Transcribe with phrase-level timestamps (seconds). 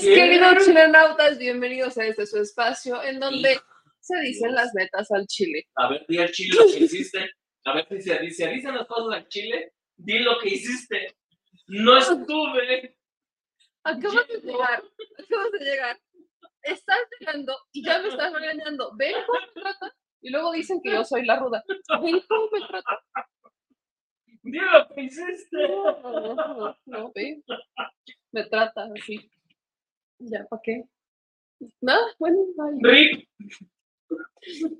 [0.00, 3.58] Bueno, chilenautas, bienvenidos a este su espacio en donde
[3.98, 5.66] se dicen las metas al chile.
[5.74, 7.30] A ver, di al chile lo que hiciste.
[7.64, 9.72] A ver si se, se dicen las cosas al chile.
[9.96, 11.16] Di lo que hiciste.
[11.66, 12.96] No estuve.
[13.82, 14.84] Acabas de llegar,
[15.18, 16.00] acabas de llegar.
[16.62, 18.92] Estás llegando y ya me estás regañando.
[18.96, 19.96] Ven cómo me trata.
[20.20, 21.64] Y luego dicen que yo soy la ruda.
[22.02, 23.00] Ven cómo me trata.
[24.42, 25.68] Di lo que hiciste.
[25.68, 27.42] No, no, no, no, ve.
[28.30, 29.28] Me trata así.
[30.18, 30.84] Ya, ¿para qué?
[31.80, 33.28] Nada, bueno, ay, Rick,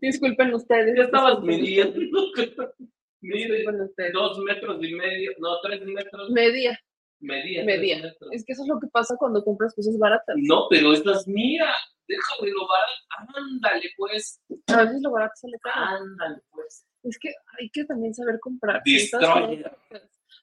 [0.01, 0.97] disculpen ustedes.
[0.97, 2.01] ya estabas midiendo.
[3.21, 4.13] Mide Disculpen ustedes.
[4.13, 5.33] dos metros y medio.
[5.39, 6.31] No, tres metros.
[6.31, 6.79] Media,
[7.19, 7.65] Medía.
[7.65, 7.97] media.
[8.03, 8.31] metros.
[8.33, 10.37] Es que eso es lo que pasa cuando compras cosas baratas.
[10.39, 11.75] No, pero estas, mira,
[12.07, 13.35] déjame lo barato.
[13.37, 14.41] Ándale, pues.
[14.69, 15.97] A veces lo barato sale caro.
[15.97, 16.87] Ándale, pues.
[17.03, 18.83] Es que hay que también saber comprar.
[18.85, 19.77] Destroyer.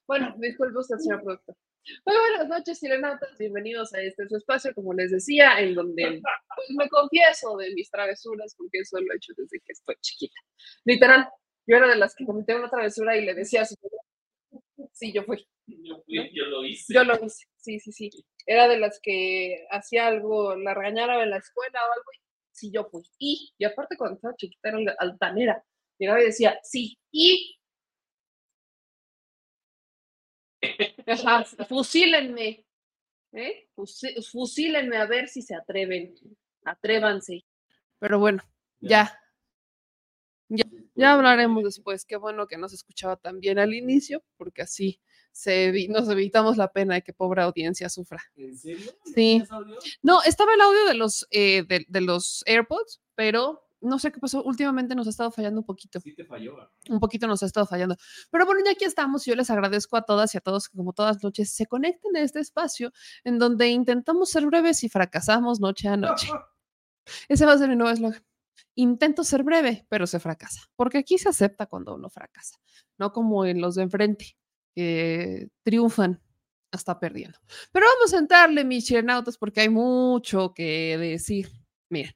[0.05, 1.55] Bueno, disculpe usted, señor productor.
[1.86, 3.38] Muy buenas noches, sirenautas.
[3.38, 6.19] Bienvenidos a este su espacio, como les decía, en donde
[6.55, 10.36] pues, me confieso de mis travesuras, porque eso lo he hecho desde que estoy chiquita.
[10.83, 11.30] Literal,
[11.67, 13.75] yo era de las que cometía una travesura y le decía a su
[14.94, 15.47] Sí, yo fui.
[15.67, 16.94] Yo, fui, yo lo hice.
[16.94, 17.45] Yo lo hice.
[17.58, 18.09] Sí, sí, sí.
[18.47, 22.06] Era de las que hacía algo, la regañara en la escuela o algo.
[22.13, 22.17] y
[22.52, 23.03] Sí, yo fui.
[23.19, 25.63] Y, y aparte, cuando estaba chiquita, era altanera.
[26.00, 27.58] Llegaba y decía, sí, y.
[31.07, 32.66] Ajá, fusílenme.
[33.33, 33.67] ¿eh?
[34.31, 36.16] Fusílenme a ver si se atreven.
[36.63, 37.45] Atrévanse.
[37.99, 38.43] Pero bueno,
[38.79, 39.19] ya.
[40.47, 40.63] Ya,
[40.94, 42.05] ya hablaremos después.
[42.05, 45.01] Qué bueno que no se escuchaba tan bien al inicio, porque así
[45.31, 48.21] se nos evitamos la pena de que pobre audiencia sufra.
[48.35, 48.91] ¿En serio?
[49.05, 49.44] ¿No Sí.
[49.49, 49.77] audio?
[50.03, 54.19] No, estaba el audio de los, eh, de, de los AirPods, pero no sé qué
[54.19, 54.44] pasó.
[54.44, 56.00] Últimamente nos ha estado fallando un poquito.
[56.00, 56.56] Sí te falló.
[56.56, 56.69] ¿verdad?
[56.90, 57.96] Un poquito nos ha estado fallando.
[58.31, 59.25] Pero bueno, ya aquí estamos.
[59.25, 62.22] Yo les agradezco a todas y a todos que como todas noches se conecten a
[62.22, 62.91] este espacio
[63.24, 66.28] en donde intentamos ser breves y fracasamos noche a noche.
[67.29, 68.24] Ese va a ser mi nuevo eslogan.
[68.75, 70.62] Intento ser breve, pero se fracasa.
[70.75, 72.57] Porque aquí se acepta cuando uno fracasa.
[72.97, 74.38] No como en los de enfrente,
[74.75, 76.22] que triunfan
[76.72, 77.40] hasta perdiendo.
[77.72, 81.50] Pero vamos a entrarle, mis chirenautas, porque hay mucho que decir.
[81.90, 82.13] Miren.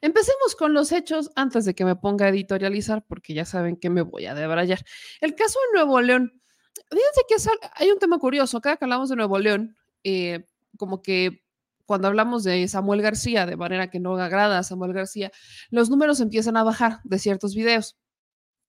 [0.00, 3.90] Empecemos con los hechos antes de que me ponga a editorializar, porque ya saben que
[3.90, 4.84] me voy a debrayar.
[5.20, 6.40] El caso de Nuevo León.
[6.90, 8.60] Fíjense que es hay un tema curioso.
[8.60, 11.44] Cada que hablamos de Nuevo León, eh, como que
[11.90, 15.32] cuando hablamos de Samuel García, de manera que no agrada a Samuel García,
[15.70, 17.98] los números empiezan a bajar de ciertos videos.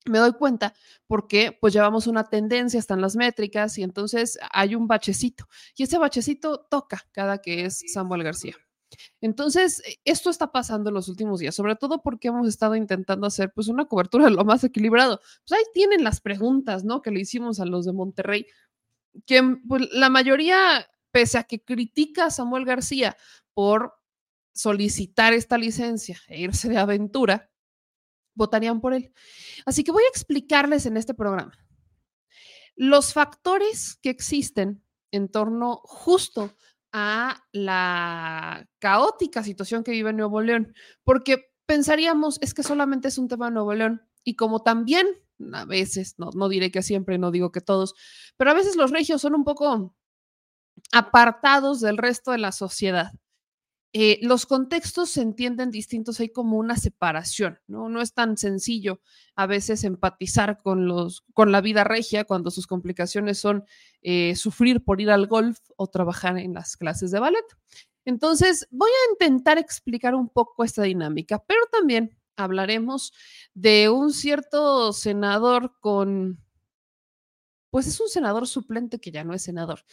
[0.06, 0.74] Me doy cuenta
[1.06, 6.00] porque pues llevamos una tendencia, están las métricas y entonces hay un bachecito y ese
[6.00, 8.56] bachecito toca cada que es Samuel García.
[9.22, 13.28] Entonces, eh, esto está pasando en los últimos días, sobre todo porque hemos estado intentando
[13.28, 15.20] hacer pues una cobertura de lo más equilibrado.
[15.48, 17.02] Pues ahí tienen las preguntas, ¿no?
[17.02, 18.46] Que le hicimos a los de Monterrey,
[19.26, 23.18] que pues, la mayoría, pese a que critica a Samuel García
[23.54, 23.94] por
[24.54, 27.50] solicitar esta licencia e irse de aventura,
[28.34, 29.14] votarían por él.
[29.66, 31.54] Así que voy a explicarles en este programa
[32.76, 36.56] los factores que existen en torno justo
[36.92, 43.28] a la caótica situación que vive Nuevo León, porque pensaríamos es que solamente es un
[43.28, 45.08] tema de Nuevo León y como también
[45.54, 47.96] a veces, no, no diré que siempre, no digo que todos,
[48.38, 49.96] pero a veces los regios son un poco
[50.92, 53.12] apartados del resto de la sociedad.
[53.94, 57.90] Eh, los contextos se entienden distintos, hay como una separación, ¿no?
[57.90, 59.02] No es tan sencillo
[59.36, 63.66] a veces empatizar con, los, con la vida regia cuando sus complicaciones son
[64.02, 67.46] eh, sufrir por ir al golf o trabajar en las clases de ballet.
[68.06, 73.14] Entonces, voy a intentar explicar un poco esta dinámica, pero también hablaremos
[73.54, 76.40] de un cierto senador con,
[77.70, 79.84] pues es un senador suplente que ya no es senador,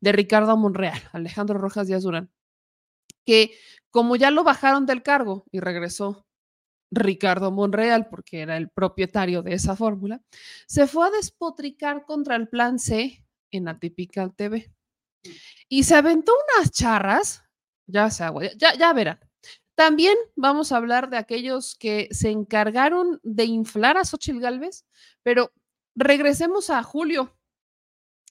[0.00, 2.30] de Ricardo Monreal, Alejandro Rojas Díaz Durán,
[3.26, 3.58] que
[3.90, 6.26] como ya lo bajaron del cargo y regresó
[6.90, 10.22] Ricardo Monreal, porque era el propietario de esa fórmula,
[10.66, 14.72] se fue a despotricar contra el plan C en Atypical TV.
[15.68, 17.42] Y se aventó unas charras,
[17.86, 19.18] ya se agua, ya, ya verán.
[19.74, 24.86] También vamos a hablar de aquellos que se encargaron de inflar a Xochitl Galvez,
[25.22, 25.52] pero
[25.94, 27.36] regresemos a julio.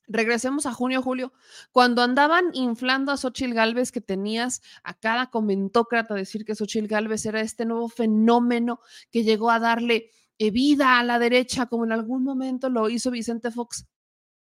[0.07, 1.33] Regresemos a junio, julio,
[1.71, 7.25] cuando andaban inflando a Xochitl Galvez, que tenías a cada comentócrata decir que Xochitl Galvez
[7.25, 8.79] era este nuevo fenómeno
[9.11, 13.09] que llegó a darle eh, vida a la derecha, como en algún momento lo hizo
[13.11, 13.87] Vicente Fox.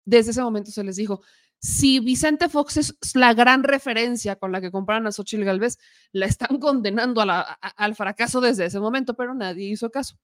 [0.06, 1.22] Desde ese momento se les dijo,
[1.60, 5.78] si Vicente Fox es la gran referencia con la que compraron a Xochitl Galvez,
[6.12, 10.18] la están condenando al fracaso desde ese momento, pero nadie hizo caso.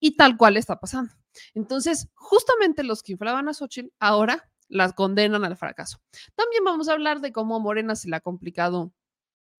[0.00, 1.14] Y tal cual está pasando.
[1.54, 6.00] Entonces, justamente los que inflaban a Xochitl ahora las condenan al fracaso.
[6.34, 8.94] También vamos a hablar de cómo Morena se le ha complicado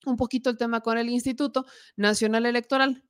[0.07, 1.67] un poquito el tema con el Instituto
[1.97, 3.05] Nacional Electoral,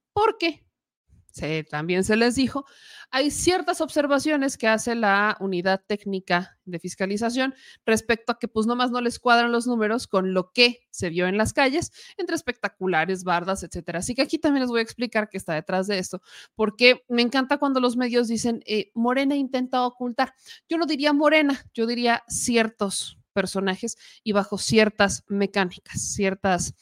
[1.33, 2.65] porque también se les dijo,
[3.11, 7.55] hay ciertas observaciones que hace la unidad técnica de fiscalización
[7.85, 11.27] respecto a que pues nomás no les cuadran los números con lo que se vio
[11.27, 14.01] en las calles, entre espectaculares, bardas, etcétera.
[14.01, 16.23] Así que aquí también les voy a explicar qué está detrás de esto,
[16.55, 20.35] porque me encanta cuando los medios dicen, eh, Morena intenta ocultar.
[20.69, 26.75] Yo no diría Morena, yo diría ciertos personajes y bajo ciertas mecánicas, ciertas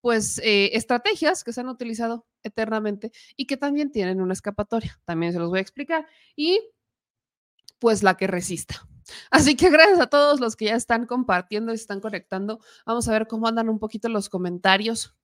[0.00, 4.98] pues eh, estrategias que se han utilizado eternamente y que también tienen una escapatoria.
[5.04, 6.06] También se los voy a explicar.
[6.36, 6.60] Y
[7.78, 8.86] pues la que resista.
[9.30, 12.60] Así que gracias a todos los que ya están compartiendo y están conectando.
[12.86, 15.14] Vamos a ver cómo andan un poquito los comentarios.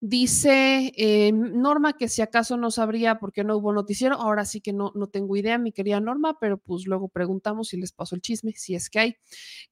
[0.00, 4.16] Dice eh, Norma que si acaso no sabría por qué no hubo noticiero.
[4.16, 7.76] Ahora sí que no, no tengo idea, mi querida Norma, pero pues luego preguntamos si
[7.76, 9.16] les pasó el chisme, si es que hay.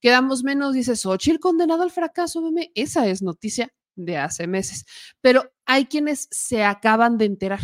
[0.01, 2.73] Quedamos menos, dice Xochitl condenado al fracaso, meme.
[2.75, 4.85] Esa es noticia de hace meses.
[5.21, 7.61] Pero hay quienes se acaban de enterar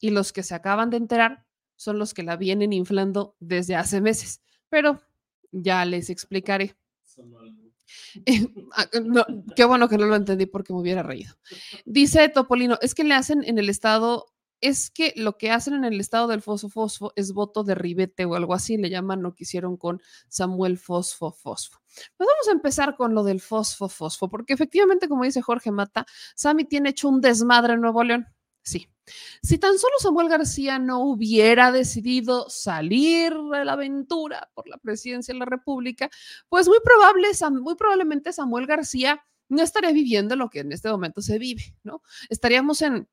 [0.00, 1.46] y los que se acaban de enterar
[1.76, 4.42] son los que la vienen inflando desde hace meses.
[4.68, 5.00] Pero
[5.50, 6.76] ya les explicaré.
[8.74, 8.88] Ah,
[9.54, 11.34] qué bueno que no lo entendí porque me hubiera reído.
[11.84, 14.31] Dice Topolino, es que le hacen en el estado
[14.62, 18.24] es que lo que hacen en el estado del Fosfo Fosfo es voto de ribete
[18.24, 21.80] o algo así, le llaman lo que hicieron con Samuel Fosfo Fosfo.
[22.16, 26.06] Pues vamos a empezar con lo del Fosfo Fosfo, porque efectivamente, como dice Jorge Mata,
[26.34, 28.26] Sami tiene hecho un desmadre en Nuevo León.
[28.62, 28.88] Sí.
[29.42, 35.34] Si tan solo Samuel García no hubiera decidido salir de la aventura por la presidencia
[35.34, 36.08] de la República,
[36.48, 37.28] pues muy, probable,
[37.60, 42.02] muy probablemente Samuel García no estaría viviendo lo que en este momento se vive, ¿no?
[42.30, 43.08] Estaríamos en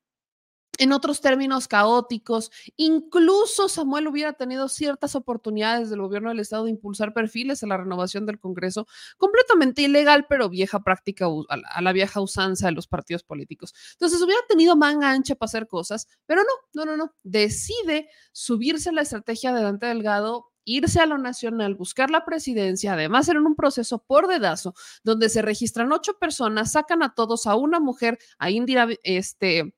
[0.79, 2.51] en otros términos caóticos.
[2.77, 7.77] Incluso Samuel hubiera tenido ciertas oportunidades del gobierno del Estado de impulsar perfiles a la
[7.77, 8.87] renovación del Congreso,
[9.17, 13.73] completamente ilegal, pero vieja práctica, a la vieja usanza de los partidos políticos.
[13.93, 17.13] Entonces hubiera tenido manga ancha para hacer cosas, pero no, no, no, no.
[17.23, 22.93] Decide subirse a la estrategia de Dante Delgado irse a lo nacional, buscar la presidencia,
[22.93, 27.55] además en un proceso por dedazo, donde se registran ocho personas, sacan a todos a
[27.55, 29.73] una mujer, a Indira, este,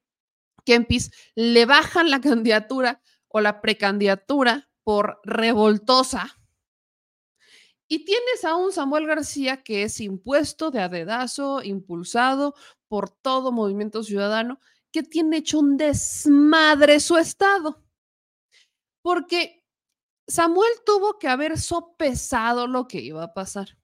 [0.65, 6.37] Kempis le bajan la candidatura o la precandidatura por revoltosa.
[7.87, 12.55] Y tienes a un Samuel García que es impuesto de adedazo, impulsado
[12.87, 14.59] por todo movimiento ciudadano,
[14.91, 17.83] que tiene hecho un desmadre su estado.
[19.01, 19.65] Porque
[20.27, 23.80] Samuel tuvo que haber sopesado lo que iba a pasar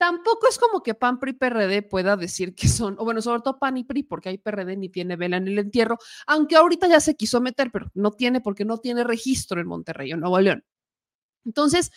[0.00, 3.58] tampoco es como que PAN, PRI, PRD pueda decir que son, o bueno, sobre todo
[3.58, 7.00] PAN y PRI, porque hay PRD ni tiene vela en el entierro, aunque ahorita ya
[7.00, 10.64] se quiso meter, pero no tiene porque no tiene registro en Monterrey o Nuevo León.
[11.44, 11.92] Entonces,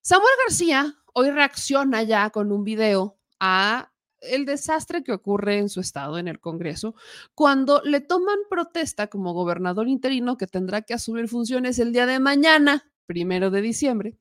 [0.00, 5.80] Samuel García hoy reacciona ya con un video a el desastre que ocurre en su
[5.80, 6.94] estado, en el Congreso,
[7.34, 12.18] cuando le toman protesta como gobernador interino que tendrá que asumir funciones el día de
[12.18, 14.16] mañana, primero de diciembre,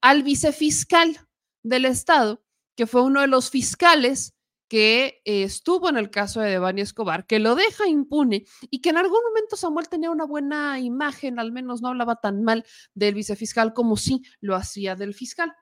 [0.00, 1.28] al vicefiscal
[1.62, 2.42] del estado,
[2.76, 4.34] que fue uno de los fiscales
[4.68, 8.90] que eh, estuvo en el caso de Devani Escobar, que lo deja impune y que
[8.90, 12.64] en algún momento Samuel tenía una buena imagen, al menos no hablaba tan mal
[12.94, 15.54] del vicefiscal como sí lo hacía del fiscal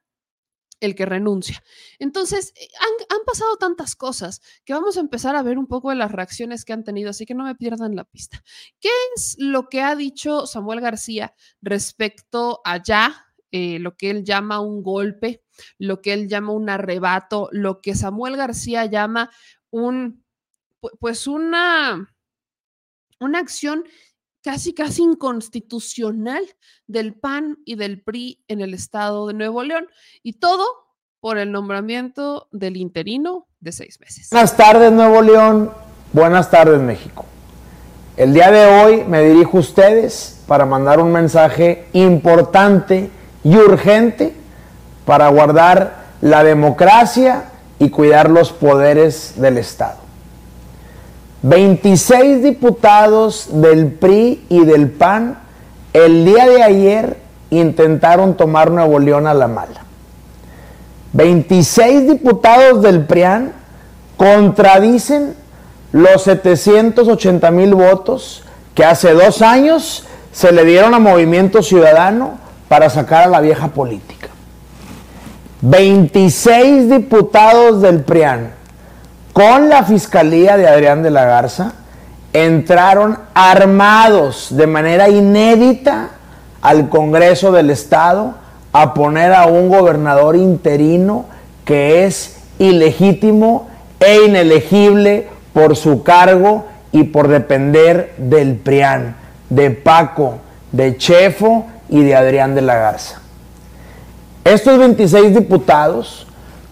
[0.80, 1.62] el que renuncia.
[1.98, 5.90] Entonces, eh, han, han, pasado tantas cosas que vamos a empezar a ver un poco
[5.90, 8.42] de las reacciones que han tenido, así que no me pierdan la pista.
[8.80, 14.24] ¿Qué es lo que ha dicho Samuel García respecto a ya eh, lo que él
[14.24, 15.43] llama un golpe,
[15.78, 19.30] lo que él llama un arrebato, lo que Samuel García llama
[19.70, 20.24] un,
[21.00, 22.14] pues una,
[23.20, 23.84] una acción
[24.42, 26.44] casi, casi inconstitucional
[26.86, 29.88] del PAN y del PRI en el estado de Nuevo León.
[30.22, 30.64] Y todo
[31.20, 34.28] por el nombramiento del interino de seis meses.
[34.30, 35.72] Buenas tardes, Nuevo León.
[36.12, 37.24] Buenas tardes, México.
[38.16, 43.10] El día de hoy me dirijo a ustedes para mandar un mensaje importante
[43.42, 44.34] y urgente
[45.04, 47.44] para guardar la democracia
[47.78, 49.96] y cuidar los poderes del Estado.
[51.42, 55.38] 26 diputados del PRI y del PAN
[55.92, 57.18] el día de ayer
[57.50, 59.84] intentaron tomar Nuevo León a la mala.
[61.12, 63.52] 26 diputados del PRIAN
[64.16, 65.36] contradicen
[65.92, 68.42] los 780 mil votos
[68.74, 73.68] que hace dos años se le dieron a Movimiento Ciudadano para sacar a la vieja
[73.68, 74.13] política.
[75.66, 78.50] 26 diputados del PRIAN
[79.32, 81.72] con la fiscalía de Adrián de la Garza
[82.34, 86.10] entraron armados de manera inédita
[86.60, 88.34] al Congreso del Estado
[88.74, 91.24] a poner a un gobernador interino
[91.64, 93.66] que es ilegítimo
[94.00, 99.16] e inelegible por su cargo y por depender del PRIAN,
[99.48, 100.40] de Paco,
[100.72, 103.23] de Chefo y de Adrián de la Garza.
[104.44, 106.26] Estos 26 diputados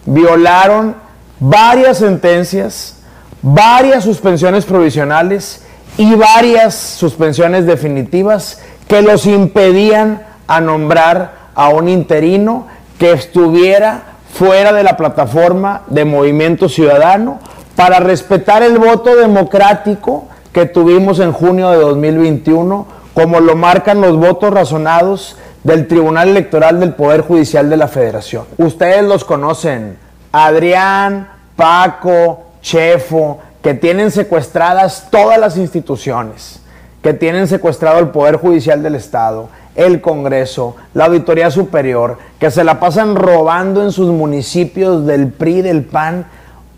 [0.05, 0.95] violaron
[1.39, 2.97] varias sentencias,
[3.41, 5.63] varias suspensiones provisionales
[5.97, 12.67] y varias suspensiones definitivas que los impedían a nombrar a un interino
[12.99, 17.39] que estuviera fuera de la plataforma de Movimiento Ciudadano
[17.75, 24.15] para respetar el voto democrático que tuvimos en junio de 2021, como lo marcan los
[24.15, 28.45] votos razonados del Tribunal Electoral del Poder Judicial de la Federación.
[28.57, 29.97] Ustedes los conocen,
[30.31, 36.61] Adrián, Paco, Chefo, que tienen secuestradas todas las instituciones,
[37.01, 42.63] que tienen secuestrado el Poder Judicial del Estado, el Congreso, la Auditoría Superior, que se
[42.63, 46.25] la pasan robando en sus municipios del PRI, del PAN,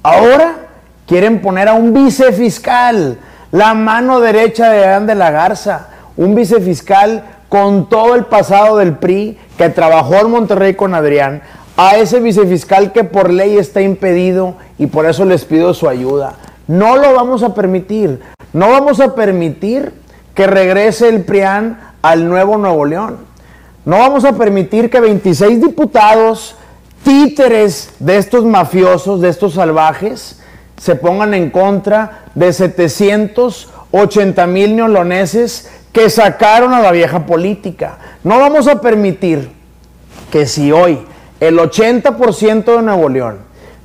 [0.04, 0.56] ahora
[1.08, 3.18] quieren poner a un vicefiscal,
[3.52, 5.88] la mano derecha de Adán de la Garza,
[6.18, 7.24] un vicefiscal
[7.56, 11.42] con todo el pasado del PRI que trabajó en Monterrey con Adrián,
[11.78, 16.36] a ese vicefiscal que por ley está impedido y por eso les pido su ayuda.
[16.68, 18.20] No lo vamos a permitir.
[18.52, 19.94] No vamos a permitir
[20.34, 23.20] que regrese el PRIAN al nuevo Nuevo León.
[23.86, 26.58] No vamos a permitir que 26 diputados,
[27.06, 30.42] títeres de estos mafiosos, de estos salvajes,
[30.76, 37.98] se pongan en contra de 780 mil neoloneses que sacaron a la vieja política.
[38.22, 39.50] No vamos a permitir
[40.30, 41.00] que si hoy
[41.40, 43.38] el 80% de Nuevo León,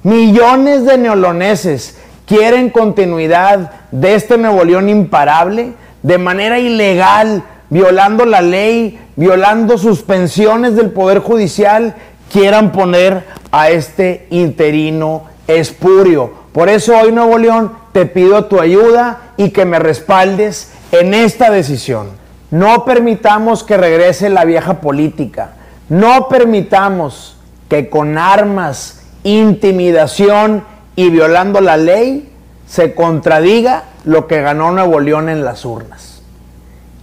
[0.02, 8.40] millones de neoloneses, quieren continuidad de este Nuevo León imparable de manera ilegal, violando la
[8.40, 11.94] ley, violando suspensiones del Poder Judicial,
[12.32, 16.32] quieran poner a este interino espurio.
[16.52, 21.50] Por eso hoy Nuevo León te pido tu ayuda y que me respaldes en esta
[21.50, 22.08] decisión.
[22.50, 25.52] No permitamos que regrese la vieja política.
[25.88, 27.36] No permitamos
[27.68, 30.64] que con armas, intimidación
[30.96, 32.32] y violando la ley,
[32.66, 36.22] se contradiga lo que ganó Nuevo León en las urnas.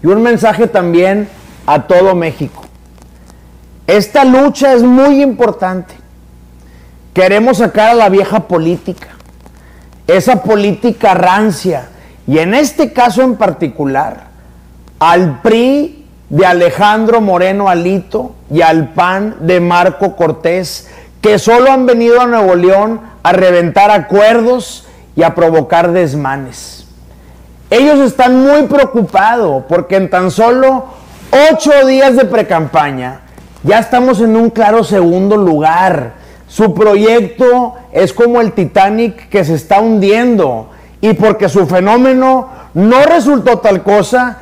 [0.04, 1.30] Y un mensaje también
[1.66, 2.64] a todo México.
[3.88, 5.94] Esta lucha es muy importante.
[7.14, 9.08] Queremos sacar a la vieja política,
[10.06, 11.90] esa política rancia,
[12.28, 14.28] y en este caso en particular,
[15.00, 20.90] al PRI de Alejandro Moreno Alito y al PAN de Marco Cortés,
[21.22, 26.86] que solo han venido a Nuevo León a reventar acuerdos y a provocar desmanes.
[27.70, 30.86] Ellos están muy preocupados porque en tan solo
[31.52, 33.22] ocho días de precampaña
[33.64, 36.14] ya estamos en un claro segundo lugar.
[36.48, 40.70] Su proyecto es como el Titanic que se está hundiendo
[41.02, 44.38] y porque su fenómeno no resultó tal cosa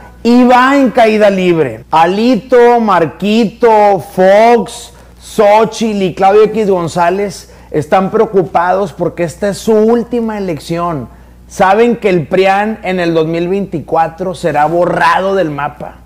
[0.50, 1.86] va en caída libre.
[1.92, 10.38] Alito, Marquito, Fox, Xochitl y Claudio X González están preocupados porque esta es su última
[10.38, 11.10] elección.
[11.48, 15.98] Saben que el PRIAN en el 2024 será borrado del mapa.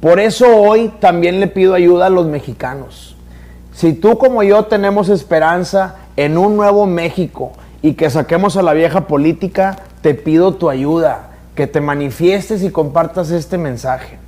[0.00, 3.16] Por eso hoy también le pido ayuda a los mexicanos.
[3.72, 7.52] Si tú como yo tenemos esperanza en un nuevo México
[7.82, 12.70] y que saquemos a la vieja política, te pido tu ayuda, que te manifiestes y
[12.70, 14.18] compartas este mensaje.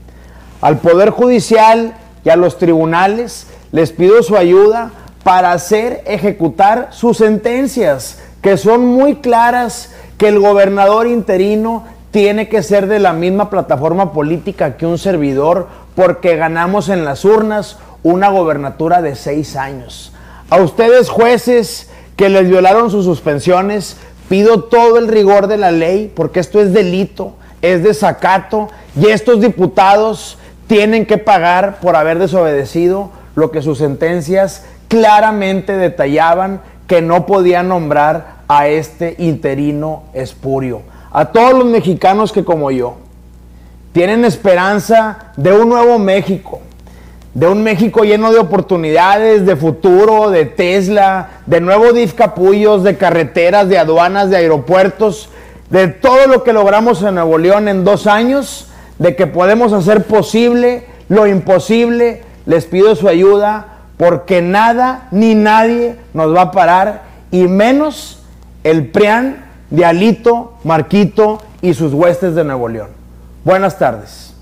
[0.61, 1.95] Al Poder Judicial
[2.25, 4.91] y a los tribunales les pido su ayuda
[5.23, 12.63] para hacer ejecutar sus sentencias, que son muy claras, que el gobernador interino tiene que
[12.63, 18.29] ser de la misma plataforma política que un servidor, porque ganamos en las urnas una
[18.29, 20.13] gobernatura de seis años.
[20.51, 23.97] A ustedes jueces que les violaron sus suspensiones,
[24.29, 28.69] pido todo el rigor de la ley, porque esto es delito, es desacato,
[29.01, 36.61] y estos diputados tienen que pagar por haber desobedecido lo que sus sentencias claramente detallaban
[36.87, 40.83] que no podía nombrar a este interino espurio.
[41.11, 42.97] A todos los mexicanos que como yo
[43.93, 46.61] tienen esperanza de un nuevo México,
[47.35, 52.97] de un México lleno de oportunidades, de futuro, de Tesla, de nuevo DIF Capullos, de
[52.97, 55.29] carreteras, de aduanas, de aeropuertos,
[55.69, 60.05] de todo lo que logramos en Nuevo León en dos años, de que podemos hacer
[60.05, 67.03] posible lo imposible, les pido su ayuda porque nada ni nadie nos va a parar,
[67.31, 68.23] y menos
[68.63, 72.91] el PRIAN de Alito, Marquito y sus huestes de Nuevo León.
[73.45, 74.34] Buenas tardes.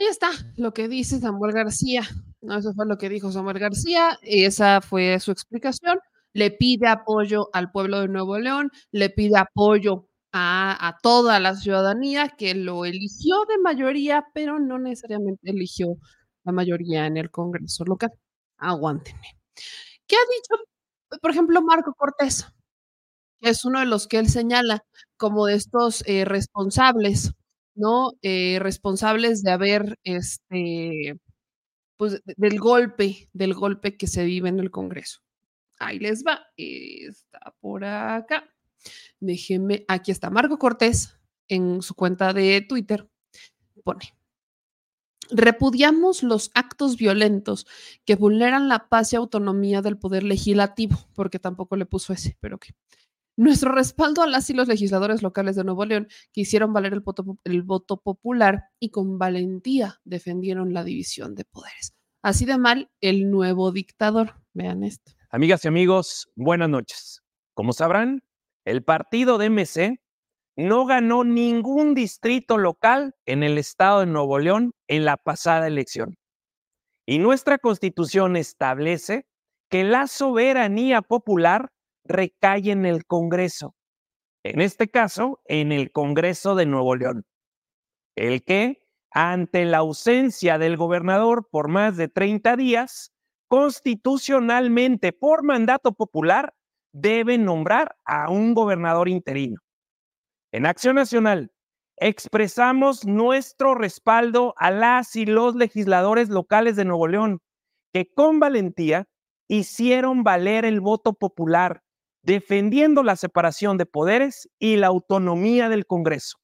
[0.00, 2.02] Ahí está lo que dice Samuel García.
[2.40, 4.18] Eso fue lo que dijo Samuel García.
[4.22, 5.98] Esa fue su explicación.
[6.32, 11.56] le pide apoyo al pueblo de Nuevo León, le pide apoyo a, a, toda la
[11.56, 15.96] ciudadanía que lo eligió de mayoría, pero no necesariamente eligió
[16.44, 18.10] la mayoría en el Congreso local.
[18.58, 19.38] Aguántenme.
[20.06, 22.46] ¿Qué ha dicho, por ejemplo, Marco Cortés?
[23.40, 24.84] Es uno de los que él señala
[25.16, 27.32] como de estos eh, responsables,
[27.74, 28.12] ¿no?
[28.22, 31.18] Eh, responsables de haber, este,
[31.96, 35.20] pues, del golpe, del golpe que se vive en el Congreso.
[35.78, 38.48] Ahí les va, está por acá.
[39.20, 43.08] Déjenme, aquí está Marco Cortés en su cuenta de Twitter.
[43.84, 44.14] Pone,
[45.30, 47.66] Repudiamos los actos violentos
[48.04, 52.58] que vulneran la paz y autonomía del poder legislativo, porque tampoco le puso ese, pero
[52.58, 52.74] que.
[53.36, 57.62] Nuestro respaldo a las y los legisladores locales de Nuevo León que hicieron valer el
[57.62, 61.94] voto, popular y con valentía defendieron la división de poderes.
[62.22, 64.34] Así de mal, el nuevo dictador.
[64.52, 65.12] Vean esto.
[65.30, 67.22] Amigas y amigos, buenas noches.
[67.54, 68.22] Como sabrán,
[68.64, 70.00] el partido de MC
[70.56, 76.18] no ganó ningún distrito local en el estado de Nuevo León en la pasada elección.
[77.06, 79.26] Y nuestra constitución establece
[79.70, 81.72] que la soberanía popular
[82.04, 83.74] recae en el Congreso,
[84.44, 87.26] en este caso, en el Congreso de Nuevo León,
[88.16, 93.12] el que, ante la ausencia del gobernador por más de 30 días,
[93.48, 96.54] constitucionalmente por mandato popular,
[96.92, 99.60] debe nombrar a un gobernador interino.
[100.52, 101.52] En Acción Nacional,
[101.96, 107.40] expresamos nuestro respaldo a las y los legisladores locales de Nuevo León,
[107.92, 109.06] que con valentía
[109.48, 111.82] hicieron valer el voto popular,
[112.22, 116.38] defendiendo la separación de poderes y la autonomía del Congreso,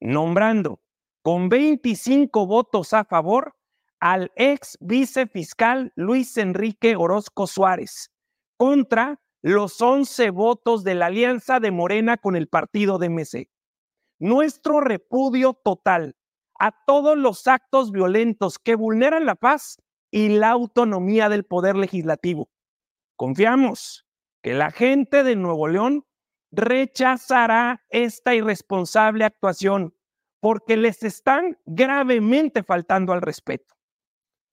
[0.00, 0.80] nombrando
[1.22, 3.54] con 25 votos a favor
[4.00, 8.10] al ex vicefiscal Luis Enrique Orozco Suárez
[8.56, 13.48] contra los 11 votos de la alianza de Morena con el partido de MC.
[14.18, 16.16] Nuestro repudio total
[16.58, 19.78] a todos los actos violentos que vulneran la paz
[20.10, 22.50] y la autonomía del poder legislativo.
[23.16, 24.06] Confiamos
[24.42, 26.04] que la gente de Nuevo León
[26.50, 29.94] rechazará esta irresponsable actuación
[30.40, 33.74] porque les están gravemente faltando al respeto.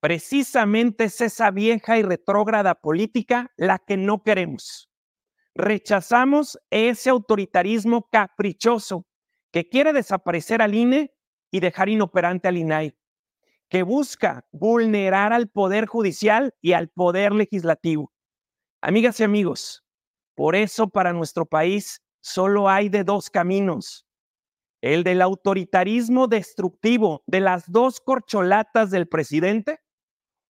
[0.00, 4.88] Precisamente es esa vieja y retrógrada política la que no queremos.
[5.54, 9.06] Rechazamos ese autoritarismo caprichoso
[9.50, 11.12] que quiere desaparecer al INE
[11.50, 12.96] y dejar inoperante al INAI,
[13.68, 18.12] que busca vulnerar al Poder Judicial y al Poder Legislativo.
[18.80, 19.84] Amigas y amigos,
[20.36, 24.06] por eso para nuestro país solo hay de dos caminos.
[24.80, 29.80] El del autoritarismo destructivo de las dos corcholatas del presidente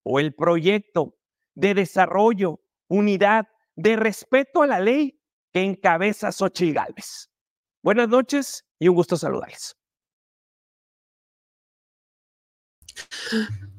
[0.03, 1.17] o el proyecto
[1.55, 5.19] de desarrollo, unidad, de respeto a la ley
[5.53, 7.31] que encabeza Xochitl Gálvez.
[7.83, 9.75] Buenas noches y un gusto saludarles.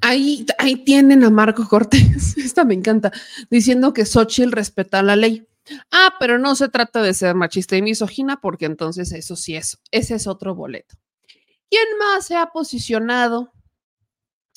[0.01, 3.11] Ahí, ahí tienen a Marco Cortés, esta me encanta,
[3.49, 5.47] diciendo que Xochitl respeta la ley.
[5.91, 9.79] Ah, pero no se trata de ser machista y misógina, porque entonces eso sí es,
[9.91, 10.95] ese es otro boleto.
[11.69, 13.51] ¿Quién más se ha posicionado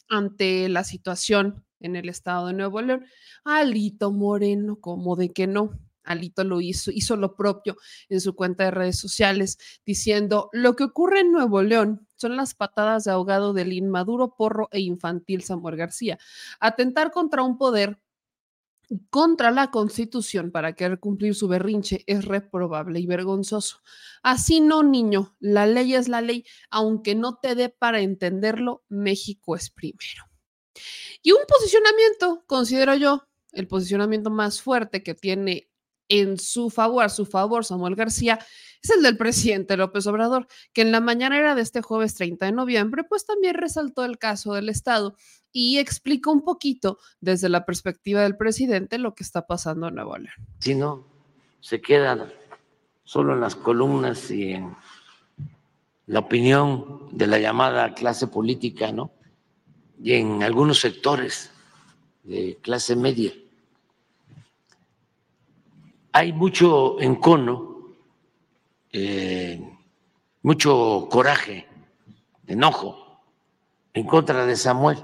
[0.09, 3.07] ante la situación en el estado de Nuevo León.
[3.45, 5.79] Alito Moreno, como de que no.
[6.05, 7.77] Alito lo hizo, hizo lo propio
[8.09, 12.55] en su cuenta de redes sociales, diciendo, lo que ocurre en Nuevo León son las
[12.55, 16.19] patadas de ahogado del inmaduro, porro e infantil Samuel García.
[16.61, 17.99] Atentar contra un poder
[19.11, 23.81] contra la constitución para querer cumplir su berrinche es reprobable y vergonzoso.
[24.23, 29.57] Así no, niño, la ley es la ley, aunque no te dé para entenderlo, México
[29.57, 30.25] es primero.
[31.23, 35.71] Y un posicionamiento, considero yo, el posicionamiento más fuerte que tiene
[36.21, 38.39] en su favor, su favor Samuel García,
[38.83, 42.53] es el del presidente López Obrador, que en la mañanera de este jueves 30 de
[42.53, 45.17] noviembre, pues también resaltó el caso del Estado
[45.53, 50.19] y explicó un poquito desde la perspectiva del presidente lo que está pasando en Nuevo
[50.19, 50.35] León.
[50.59, 51.07] Si no,
[51.61, 52.31] se quedan
[53.05, 54.75] solo en las columnas y en
[56.07, 59.13] la opinión de la llamada clase política, ¿no?
[60.03, 61.53] Y en algunos sectores
[62.25, 63.33] de clase media.
[66.13, 67.73] Hay mucho encono
[68.93, 69.59] eh,
[70.43, 71.67] mucho coraje,
[72.47, 73.23] enojo
[73.95, 74.99] en contra de Samuel,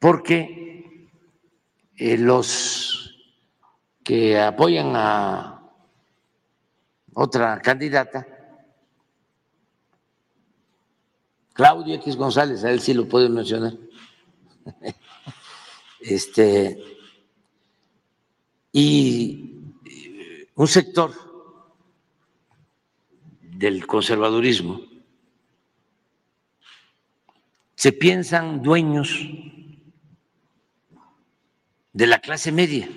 [0.00, 1.08] porque
[1.96, 3.16] eh, los
[4.02, 5.70] que apoyan a
[7.14, 8.26] otra candidata,
[11.52, 13.74] Claudio X González, a él sí lo puedo mencionar,
[16.00, 16.99] este,
[18.72, 19.54] Y
[19.84, 21.12] eh, un sector
[23.42, 24.80] del conservadurismo
[27.74, 29.26] se piensan dueños
[31.92, 32.88] de la clase media.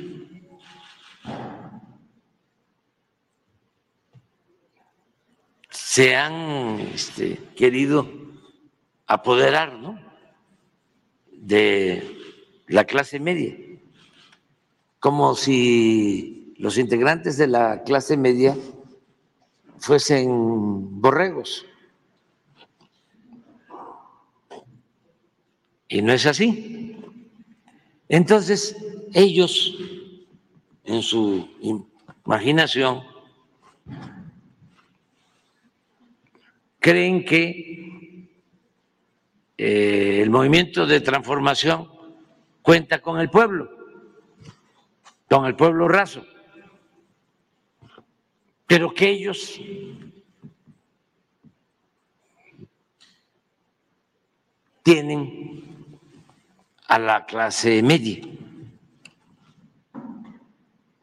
[5.69, 8.09] Se han este, querido
[9.07, 9.99] apoderar ¿no?
[11.31, 12.17] de
[12.67, 13.55] la clase media,
[15.04, 18.56] como si los integrantes de la clase media
[19.78, 21.66] fuesen borregos.
[25.89, 26.96] Y no es así.
[28.08, 28.78] Entonces,
[29.13, 29.78] ellos,
[30.86, 31.50] en su
[32.24, 33.04] imaginación,
[36.80, 38.30] creen que
[39.58, 41.89] eh, el movimiento de transformación
[42.62, 43.83] cuenta con el pueblo,
[45.34, 46.24] con el pueblo raso,
[48.67, 49.60] pero que ellos
[54.84, 55.89] tienen
[56.88, 58.22] a la clase media.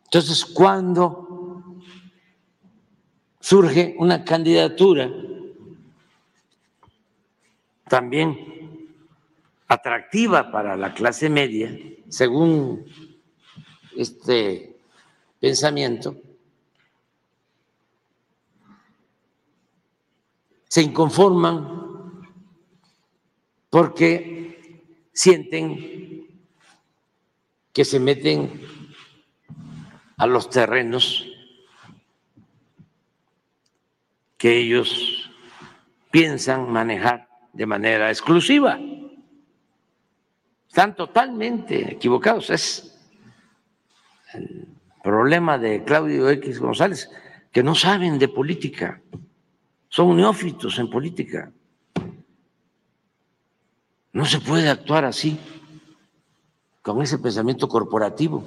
[0.04, 1.80] Entonces, cuando
[3.40, 5.10] surge una candidatura
[7.88, 8.86] también
[9.66, 11.76] atractiva para la clase media,
[12.08, 12.84] según
[14.02, 14.76] este
[15.38, 16.16] pensamiento,
[20.68, 21.80] se inconforman
[23.68, 26.28] porque sienten
[27.72, 28.60] que se meten
[30.16, 31.26] a los terrenos
[34.36, 35.30] que ellos
[36.10, 38.78] piensan manejar de manera exclusiva.
[40.68, 42.48] Están totalmente equivocados.
[42.50, 42.89] Es
[44.34, 44.66] el
[45.02, 47.10] problema de Claudio X González,
[47.52, 49.00] que no saben de política,
[49.88, 51.52] son neófitos en política.
[54.12, 55.38] No se puede actuar así,
[56.82, 58.44] con ese pensamiento corporativo.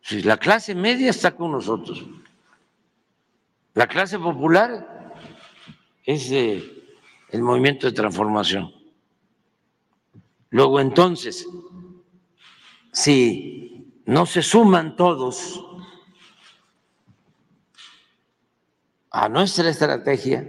[0.00, 2.04] Si la clase media está con nosotros,
[3.74, 5.14] la clase popular
[6.04, 8.72] es el movimiento de transformación.
[10.50, 11.46] Luego entonces,
[12.92, 13.65] si
[14.06, 15.60] no se suman todos
[19.10, 20.46] a nuestra estrategia,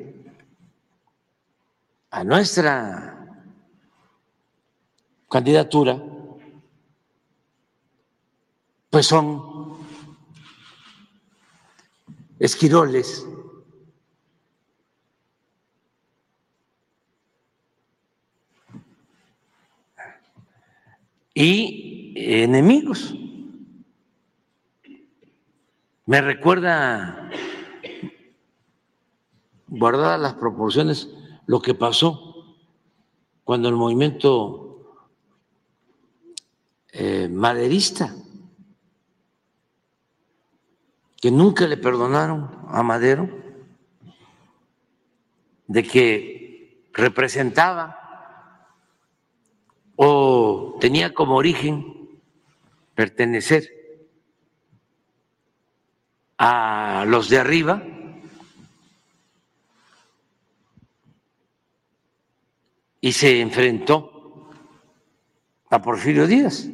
[2.11, 3.17] a nuestra
[5.27, 5.99] candidatura,
[8.91, 9.77] pues son
[12.39, 13.25] esquiroles.
[21.33, 23.13] Y enemigos.
[26.07, 27.29] Me recuerda,
[29.67, 31.09] guardadas las proporciones,
[31.47, 32.45] lo que pasó
[33.43, 35.03] cuando el movimiento
[36.93, 38.15] eh, maderista,
[41.17, 43.29] que nunca le perdonaron a Madero
[45.67, 48.69] de que representaba
[49.97, 52.17] o tenía como origen
[52.95, 53.76] pertenecer
[56.37, 57.83] a los de arriba,
[63.01, 64.51] y se enfrentó
[65.69, 66.69] a Porfirio Díaz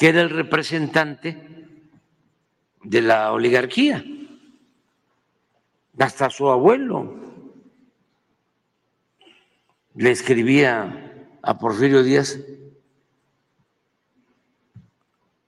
[0.00, 1.36] que era el representante
[2.82, 4.02] de la oligarquía.
[5.98, 7.20] Hasta su abuelo
[9.94, 12.40] le escribía a Porfirio Díaz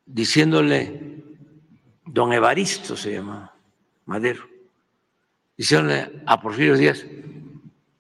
[0.05, 1.02] diciéndole,
[2.13, 3.55] don Evaristo se llama
[4.05, 4.47] Madero,
[5.57, 7.07] diciéndole a Porfirio Díaz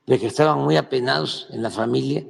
[0.06, 2.22] de que estaban muy apenados en la familia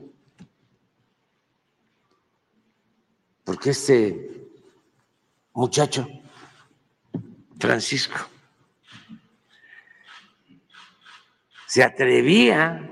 [3.42, 4.48] porque este
[5.54, 6.06] muchacho,
[7.58, 8.16] Francisco,
[11.66, 12.88] se atrevía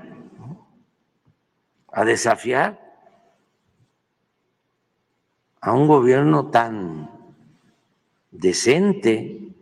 [1.93, 2.77] a desafiar
[5.61, 7.20] a un gobierno tan
[8.31, 9.53] decente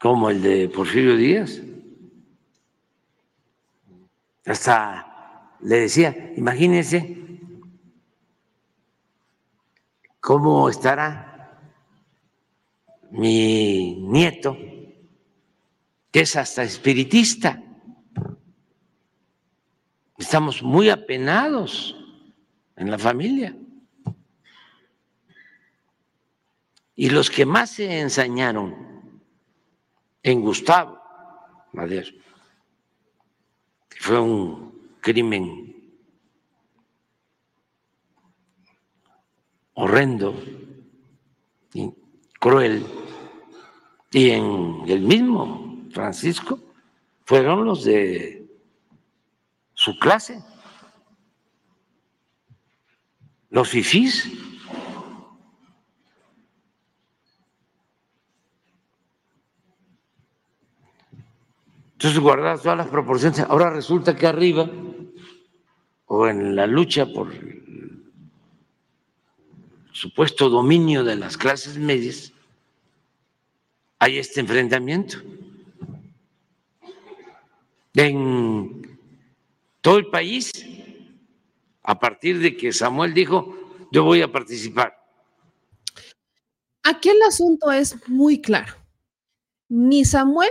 [0.00, 1.60] como el de Porfirio Díaz.
[4.44, 7.24] Hasta le decía, imagínense
[10.24, 11.60] ¿Cómo estará
[13.10, 14.56] mi nieto,
[16.10, 17.62] que es hasta espiritista?
[20.16, 21.94] Estamos muy apenados
[22.76, 23.54] en la familia.
[26.96, 29.20] Y los que más se ensañaron
[30.22, 31.00] en Gustavo
[31.72, 32.10] Madero,
[33.88, 35.74] que fue un crimen
[39.74, 40.34] horrendo
[41.72, 41.92] y
[42.38, 42.86] cruel,
[44.12, 46.60] y en el mismo Francisco
[47.24, 48.46] fueron los de
[49.74, 50.40] su clase,
[53.50, 54.53] los fifís.
[61.94, 64.68] Entonces, guardadas todas las proporciones, ahora resulta que arriba,
[66.06, 68.02] o en la lucha por el
[69.92, 72.32] supuesto dominio de las clases medias,
[73.98, 75.18] hay este enfrentamiento.
[77.94, 78.98] En
[79.80, 80.52] todo el país,
[81.84, 83.56] a partir de que Samuel dijo,
[83.92, 84.98] yo voy a participar.
[86.82, 88.74] Aquí el asunto es muy claro.
[89.68, 90.50] Ni Samuel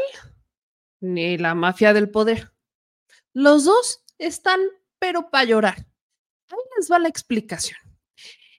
[1.04, 2.54] ni la mafia del poder.
[3.34, 4.60] Los dos están,
[5.00, 5.86] pero para llorar.
[6.50, 7.78] Ahí les va la explicación.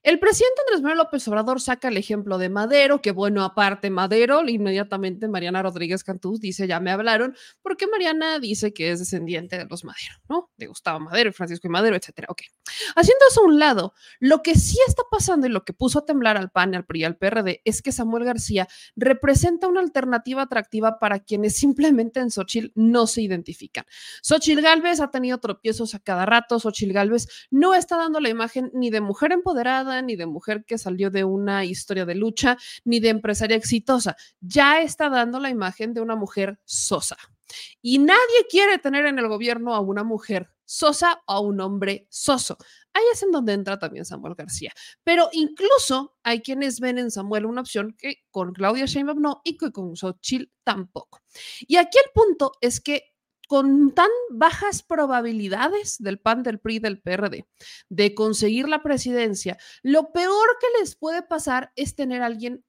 [0.04, 4.46] El presidente Andrés Manuel López Obrador saca el ejemplo de Madero, que bueno, aparte Madero,
[4.46, 9.64] inmediatamente Mariana Rodríguez Cantú dice, ya me hablaron, porque Mariana dice que es descendiente de
[9.64, 10.50] los Madero, ¿no?
[10.58, 12.28] De Gustavo Madero, Francisco y Madero, etcétera.
[12.28, 12.42] Ok.
[12.94, 16.04] Haciendo eso a un lado, lo que sí está pasando y lo que puso a
[16.04, 20.42] temblar al PAN, al PRI y al PRD es que Samuel García representa una alternativa
[20.42, 23.86] atractiva para quienes simplemente en Xochitl no se identifican.
[24.22, 28.70] Xochitl Galvez ha tenido tropiezos a cada rato, Xochitl Galvez no está dando la imagen
[28.74, 33.00] ni de mujer empoderada, ni de mujer que salió de una historia de lucha, ni
[33.00, 34.16] de empresaria exitosa.
[34.40, 37.16] Ya está dando la imagen de una mujer sosa.
[37.82, 42.06] Y nadie quiere tener en el gobierno a una mujer sosa o a un hombre
[42.10, 42.56] soso.
[42.92, 44.72] Ahí es en donde entra también Samuel García.
[45.02, 49.56] Pero incluso hay quienes ven en Samuel una opción que con Claudia Sheinbaum no y
[49.56, 51.20] que con Xochitl tampoco.
[51.60, 53.13] Y aquí el punto es que
[53.48, 57.46] con tan bajas probabilidades del PAN, del PRI, del PRD,
[57.88, 62.64] de conseguir la presidencia, lo peor que les puede pasar es tener a alguien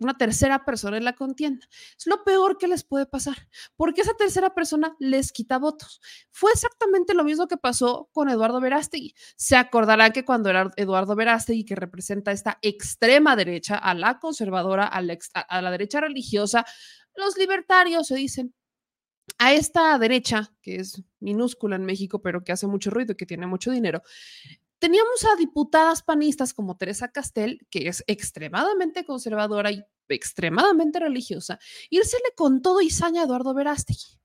[0.00, 1.66] una tercera persona en la contienda.
[1.98, 3.36] Es lo peor que les puede pasar,
[3.76, 6.00] porque esa tercera persona les quita votos.
[6.30, 9.14] Fue exactamente lo mismo que pasó con Eduardo Verástegui.
[9.36, 14.86] Se acordarán que cuando era Eduardo Verástegui, que representa esta extrema derecha, a la conservadora,
[14.86, 16.64] a la, a la derecha religiosa,
[17.14, 18.54] los libertarios se dicen,
[19.38, 23.26] a esta derecha, que es minúscula en México, pero que hace mucho ruido y que
[23.26, 24.02] tiene mucho dinero,
[24.78, 31.58] teníamos a diputadas panistas como Teresa Castel, que es extremadamente conservadora y extremadamente religiosa,
[31.90, 34.18] írsele con todo y saña a Eduardo Verástegui.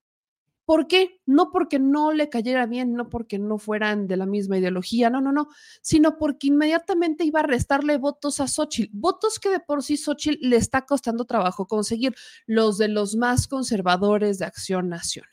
[0.66, 1.20] ¿Por qué?
[1.26, 5.20] No porque no le cayera bien, no porque no fueran de la misma ideología, no,
[5.20, 5.50] no, no,
[5.82, 10.48] sino porque inmediatamente iba a restarle votos a Xochitl, votos que de por sí Xochitl
[10.48, 15.32] le está costando trabajo conseguir, los de los más conservadores de Acción Nacional.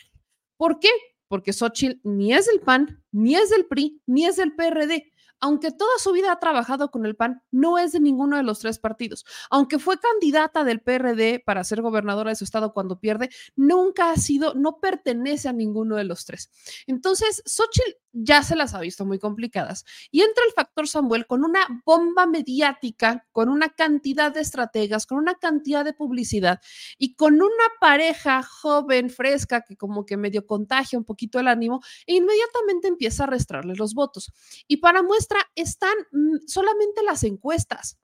[0.56, 0.90] ¿Por qué?
[1.28, 5.70] Porque Xochitl ni es del PAN, ni es del PRI, ni es del PRD aunque
[5.70, 8.78] toda su vida ha trabajado con el PAN, no es de ninguno de los tres
[8.78, 9.24] partidos.
[9.50, 14.16] Aunque fue candidata del PRD para ser gobernadora de su estado cuando pierde, nunca ha
[14.16, 16.50] sido, no pertenece a ninguno de los tres.
[16.86, 19.84] Entonces, Xochitl ya se las ha visto muy complicadas.
[20.10, 25.18] Y entra el factor Samuel con una bomba mediática, con una cantidad de estrategas, con
[25.18, 26.60] una cantidad de publicidad
[26.98, 31.80] y con una pareja joven, fresca, que como que medio contagia un poquito el ánimo
[32.06, 34.32] e inmediatamente empieza a arrastrarle los votos.
[34.66, 37.98] Y para muestra están mm, solamente las encuestas.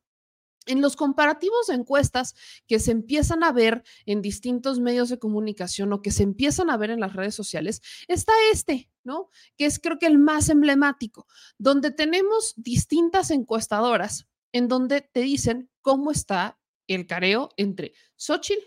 [0.66, 2.34] En los comparativos de encuestas
[2.66, 6.76] que se empiezan a ver en distintos medios de comunicación o que se empiezan a
[6.76, 9.30] ver en las redes sociales, está este, ¿no?
[9.56, 11.26] Que es creo que el más emblemático,
[11.58, 18.62] donde tenemos distintas encuestadoras en donde te dicen cómo está el careo entre Xochitl,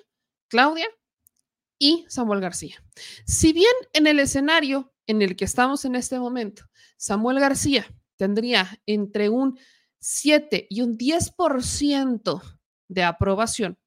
[0.48, 0.88] Claudia
[1.80, 2.84] y Samuel García.
[3.26, 6.64] Si bien en el escenario en el que estamos en este momento,
[6.98, 7.86] Samuel García
[8.18, 9.60] tendría entre un
[10.00, 12.42] 7 y un 10%
[12.88, 13.78] de aprobación.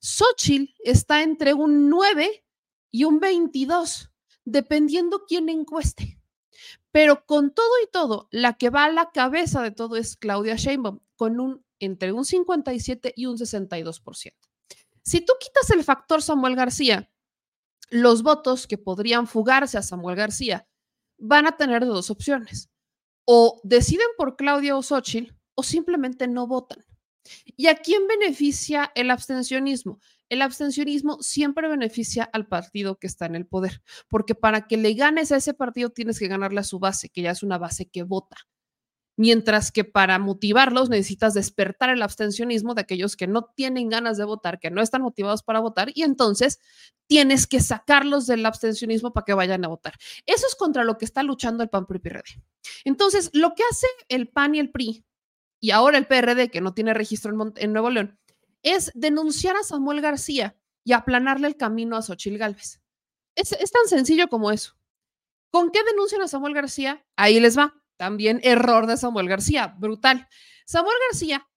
[0.00, 2.44] Xochitl está entre un 9
[2.90, 4.10] y un 22,
[4.44, 6.20] dependiendo quién encueste.
[6.90, 10.56] Pero con todo y todo, la que va a la cabeza de todo es Claudia
[10.56, 14.32] Sheinbaum, con un entre un 57 y un 62%.
[15.02, 17.10] Si tú quitas el factor Samuel García,
[17.90, 20.66] los votos que podrían fugarse a Samuel García
[21.18, 22.70] van a tener dos opciones.
[23.26, 26.84] O deciden por Claudia o Xochitl o simplemente no votan.
[27.56, 30.00] ¿Y a quién beneficia el abstencionismo?
[30.28, 34.94] El abstencionismo siempre beneficia al partido que está en el poder, porque para que le
[34.94, 37.86] ganes a ese partido tienes que ganarle a su base, que ya es una base
[37.86, 38.36] que vota.
[39.16, 44.24] Mientras que para motivarlos necesitas despertar el abstencionismo de aquellos que no tienen ganas de
[44.24, 46.58] votar, que no están motivados para votar, y entonces
[47.06, 49.94] tienes que sacarlos del abstencionismo para que vayan a votar.
[50.26, 52.42] Eso es contra lo que está luchando el PAN PRI PRD.
[52.84, 55.04] Entonces, lo que hace el PAN y el PRI,
[55.60, 58.18] y ahora el PRD, que no tiene registro en, Nuevo León,
[58.62, 62.80] es denunciar a Samuel García y aplanarle el camino a Xochil Gálvez.
[63.34, 64.76] Es, es tan sencillo como eso.
[65.50, 67.04] ¿Con qué denuncian a Samuel García?
[67.16, 70.28] Ahí les va también error de Samuel García, brutal.
[70.66, 71.48] Samuel García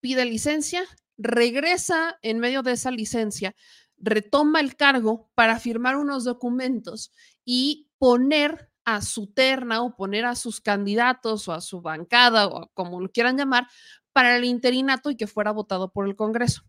[0.00, 0.84] pide licencia,
[1.16, 3.54] regresa en medio de esa licencia,
[3.96, 7.12] retoma el cargo para firmar unos documentos
[7.44, 12.70] y poner a su terna o poner a sus candidatos o a su bancada o
[12.72, 13.66] como lo quieran llamar
[14.14, 16.62] para el interinato y que fuera votado por el Congreso.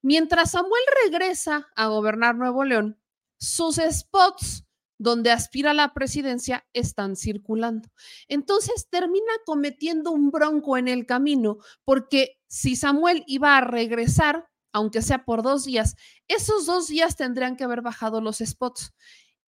[0.00, 3.00] Mientras Samuel regresa a gobernar Nuevo León,
[3.36, 4.64] sus spots
[4.96, 7.88] donde aspira a la presidencia están circulando.
[8.28, 15.02] Entonces termina cometiendo un bronco en el camino, porque si Samuel iba a regresar, aunque
[15.02, 15.96] sea por dos días,
[16.28, 18.94] esos dos días tendrían que haber bajado los spots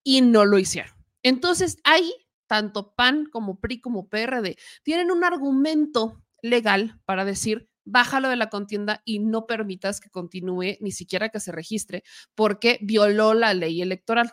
[0.02, 0.97] y no lo hicieron.
[1.22, 2.12] Entonces ahí,
[2.46, 8.50] tanto PAN como PRI como PRD tienen un argumento legal para decir, bájalo de la
[8.50, 12.04] contienda y no permitas que continúe, ni siquiera que se registre,
[12.34, 14.32] porque violó la ley electoral.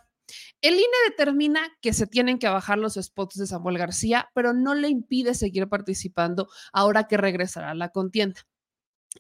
[0.62, 4.74] El INE determina que se tienen que bajar los spots de Samuel García, pero no
[4.76, 8.42] le impide seguir participando ahora que regresará a la contienda.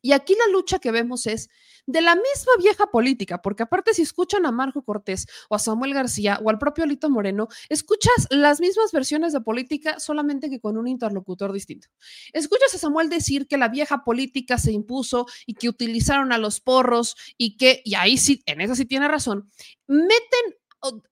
[0.01, 1.49] Y aquí la lucha que vemos es
[1.87, 5.93] de la misma vieja política, porque aparte si escuchan a Marco Cortés o a Samuel
[5.93, 10.77] García o al propio Lito Moreno, escuchas las mismas versiones de política, solamente que con
[10.77, 11.87] un interlocutor distinto.
[12.33, 16.59] Escuchas a Samuel decir que la vieja política se impuso y que utilizaron a los
[16.59, 19.49] porros y que, y ahí sí, en eso sí tiene razón,
[19.87, 20.55] meten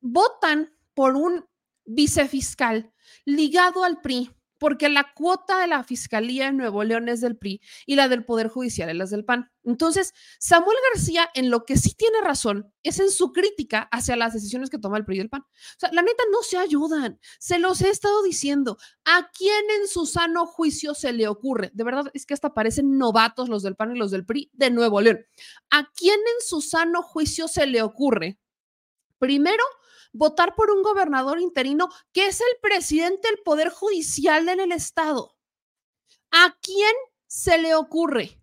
[0.02, 1.46] votan por un
[1.86, 2.92] vicefiscal
[3.26, 4.32] ligado al PRI,
[4.64, 8.24] porque la cuota de la Fiscalía en Nuevo León es del PRI y la del
[8.24, 9.52] Poder Judicial es las del PAN.
[9.66, 14.32] Entonces, Samuel García en lo que sí tiene razón es en su crítica hacia las
[14.32, 15.42] decisiones que toma el PRI y el PAN.
[15.42, 17.20] O sea, la neta no se ayudan.
[17.40, 18.78] Se los he estado diciendo.
[19.04, 21.70] ¿A quién en su sano juicio se le ocurre?
[21.74, 24.72] De verdad es que hasta parecen novatos los del PAN y los del PRI de
[24.72, 25.26] Nuevo León.
[25.72, 28.40] ¿A quién en su sano juicio se le ocurre
[29.24, 29.64] Primero,
[30.14, 35.36] votar por un gobernador interino que es el presidente del Poder Judicial en el Estado.
[36.32, 36.94] ¿A quién
[37.28, 38.40] se le ocurre?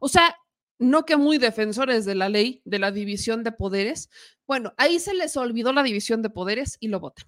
[0.00, 0.36] O sea,
[0.78, 4.10] no que muy defensores de la ley de la división de poderes.
[4.46, 7.26] Bueno, ahí se les olvidó la división de poderes y lo votan.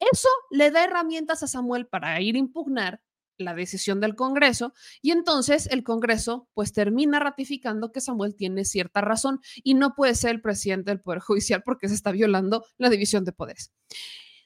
[0.00, 3.00] Eso le da herramientas a Samuel para ir a impugnar
[3.38, 9.00] la decisión del Congreso y entonces el Congreso pues termina ratificando que Samuel tiene cierta
[9.00, 12.90] razón y no puede ser el presidente del Poder Judicial porque se está violando la
[12.90, 13.72] división de poderes.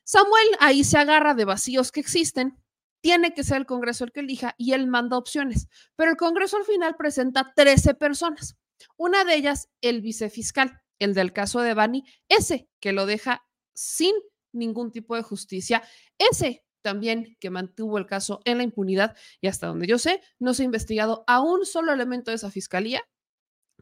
[0.04, 2.58] Samuel ahí se agarra de vacíos que existen,
[3.00, 6.56] tiene que ser el Congreso el que elija y él manda opciones, pero el Congreso
[6.56, 8.56] al final presenta 13 personas,
[8.96, 14.14] una de ellas el vicefiscal, el del caso de Bani, ese que lo deja sin
[14.52, 15.82] ningún tipo de justicia,
[16.18, 20.54] ese también que mantuvo el caso en la impunidad y hasta donde yo sé, no
[20.54, 23.02] se ha investigado a un solo elemento de esa fiscalía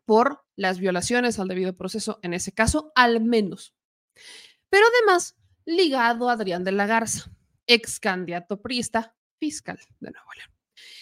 [0.04, 3.74] por las violaciones al debido proceso en ese caso, al menos.
[4.68, 7.30] Pero además, ligado a Adrián de la Garza,
[7.66, 10.50] ex candidato priista fiscal de Nuevo León.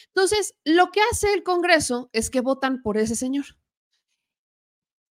[0.08, 3.44] Entonces, lo que hace el Congreso es que votan por ese señor.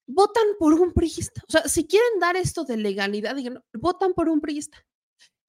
[0.07, 1.43] Votan por un priista.
[1.49, 4.85] O sea, si quieren dar esto de legalidad, digan, votan por un priista.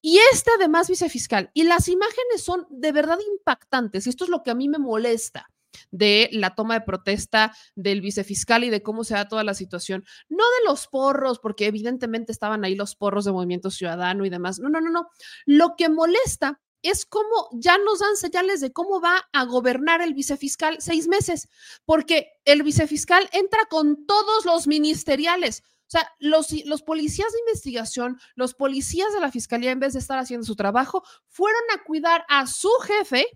[0.06, 1.49] Y este además vicefiscal.
[1.54, 4.06] Y las imágenes son de verdad impactantes.
[4.06, 5.49] Y esto es lo que a mí me molesta
[5.91, 10.04] de la toma de protesta del vicefiscal y de cómo se da toda la situación.
[10.28, 14.60] No de los porros, porque evidentemente estaban ahí los porros de Movimiento Ciudadano y demás.
[14.60, 15.08] No, no, no, no.
[15.45, 20.14] Lo que molesta es cómo ya nos dan señales de cómo va a gobernar el
[20.14, 21.47] vicefiscal seis meses,
[21.86, 25.64] porque el vicefiscal entra con todos los ministeriales.
[25.94, 30.18] Sea, los, los policías de investigación, los policías de la fiscalía, en vez de estar
[30.18, 33.28] haciendo su trabajo, fueron a cuidar a su jefe,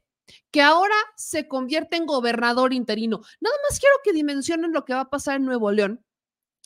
[0.50, 3.22] que ahora se convierte en gobernador interino.
[3.40, 6.04] Nada más quiero que dimensionen lo que va a pasar en Nuevo León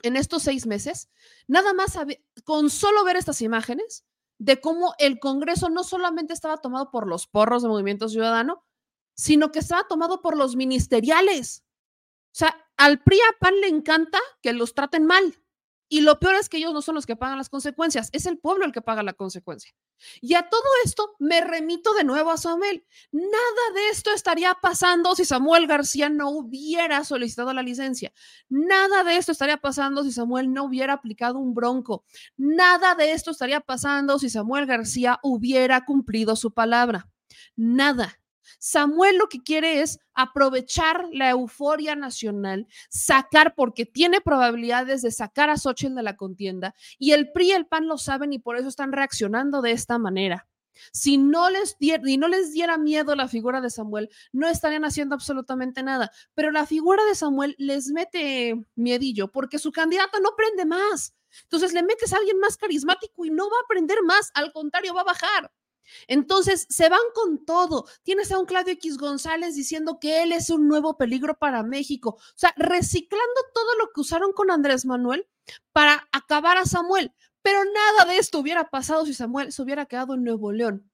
[0.04, 1.10] en estos seis meses.
[1.46, 1.98] Nada más
[2.46, 4.06] con solo ver estas imágenes
[4.38, 8.64] de cómo el Congreso no solamente estaba tomado por los porros de Movimiento Ciudadano,
[9.14, 11.66] sino que estaba tomado por los ministeriales.
[12.28, 15.41] O sea, al PRI a PAN le encanta que los traten mal.
[15.94, 18.38] Y lo peor es que ellos no son los que pagan las consecuencias, es el
[18.38, 19.74] pueblo el que paga la consecuencia.
[20.22, 22.86] Y a todo esto me remito de nuevo a Samuel.
[23.12, 28.14] Nada de esto estaría pasando si Samuel García no hubiera solicitado la licencia.
[28.48, 32.06] Nada de esto estaría pasando si Samuel no hubiera aplicado un bronco.
[32.38, 37.10] Nada de esto estaría pasando si Samuel García hubiera cumplido su palabra.
[37.58, 38.21] Nada.
[38.60, 45.50] Samuel lo que quiere es aprovechar la euforia nacional, sacar, porque tiene probabilidades de sacar
[45.50, 48.58] a Xochitl de la contienda, y el PRI y el PAN lo saben y por
[48.58, 50.48] eso están reaccionando de esta manera.
[50.92, 55.16] Si no les, diera, no les diera miedo la figura de Samuel, no estarían haciendo
[55.16, 56.12] absolutamente nada.
[56.34, 61.14] Pero la figura de Samuel les mete miedillo porque su candidato no prende más.
[61.44, 64.94] Entonces le metes a alguien más carismático y no va a aprender más, al contrario,
[64.94, 65.52] va a bajar.
[66.08, 67.86] Entonces se van con todo.
[68.04, 72.18] Tienes a un Claudio X González diciendo que él es un nuevo peligro para México.
[72.20, 75.28] O sea, reciclando todo lo que usaron con Andrés Manuel
[75.72, 77.14] para acabar a Samuel.
[77.42, 80.92] Pero nada de esto hubiera pasado si Samuel se hubiera quedado en Nuevo León.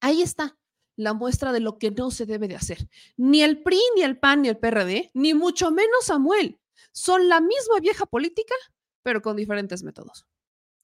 [0.00, 0.56] Ahí está
[0.96, 2.88] la muestra de lo que no se debe de hacer.
[3.16, 6.58] Ni el PRI, ni el PAN, ni el PRD, ni mucho menos Samuel.
[6.92, 8.54] Son la misma vieja política,
[9.02, 10.26] pero con diferentes métodos.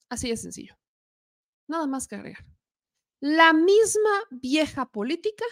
[0.08, 0.76] Así de sencillo.
[1.66, 2.44] Nada más que agregar.
[3.26, 5.46] La misma vieja política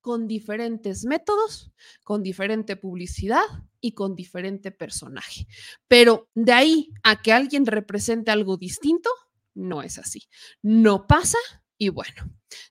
[0.00, 1.70] con diferentes métodos,
[2.02, 3.42] con diferente publicidad
[3.78, 5.46] y con diferente personaje.
[5.86, 9.10] Pero de ahí a que alguien represente algo distinto,
[9.52, 10.30] no es así.
[10.62, 11.36] No pasa
[11.76, 12.22] y bueno,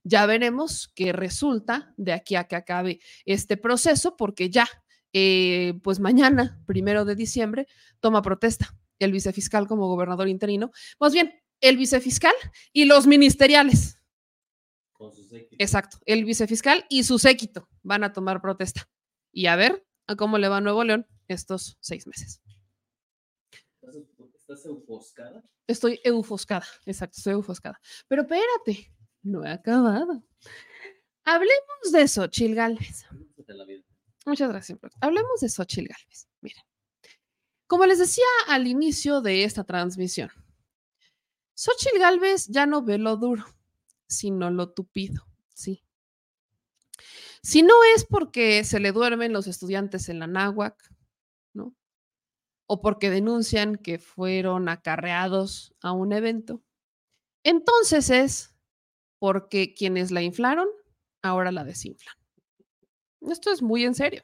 [0.03, 4.67] ya veremos qué resulta de aquí a que acabe este proceso, porque ya,
[5.13, 7.67] eh, pues mañana, primero de diciembre,
[7.99, 10.71] toma protesta el vicefiscal como gobernador interino.
[10.99, 12.33] Más bien, el vicefiscal
[12.73, 13.98] y los ministeriales
[15.57, 18.89] Exacto, el vicefiscal y su séquito van a tomar protesta.
[19.31, 22.41] Y a ver a cómo le va a Nuevo León estos seis meses.
[23.81, 25.43] ¿Estás eufoscada?
[25.67, 27.79] Estoy eufoscada, exacto, estoy eufoscada.
[28.07, 28.91] Pero espérate,
[29.21, 30.23] no he acabado.
[31.23, 33.05] Hablemos de Xochil Gálvez.
[34.25, 34.79] Muchas gracias.
[34.99, 36.27] Hablemos de Xochil Gálvez.
[36.41, 36.63] Miren,
[37.67, 40.31] como les decía al inicio de esta transmisión,
[41.53, 43.45] Xochil Gálvez ya no ve lo duro
[44.09, 45.85] sino lo tupido, sí.
[47.41, 50.75] Si no es porque se le duermen los estudiantes en la náhuac,
[51.53, 51.75] ¿no?
[52.65, 56.61] O porque denuncian que fueron acarreados a un evento,
[57.43, 58.55] entonces es
[59.19, 60.67] porque quienes la inflaron
[61.21, 62.15] ahora la desinflan.
[63.21, 64.23] Esto es muy en serio.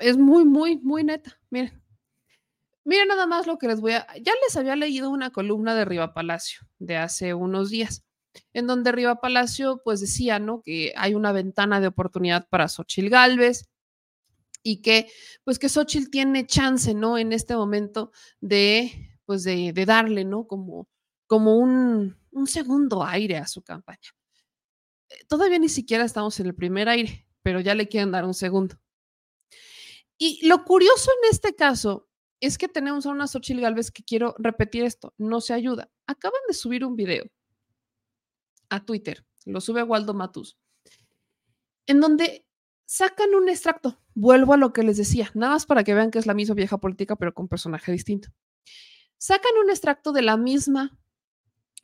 [0.00, 1.38] Es muy, muy, muy neta.
[1.50, 1.82] Miren.
[2.84, 4.06] Miren nada más lo que les voy a...
[4.22, 8.04] Ya les había leído una columna de Riva Palacio de hace unos días
[8.52, 10.62] en donde Riva Palacio pues decía, ¿no?
[10.62, 13.68] Que hay una ventana de oportunidad para Xochil Gálvez
[14.62, 15.10] y que
[15.44, 17.18] pues que Xochil tiene chance, ¿no?
[17.18, 18.10] En este momento
[18.40, 20.46] de pues de, darle, ¿no?
[20.46, 20.88] Como,
[21.26, 24.14] como un, un segundo aire a su campaña.
[25.10, 28.34] Eh, todavía ni siquiera estamos en el primer aire, pero ya le quieren dar un
[28.34, 28.76] segundo.
[30.18, 32.08] Y lo curioso en este caso
[32.40, 35.90] es que tenemos a una Xochil Gálvez que quiero repetir esto, no se ayuda.
[36.06, 37.24] Acaban de subir un video
[38.70, 40.58] a Twitter, lo sube Waldo Matus,
[41.86, 42.46] en donde
[42.86, 43.98] sacan un extracto.
[44.14, 46.54] Vuelvo a lo que les decía, nada más para que vean que es la misma
[46.54, 48.28] vieja política, pero con personaje distinto.
[49.18, 50.98] Sacan un extracto de la misma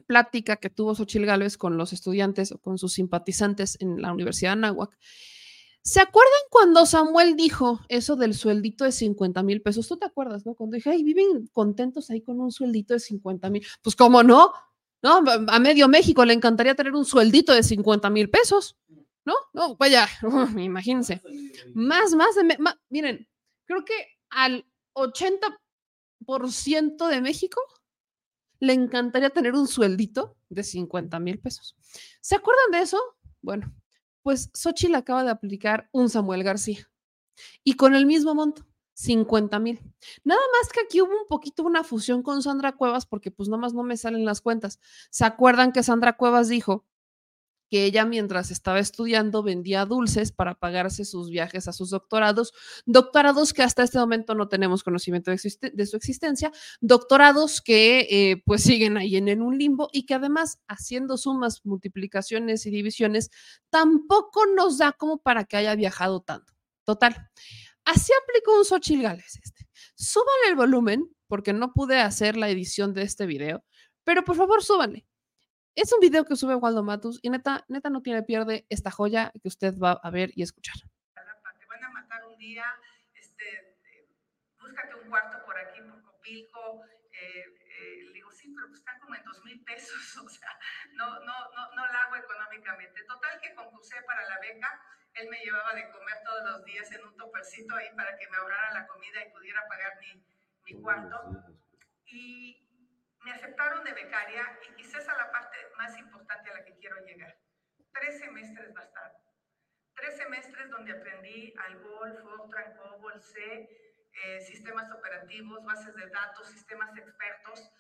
[0.07, 4.51] plática que tuvo Xochil Gálvez con los estudiantes o con sus simpatizantes en la Universidad
[4.51, 4.97] de Anáhuac.
[5.85, 9.89] ¿Se acuerdan cuando Samuel dijo eso del sueldito de 50 mil pesos?
[9.89, 10.55] ¿Tú te acuerdas, no?
[10.55, 13.67] Cuando dije, ay, viven contentos ahí con un sueldito de 50 mil.
[13.83, 14.53] Pues, ¿cómo no?
[15.03, 15.23] ¿No?
[15.49, 18.79] A medio México le encantaría tener un sueldito de 50 mil pesos,
[19.25, 19.35] ¿no?
[19.53, 20.09] No, vaya,
[20.57, 21.21] imagínense.
[21.75, 22.57] Más, más, de,
[22.89, 23.29] miren,
[23.67, 23.95] creo que
[24.31, 27.61] al 80% de México
[28.61, 31.77] le encantaría tener un sueldito de 50 mil pesos.
[32.21, 32.99] ¿Se acuerdan de eso?
[33.41, 33.75] Bueno,
[34.23, 36.89] pues Xochitl acaba de aplicar un Samuel García
[37.65, 38.67] y con el mismo monto.
[38.95, 39.81] 50 mil.
[40.25, 43.61] Nada más que aquí hubo un poquito una fusión con Sandra Cuevas porque pues nada
[43.61, 44.81] más no me salen las cuentas.
[45.11, 46.85] ¿Se acuerdan que Sandra Cuevas dijo
[47.73, 52.53] que ella mientras estaba estudiando vendía dulces para pagarse sus viajes a sus doctorados,
[52.85, 55.39] doctorados que hasta este momento no tenemos conocimiento de,
[55.87, 60.59] su existencia, doctorados que eh, pues siguen ahí en, en un limbo y que además
[60.69, 63.31] haciendo sumas, multiplicaciones y divisiones
[63.71, 66.53] tampoco nos da como para que haya viajado tanto.
[66.85, 67.31] Total.
[67.85, 69.67] Así aplicó un Xochitl Gales este.
[69.95, 73.65] Súbanle el volumen, porque no pude hacer la edición de este video,
[74.05, 75.07] pero por favor súbanle.
[75.75, 79.33] Es un video que sube Waldo Matus y neta, neta no tiene pierde esta joya
[79.41, 80.77] que usted va a ver y escuchar.
[81.15, 82.67] Te van a matar un día,
[83.15, 84.09] este, eh,
[84.61, 86.85] búscate un cuarto por aquí, por Copilco.
[87.13, 90.51] Eh, eh, le digo, sí, pero pues están como en dos mil pesos, o sea,
[90.93, 93.05] no, no, no, no la hago económicamente.
[93.05, 94.81] Total que concursé para la beca
[95.15, 98.37] él me llevaba de comer todos los días en un topercito ahí para que me
[98.37, 100.25] ahorrara la comida y pudiera pagar mi,
[100.65, 101.45] mi cuarto.
[102.07, 102.63] Y
[103.25, 106.97] me aceptaron de becaria y quizás a la parte más importante a la que quiero
[107.05, 107.37] llegar.
[107.93, 109.17] Tres semestres bastaron.
[109.95, 113.69] tres semestres donde aprendí Albol, Fortran, COBOL, C,
[114.25, 117.71] eh, sistemas operativos, bases de datos, sistemas expertos.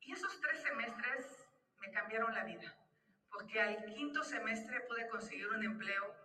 [0.00, 2.76] Y esos tres semestres me cambiaron la vida,
[3.30, 6.21] porque al quinto semestre pude conseguir un empleo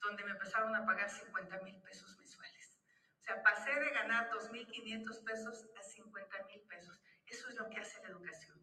[0.00, 2.74] donde me empezaron a pagar 50 mil pesos mensuales.
[3.20, 7.00] O sea, pasé de ganar 2.500 pesos a 50 mil pesos.
[7.26, 8.58] Eso es lo que hace la educación.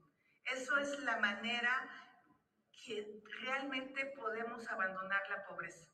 [0.46, 1.90] Eso es la manera
[2.86, 5.88] que realmente podemos abandonar la pobreza.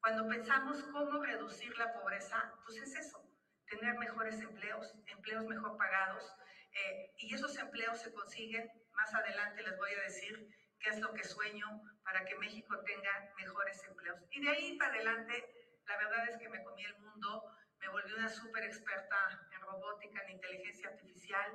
[0.00, 3.20] Cuando pensamos cómo reducir la pobreza, pues es eso,
[3.66, 6.24] tener mejores empleos, empleos mejor pagados,
[6.72, 11.12] eh, y esos empleos se consiguen, más adelante les voy a decir qué es lo
[11.12, 11.66] que sueño
[12.06, 14.20] para que México tenga mejores empleos.
[14.30, 15.34] Y de ahí para adelante,
[15.86, 17.50] la verdad es que me comí el mundo,
[17.80, 19.16] me volví una súper experta
[19.52, 21.50] en robótica, en inteligencia artificial,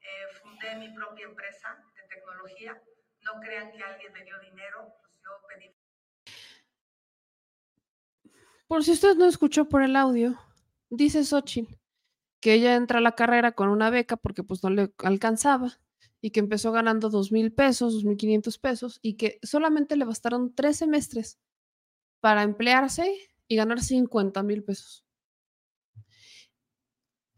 [0.00, 2.80] eh, fundé mi propia empresa de tecnología.
[3.22, 5.76] No crean que alguien me dio dinero, pues yo pedí.
[8.68, 10.38] Por si usted no escuchó por el audio,
[10.88, 11.74] dice Xochitl
[12.40, 15.80] que ella entra a la carrera con una beca porque pues no le alcanzaba
[16.20, 20.04] y que empezó ganando dos mil pesos, dos mil quinientos pesos y que solamente le
[20.04, 21.38] bastaron tres semestres
[22.20, 23.16] para emplearse
[23.48, 25.04] y ganar 50 mil pesos.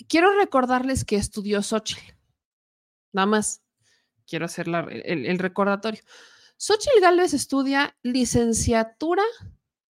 [0.09, 2.15] Quiero recordarles que estudió Xochitl.
[3.13, 3.63] Nada más
[4.27, 6.03] quiero hacer el, el, recordatorio.
[6.57, 9.25] Xochitl Gálvez estudia licenciatura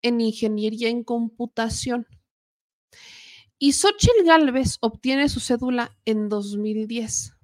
[0.02, 2.08] en ingeniería en computación.
[3.58, 7.35] Y Xochitl Gálvez obtiene su cédula en 2010.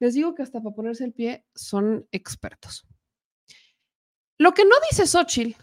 [0.00, 2.86] Les digo que hasta para ponerse el pie son expertos.
[4.38, 5.60] Lo que no dice Xochitl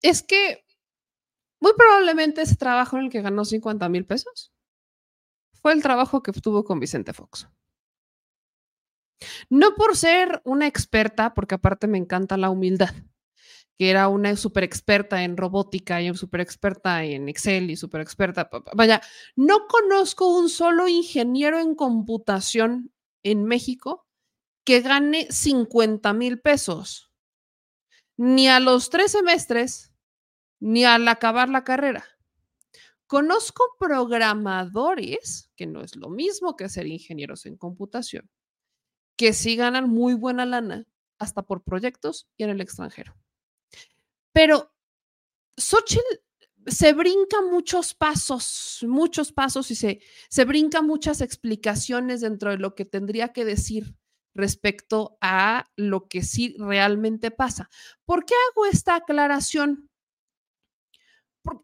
[0.00, 0.64] es que
[1.60, 4.52] muy probablemente ese trabajo en el que ganó 50 mil pesos
[5.52, 7.48] fue el trabajo que obtuvo con Vicente Fox.
[9.50, 12.94] No por ser una experta, porque aparte me encanta la humildad,
[13.78, 18.48] que era una súper experta en robótica y súper experta en Excel y súper experta.
[18.74, 19.02] Vaya,
[19.34, 24.06] no conozco un solo ingeniero en computación en México
[24.64, 27.12] que gane 50 mil pesos,
[28.16, 29.92] ni a los tres semestres,
[30.58, 32.04] ni al acabar la carrera.
[33.06, 38.28] Conozco programadores, que no es lo mismo que ser ingenieros en computación,
[39.16, 40.86] que sí ganan muy buena lana,
[41.18, 43.14] hasta por proyectos y en el extranjero.
[44.36, 44.70] Pero
[45.56, 46.20] Xochitl
[46.66, 52.74] se brinca muchos pasos, muchos pasos y se, se brinca muchas explicaciones dentro de lo
[52.74, 53.96] que tendría que decir
[54.34, 57.70] respecto a lo que sí realmente pasa.
[58.04, 59.88] ¿Por qué hago esta aclaración?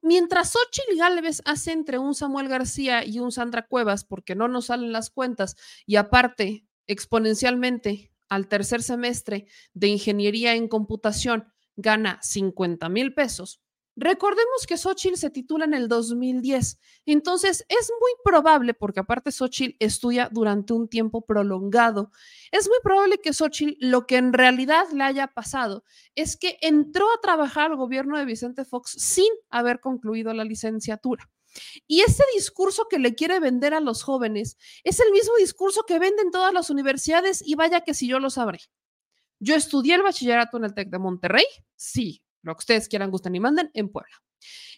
[0.01, 4.67] mientras Xochitl Galvez hace entre un Samuel García y un Sandra Cuevas, porque no nos
[4.67, 11.53] salen las cuentas, y aparte, exponencialmente, al tercer semestre de ingeniería en computación,
[11.83, 13.61] gana 50 mil pesos.
[13.95, 19.77] Recordemos que Xochitl se titula en el 2010, entonces es muy probable, porque aparte Xochitl
[19.81, 22.11] estudia durante un tiempo prolongado,
[22.53, 27.05] es muy probable que Xochitl lo que en realidad le haya pasado es que entró
[27.13, 31.31] a trabajar al gobierno de Vicente Fox sin haber concluido la licenciatura.
[31.87, 35.99] Y ese discurso que le quiere vender a los jóvenes es el mismo discurso que
[35.99, 38.61] venden todas las universidades y vaya que si yo lo sabré.
[39.45, 43.35] Yo estudié el bachillerato en el TEC de Monterrey, sí, lo que ustedes quieran, gusten
[43.35, 44.23] y manden, en Puebla.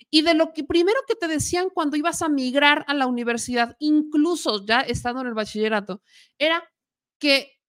[0.09, 3.77] Y de lo que primero que te decían cuando ibas a migrar a la universidad,
[3.79, 6.01] incluso ya estando en el bachillerato,
[6.39, 6.67] era
[7.19, 7.61] que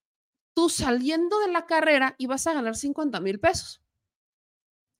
[0.53, 3.81] tú saliendo de la carrera ibas a ganar 50 mil pesos.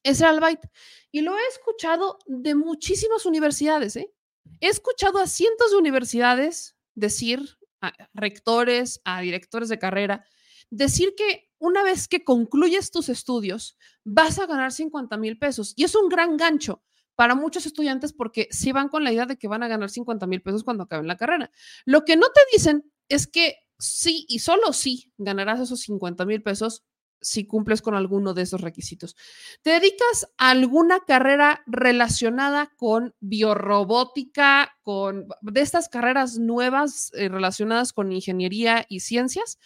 [0.04, 0.70] Ese era el byte.
[1.12, 3.96] Y lo he escuchado de muchísimas universidades.
[3.96, 4.12] ¿eh?
[4.60, 10.26] He escuchado a cientos de universidades decir, a rectores, a directores de carrera,
[10.70, 15.74] decir que una vez que concluyes tus estudios, vas a ganar 50 mil pesos.
[15.76, 16.84] Y es un gran gancho
[17.16, 20.28] para muchos estudiantes porque sí van con la idea de que van a ganar 50
[20.28, 21.52] mil pesos cuando acaben la carrera.
[21.86, 26.44] Lo que no te dicen es que sí y solo sí ganarás esos 50 mil
[26.44, 26.84] pesos
[27.22, 29.16] si cumples con alguno de esos requisitos.
[29.64, 37.94] ¿Te dedicas a alguna carrera relacionada con biorrobótica, con de estas carreras nuevas eh, relacionadas
[37.94, 39.58] con ingeniería y ciencias?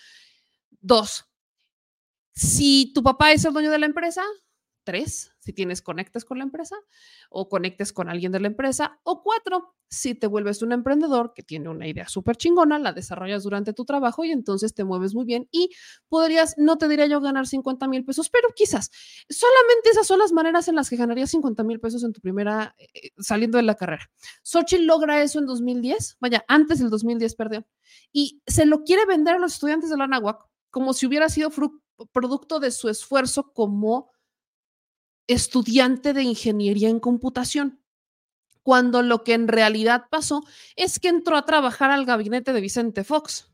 [0.81, 1.29] Dos,
[2.33, 4.23] si tu papá es el dueño de la empresa,
[4.85, 6.75] tres, si tienes conectes con la empresa
[7.29, 11.43] o conectes con alguien de la empresa, o cuatro, si te vuelves un emprendedor que
[11.43, 15.25] tiene una idea súper chingona, la desarrollas durante tu trabajo y entonces te mueves muy
[15.25, 15.69] bien y
[16.07, 18.89] podrías, no te diría yo ganar 50 mil pesos, pero quizás
[19.29, 22.73] solamente esas son las maneras en las que ganarías 50 mil pesos en tu primera,
[22.77, 24.09] eh, saliendo de la carrera.
[24.43, 27.65] Xochitl logra eso en 2010, vaya, antes del 2010, perdón,
[28.13, 31.51] y se lo quiere vender a los estudiantes de la Anáhuac como si hubiera sido
[32.11, 34.11] producto de su esfuerzo como
[35.27, 37.83] estudiante de ingeniería en computación,
[38.63, 40.43] cuando lo que en realidad pasó
[40.75, 43.51] es que entró a trabajar al gabinete de Vicente Fox.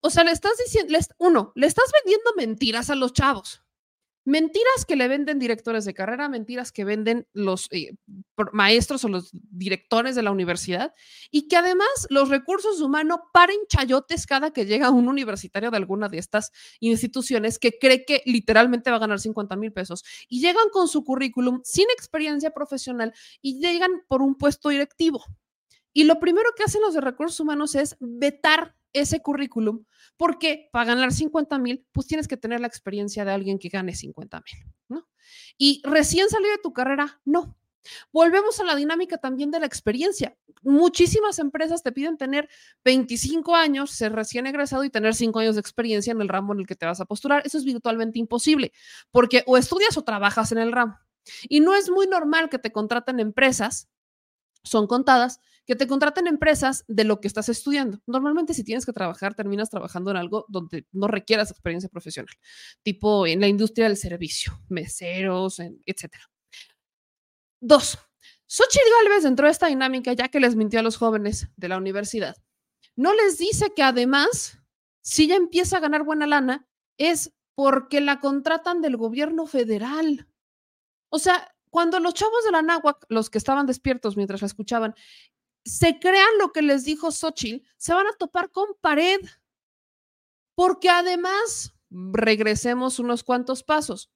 [0.00, 3.65] O sea, le estás diciendo, uno, le estás vendiendo mentiras a los chavos.
[4.26, 7.94] Mentiras que le venden directores de carrera, mentiras que venden los eh,
[8.52, 10.94] maestros o los directores de la universidad
[11.30, 16.08] y que además los recursos humanos paren chayotes cada que llega un universitario de alguna
[16.08, 16.50] de estas
[16.80, 21.04] instituciones que cree que literalmente va a ganar 50 mil pesos y llegan con su
[21.04, 25.24] currículum sin experiencia profesional y llegan por un puesto directivo.
[25.92, 29.84] Y lo primero que hacen los de recursos humanos es vetar ese currículum,
[30.16, 33.94] porque para ganar 50 mil, pues tienes que tener la experiencia de alguien que gane
[33.94, 35.08] 50 mil, ¿no?
[35.58, 37.56] Y recién salido de tu carrera, no.
[38.12, 40.36] Volvemos a la dinámica también de la experiencia.
[40.62, 42.48] Muchísimas empresas te piden tener
[42.84, 46.60] 25 años, ser recién egresado y tener 5 años de experiencia en el ramo en
[46.60, 47.42] el que te vas a postular.
[47.44, 48.72] Eso es virtualmente imposible,
[49.10, 50.98] porque o estudias o trabajas en el ramo.
[51.48, 53.88] Y no es muy normal que te contraten empresas,
[54.62, 58.00] son contadas, que te contraten empresas de lo que estás estudiando.
[58.06, 62.34] Normalmente si tienes que trabajar, terminas trabajando en algo donde no requieras experiencia profesional,
[62.82, 66.14] tipo en la industria del servicio, meseros, etc.
[67.60, 67.98] Dos,
[68.46, 71.78] Xochitl Galvez entró a esta dinámica ya que les mintió a los jóvenes de la
[71.78, 72.36] universidad.
[72.94, 74.58] No les dice que además,
[75.02, 80.28] si ya empieza a ganar buena lana, es porque la contratan del gobierno federal.
[81.08, 84.94] O sea, cuando los chavos de la náhuac, los que estaban despiertos mientras la escuchaban,
[85.66, 89.20] se crean lo que les dijo Xochitl, se van a topar con pared.
[90.54, 94.10] Porque además, regresemos unos cuantos pasos.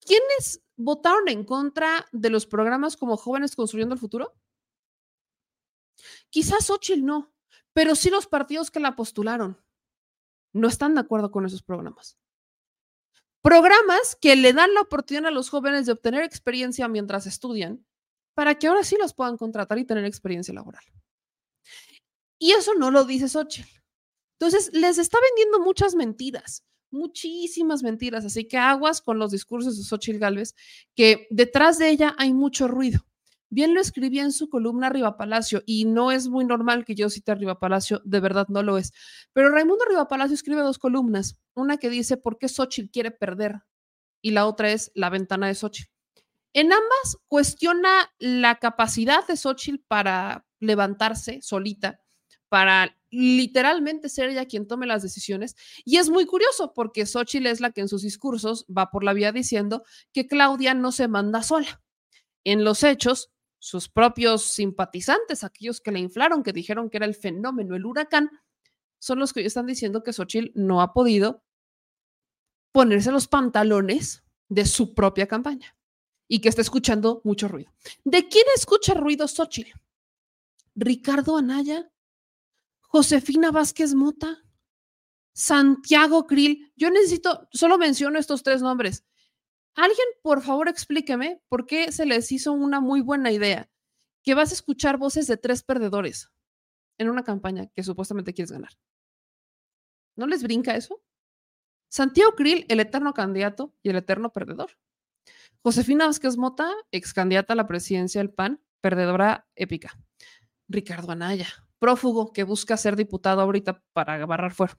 [0.00, 4.34] ¿Quiénes votaron en contra de los programas como Jóvenes Construyendo el Futuro?
[6.28, 7.32] Quizás Xochitl no,
[7.72, 9.58] pero sí los partidos que la postularon
[10.52, 12.18] no están de acuerdo con esos programas.
[13.42, 17.86] Programas que le dan la oportunidad a los jóvenes de obtener experiencia mientras estudian
[18.40, 20.82] para que ahora sí los puedan contratar y tener experiencia laboral.
[22.38, 23.68] Y eso no lo dice Xochitl.
[24.38, 28.24] Entonces, les está vendiendo muchas mentiras, muchísimas mentiras.
[28.24, 30.54] Así que aguas con los discursos de Xochitl Galvez,
[30.94, 33.00] que detrás de ella hay mucho ruido.
[33.50, 37.10] Bien lo escribí en su columna Riva Palacio y no es muy normal que yo
[37.10, 38.94] cite a Riva Palacio, de verdad no lo es.
[39.34, 43.56] Pero Raimundo Riva Palacio escribe dos columnas, una que dice por qué Xochitl quiere perder
[44.22, 45.89] y la otra es la ventana de Xochitl.
[46.52, 52.00] En ambas cuestiona la capacidad de Xochitl para levantarse solita,
[52.48, 55.54] para literalmente ser ella quien tome las decisiones.
[55.84, 59.12] Y es muy curioso porque Xochitl es la que en sus discursos va por la
[59.12, 61.82] vía diciendo que Claudia no se manda sola.
[62.42, 63.30] En los hechos,
[63.60, 68.28] sus propios simpatizantes, aquellos que la inflaron, que dijeron que era el fenómeno, el huracán,
[68.98, 71.44] son los que están diciendo que Xochitl no ha podido
[72.72, 75.76] ponerse los pantalones de su propia campaña
[76.32, 77.72] y que está escuchando mucho ruido.
[78.04, 79.72] ¿De quién escucha ruido Xochitl?
[80.76, 81.90] Ricardo Anaya,
[82.82, 84.38] Josefina Vázquez Mota,
[85.32, 86.72] Santiago Krill.
[86.76, 89.04] Yo necesito, solo menciono estos tres nombres.
[89.74, 93.68] Alguien, por favor, explíqueme por qué se les hizo una muy buena idea
[94.22, 96.30] que vas a escuchar voces de tres perdedores
[96.96, 98.70] en una campaña que supuestamente quieres ganar.
[100.14, 101.02] ¿No les brinca eso?
[101.88, 104.70] Santiago Krill, el eterno candidato y el eterno perdedor.
[105.62, 109.98] Josefina Vázquez Mota, ex candidata a la presidencia del PAN, perdedora épica.
[110.68, 111.48] Ricardo Anaya,
[111.78, 114.78] prófugo que busca ser diputado ahorita para barrar fuera.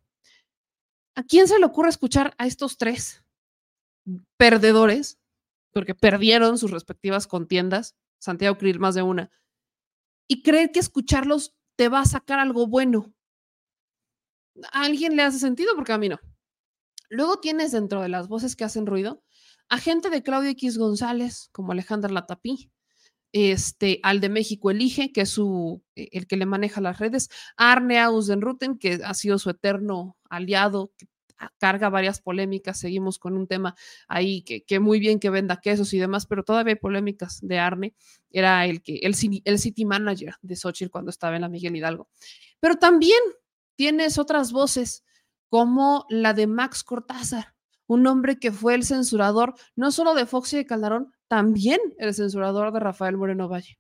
[1.15, 3.23] ¿A quién se le ocurre escuchar a estos tres
[4.37, 5.19] perdedores?
[5.71, 9.29] Porque perdieron sus respectivas contiendas, Santiago Krill más de una,
[10.27, 13.13] y creer que escucharlos te va a sacar algo bueno.
[14.71, 15.75] ¿A alguien le hace sentido?
[15.75, 16.19] Porque a mí no.
[17.09, 19.21] Luego tienes dentro de las voces que hacen ruido
[19.71, 22.69] Agente de Claudio X González, como Alejandra Latapí,
[23.31, 27.29] este, al de México Elige, que es su, e, el que le maneja las redes,
[27.55, 31.07] Arne Ausdenruten, que ha sido su eterno aliado, que
[31.57, 33.73] carga varias polémicas, seguimos con un tema
[34.09, 37.57] ahí que, que, muy bien que venda quesos y demás, pero todavía hay polémicas de
[37.57, 37.95] Arne,
[38.29, 39.15] era el, que, el,
[39.45, 42.09] el city manager de Xochitl cuando estaba en la Miguel Hidalgo.
[42.59, 43.21] Pero también
[43.77, 45.05] tienes otras voces
[45.47, 47.55] como la de Max Cortázar,
[47.91, 52.13] un hombre que fue el censurador no solo de Fox y de Calderón, también el
[52.13, 53.77] censurador de Rafael Moreno Valle,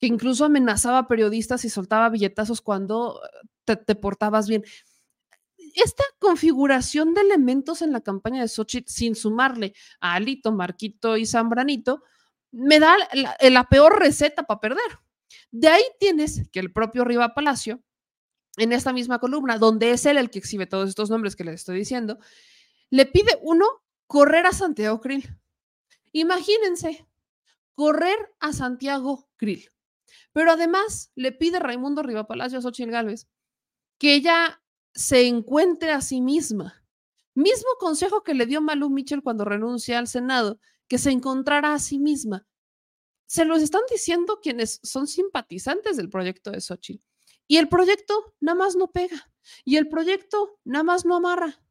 [0.00, 3.20] que incluso amenazaba a periodistas y soltaba billetazos cuando
[3.66, 4.64] eh, te, portabas bien.
[5.74, 11.26] Esta configuración de elementos en la campaña de Xochitl, sin sumarle a Alito, Marquito y
[11.26, 12.02] Zambranito,
[12.50, 14.98] me da la, la peor receta para perder.
[15.50, 17.82] De ahí tienes que el propio Riva Palacio,
[18.56, 21.56] en esta misma columna, donde es él el que exhibe todos estos nombres que les
[21.56, 22.18] estoy diciendo,
[22.94, 23.66] le pide uno
[24.06, 25.28] correr a Santiago Krill.
[26.12, 27.08] Imagínense,
[27.74, 29.68] correr a Santiago Krill.
[30.32, 33.26] Pero además le pide Raimundo Riva Palacio a Xochitl Gálvez
[33.98, 34.62] que ella
[34.94, 36.86] se encuentre a sí misma.
[37.34, 41.80] Mismo consejo que le dio Malu Mitchell cuando renuncia al Senado, que se encontrara a
[41.80, 42.46] sí misma.
[43.26, 47.04] Se los están diciendo quienes son simpatizantes del proyecto de Xochitl.
[47.48, 49.32] Y el proyecto nada más no pega.
[49.64, 51.63] Y el proyecto nada más no amarra.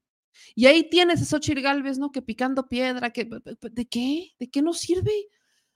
[0.56, 2.12] Y ahí tienes a Xochitl Galvez, ¿no?
[2.12, 4.32] Que picando piedra, que ¿de qué?
[4.40, 5.30] ¿De qué nos sirve?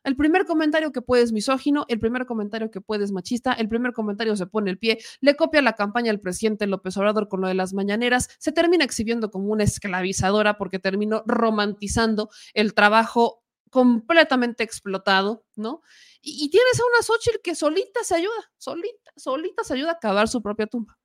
[0.03, 3.67] El primer comentario que puede es misógino, el primer comentario que puede es machista, el
[3.67, 7.41] primer comentario se pone el pie, le copia la campaña al presidente López Obrador con
[7.41, 13.43] lo de las mañaneras, se termina exhibiendo como una esclavizadora porque terminó romantizando el trabajo
[13.69, 15.81] completamente explotado, ¿no?
[16.21, 20.29] Y, tienes a una Xochitl que solita se ayuda, solita, solita se ayuda a cavar
[20.29, 20.97] su propia tumba.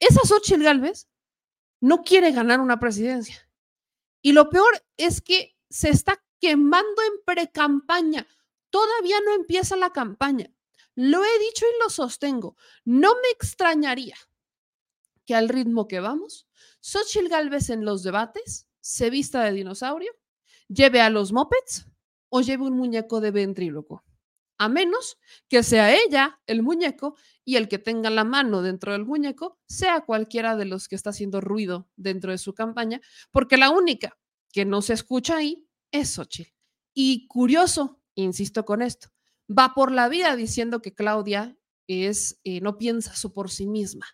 [0.00, 1.08] Esa Xochitl Galvez
[1.80, 3.48] no quiere ganar una presidencia.
[4.22, 8.26] Y lo peor es que se está quemando en pre-campaña.
[8.70, 10.52] Todavía no empieza la campaña.
[10.94, 12.56] Lo he dicho y lo sostengo.
[12.84, 14.16] No me extrañaría
[15.24, 16.48] que al ritmo que vamos,
[16.80, 20.12] Xochitl Galvez en los debates se vista de dinosaurio,
[20.68, 21.86] lleve a los mopeds
[22.30, 24.04] o lleve un muñeco de ventríloco.
[24.58, 29.06] A menos que sea ella el muñeco y el que tenga la mano dentro del
[29.06, 33.00] muñeco sea cualquiera de los que está haciendo ruido dentro de su campaña,
[33.30, 34.18] porque la única
[34.52, 36.52] que no se escucha ahí es Xochitl.
[36.92, 39.08] Y curioso, insisto con esto,
[39.48, 41.56] va por la vida diciendo que Claudia
[41.86, 44.06] es, eh, no piensa su por sí misma.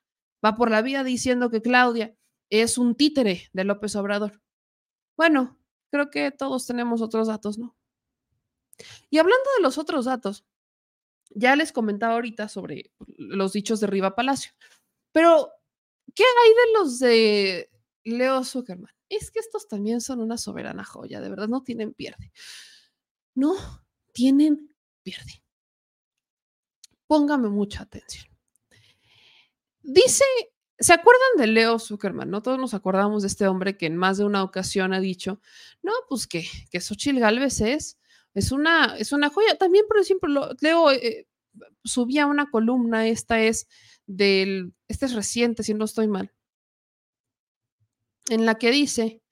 [0.45, 2.15] Va por la vida diciendo que Claudia
[2.51, 4.43] es un títere de López Obrador.
[5.17, 5.59] Bueno,
[5.91, 7.77] creo que todos tenemos otros datos, ¿no?
[9.11, 10.45] Y hablando de los otros datos,
[11.31, 14.53] ya les comentaba ahorita sobre los dichos de Riva Palacio,
[15.13, 15.51] pero
[16.15, 17.71] ¿qué hay de los de
[18.05, 18.95] Leo Zuckerman?
[19.17, 22.33] es que estos también son una soberana joya, de verdad, no tienen pierde.
[23.35, 23.55] No
[24.13, 25.43] tienen pierde.
[27.07, 28.27] Póngame mucha atención.
[29.83, 30.25] Dice,
[30.79, 32.31] ¿se acuerdan de Leo Zuckerman?
[32.31, 35.41] No todos nos acordamos de este hombre que en más de una ocasión ha dicho,
[35.83, 37.99] no, pues que, que Xochitl Galvez es,
[38.35, 39.57] es una, es una joya.
[39.57, 41.27] También, por ejemplo, Leo eh,
[41.85, 43.69] subía una columna, esta es
[44.07, 46.33] del, este es reciente, si no estoy mal,
[48.29, 49.23] en la que dice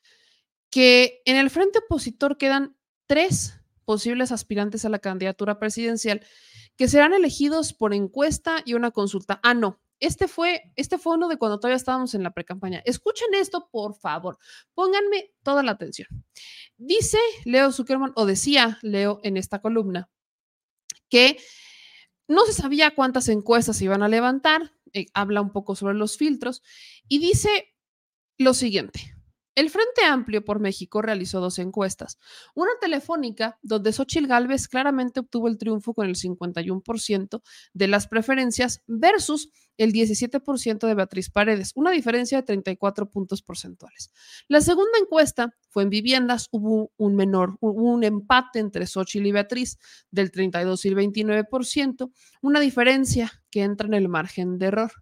[0.71, 2.77] que en el frente opositor quedan
[3.07, 6.25] tres posibles aspirantes a la candidatura presidencial
[6.77, 9.41] que serán elegidos por encuesta y una consulta.
[9.43, 12.83] Ah, no, este fue, este fue uno de cuando todavía estábamos en la precampaña.
[12.85, 14.37] Escuchen esto, por favor.
[14.75, 16.09] Pónganme toda la atención.
[16.77, 20.11] Dice Leo Zuckerman, o decía Leo en esta columna,
[21.09, 21.39] que
[22.27, 24.75] no se sabía cuántas encuestas se iban a levantar.
[24.93, 26.65] Eh, habla un poco sobre los filtros
[27.07, 27.73] y dice
[28.39, 29.15] lo siguiente.
[29.55, 32.19] El Frente Amplio por México realizó dos encuestas.
[32.55, 37.43] Una telefónica, donde Xochitl Gálvez claramente obtuvo el triunfo con el 51%
[37.75, 44.11] de las preferencias versus el 17% de Beatriz Paredes, una diferencia de 34 puntos porcentuales.
[44.49, 49.33] La segunda encuesta fue en viviendas, hubo un menor, hubo un empate entre Xochitl y
[49.33, 49.79] Beatriz
[50.11, 54.93] del 32 y el 29%, una diferencia que entra en el margen de error.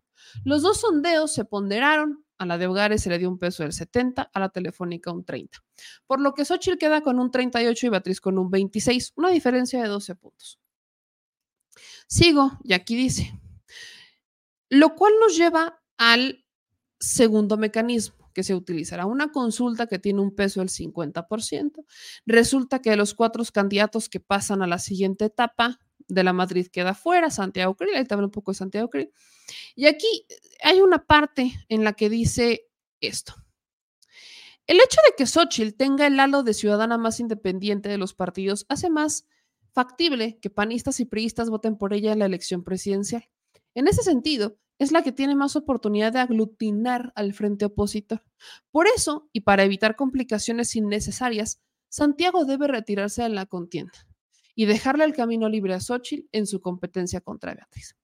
[0.44, 3.74] Los dos sondeos se ponderaron a la de hogares se le dio un peso del
[3.74, 5.62] 70, a la telefónica un 30.
[6.06, 9.82] Por lo que Xochitl queda con un 38 y Beatriz con un 26, una diferencia
[9.82, 10.58] de 12 puntos.
[12.08, 13.38] Sigo, y aquí dice,
[14.70, 16.46] lo cual nos lleva al
[16.98, 21.84] segundo mecanismo que se utilizará una consulta que tiene un peso del 50%.
[22.24, 25.78] Resulta que de los cuatro candidatos que pasan a la siguiente etapa
[26.10, 29.12] de la Madrid queda fuera, Santiago Krill, ahí también un poco de Santiago Krill.
[29.74, 30.26] Y aquí
[30.62, 32.66] hay una parte en la que dice
[33.00, 33.34] esto.
[34.66, 38.66] El hecho de que Xochitl tenga el halo de ciudadana más independiente de los partidos
[38.68, 39.26] hace más
[39.72, 43.28] factible que panistas y priistas voten por ella en la elección presidencial.
[43.74, 48.24] En ese sentido, es la que tiene más oportunidad de aglutinar al frente opositor.
[48.70, 54.09] Por eso, y para evitar complicaciones innecesarias, Santiago debe retirarse de la contienda
[54.54, 57.96] y dejarle el camino libre a Xochitl en su competencia contra Beatriz.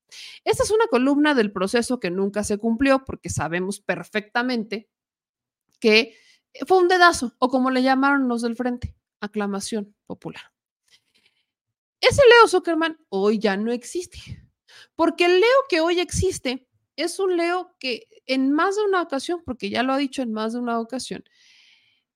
[0.44, 4.88] Esta es una columna del proceso que nunca se cumplió porque sabemos perfectamente
[5.80, 6.16] que
[6.66, 10.52] fue un dedazo, o como le llamaron los del frente, aclamación popular.
[12.00, 14.18] Ese Leo Zuckerman hoy ya no existe,
[14.94, 19.42] porque el Leo que hoy existe es un Leo que en más de una ocasión,
[19.44, 21.24] porque ya lo ha dicho en más de una ocasión,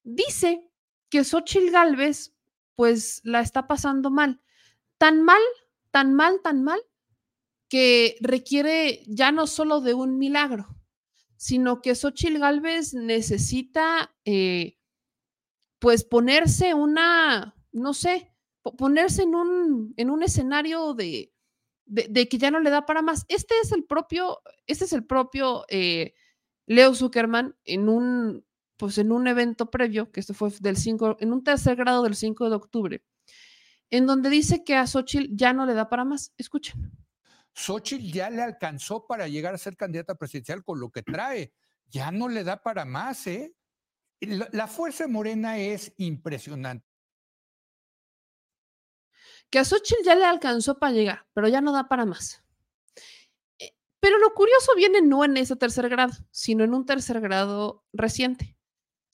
[0.02, 0.66] dice
[1.08, 2.32] que Xochitl Galvez
[2.80, 4.40] pues la está pasando mal.
[4.96, 5.42] Tan mal,
[5.90, 6.80] tan mal, tan mal,
[7.68, 10.66] que requiere ya no solo de un milagro,
[11.36, 14.78] sino que Xochitl Galvez necesita eh,
[15.78, 21.34] pues ponerse una, no sé, ponerse en un, en un escenario de,
[21.84, 23.26] de, que ya no le da para más.
[23.28, 26.14] Este es el propio, este es el propio eh,
[26.64, 28.46] Leo Zuckerman en un,
[28.80, 32.16] pues en un evento previo, que esto fue del 5, en un tercer grado del
[32.16, 33.04] 5 de octubre,
[33.90, 36.32] en donde dice que a Xochitl ya no le da para más.
[36.38, 36.90] Escuchen.
[37.52, 41.52] Xochitl ya le alcanzó para llegar a ser candidata presidencial con lo que trae.
[41.90, 43.54] Ya no le da para más, ¿eh?
[44.20, 46.86] La, la fuerza morena es impresionante.
[49.50, 52.42] Que a Xochitl ya le alcanzó para llegar, pero ya no da para más.
[53.58, 57.84] Eh, pero lo curioso viene no en ese tercer grado, sino en un tercer grado
[57.92, 58.56] reciente,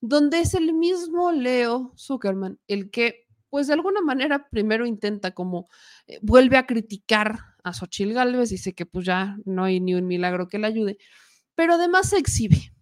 [0.00, 5.68] donde es el mismo Leo Zuckerman el que pues de alguna manera primero intenta como
[6.06, 10.06] eh, vuelve a criticar a Xochitl Galvez, dice que pues ya no hay ni un
[10.06, 10.98] milagro que le ayude,
[11.54, 12.72] pero además se exhibe.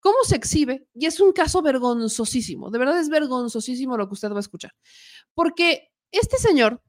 [0.00, 0.88] ¿Cómo se exhibe?
[0.94, 4.74] Y es un caso vergonzosísimo, de verdad es vergonzosísimo lo que usted va a escuchar,
[5.34, 6.82] porque este señor,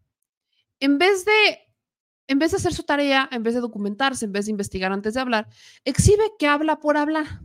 [0.80, 1.60] en vez de
[2.28, 5.14] en vez de hacer su tarea, en vez de documentarse, en vez de investigar antes
[5.14, 5.48] de hablar,
[5.84, 7.42] exhibe que habla por hablar.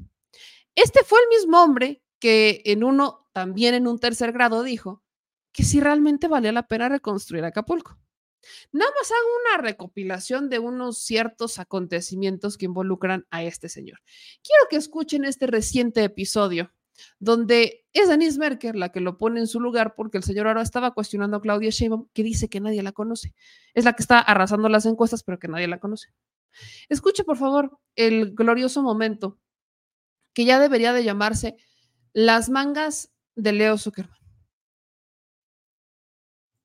[0.80, 5.02] Este fue el mismo hombre que en uno, también en un tercer grado, dijo
[5.50, 7.98] que si realmente valía la pena reconstruir Acapulco.
[8.70, 13.98] Nada más hago una recopilación de unos ciertos acontecimientos que involucran a este señor.
[14.44, 16.72] Quiero que escuchen este reciente episodio
[17.18, 20.62] donde es Denise Merker la que lo pone en su lugar porque el señor ahora
[20.62, 23.34] estaba cuestionando a Claudia Sheinbaum, que dice que nadie la conoce.
[23.74, 26.10] Es la que está arrasando las encuestas, pero que nadie la conoce.
[26.88, 29.40] Escuche, por favor, el glorioso momento
[30.38, 31.56] que ya debería de llamarse
[32.12, 34.16] Las mangas de Leo Zuckerman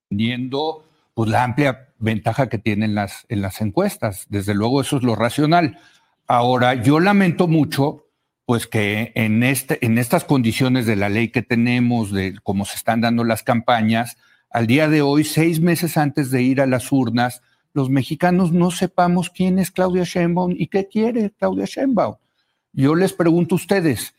[0.10, 4.28] teniendo pues, la amplia ventaja que tienen las, en las encuestas.
[4.30, 5.80] Desde luego eso es lo racional.
[6.28, 8.06] Ahora, yo lamento mucho
[8.46, 12.76] pues que en, este, en estas condiciones de la ley que tenemos, de cómo se
[12.76, 14.18] están dando las campañas,
[14.52, 17.42] al día de hoy, seis meses antes de ir a las urnas,
[17.74, 22.18] los mexicanos no sepamos quién es Claudia Sheinbaum y qué quiere Claudia Sheinbaum.
[22.74, 24.14] Yo les pregunto a ustedes,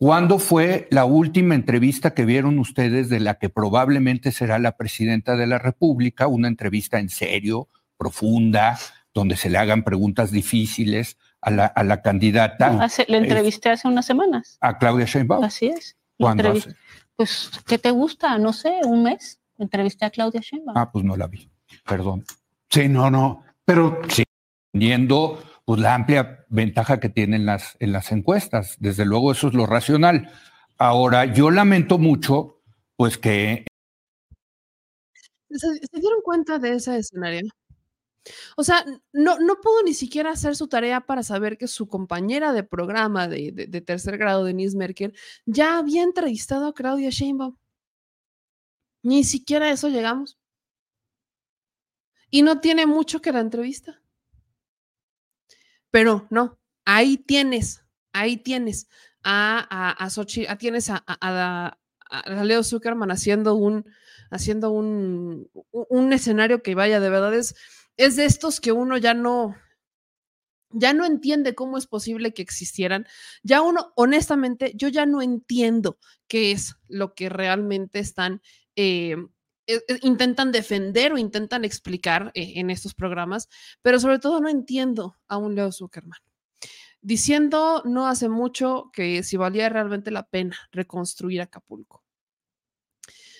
[0.00, 5.36] ¿Cuándo fue la última entrevista que vieron ustedes de la que probablemente será la presidenta
[5.36, 6.26] de la República?
[6.26, 8.78] Una entrevista en serio, profunda,
[9.12, 12.88] donde se le hagan preguntas difíciles a la, a la candidata.
[13.08, 14.56] le entrevisté hace unas semanas.
[14.62, 15.44] ¿A Claudia Sheinbaum?
[15.44, 15.98] Así es.
[16.16, 16.54] ¿Cuándo
[17.14, 18.38] Pues, ¿qué te gusta?
[18.38, 19.38] No sé, un mes.
[19.58, 20.78] Entrevisté a Claudia Sheinbaum.
[20.78, 21.50] Ah, pues no la vi.
[21.86, 22.24] Perdón.
[22.70, 23.44] Sí, no, no.
[23.66, 24.24] Pero sí,
[24.72, 28.74] viendo pues, la amplia ventaja que tienen las, en las encuestas.
[28.80, 30.28] Desde luego eso es lo racional.
[30.78, 32.60] Ahora, yo lamento mucho,
[32.96, 33.66] pues que...
[35.48, 37.48] ¿Se, dieron cuenta de ese escenario?
[38.56, 42.52] O sea, no, no pudo ni siquiera hacer su tarea para saber que su compañera
[42.52, 45.16] de programa de, de, tercer grado, Denise Merkel,
[45.46, 47.56] ya había entrevistado a Claudia Sheinbaum.
[49.04, 50.36] Ni siquiera eso llegamos.
[52.28, 53.99] Y no tiene mucho que la entrevista.
[55.90, 58.88] Pero no, ahí tienes, ahí tienes
[59.22, 61.76] a, a, a Sochi, a, tienes a, a,
[62.44, 63.84] Leo Zuckerman haciendo un,
[64.30, 67.54] haciendo un, un, escenario que vaya, de verdad es,
[67.96, 69.54] es de estos que uno ya no,
[70.70, 73.06] ya no entiende cómo es posible que existieran.
[73.42, 78.42] Ya uno, honestamente, yo ya no entiendo qué es lo que realmente están
[78.76, 79.16] eh,
[79.66, 83.48] eh, eh, intentan defender o intentan explicar eh, en estos programas,
[83.82, 86.18] pero sobre todo no entiendo a un Leo Zuckerman.
[87.02, 92.04] Diciendo no hace mucho que si valía realmente la pena reconstruir Acapulco.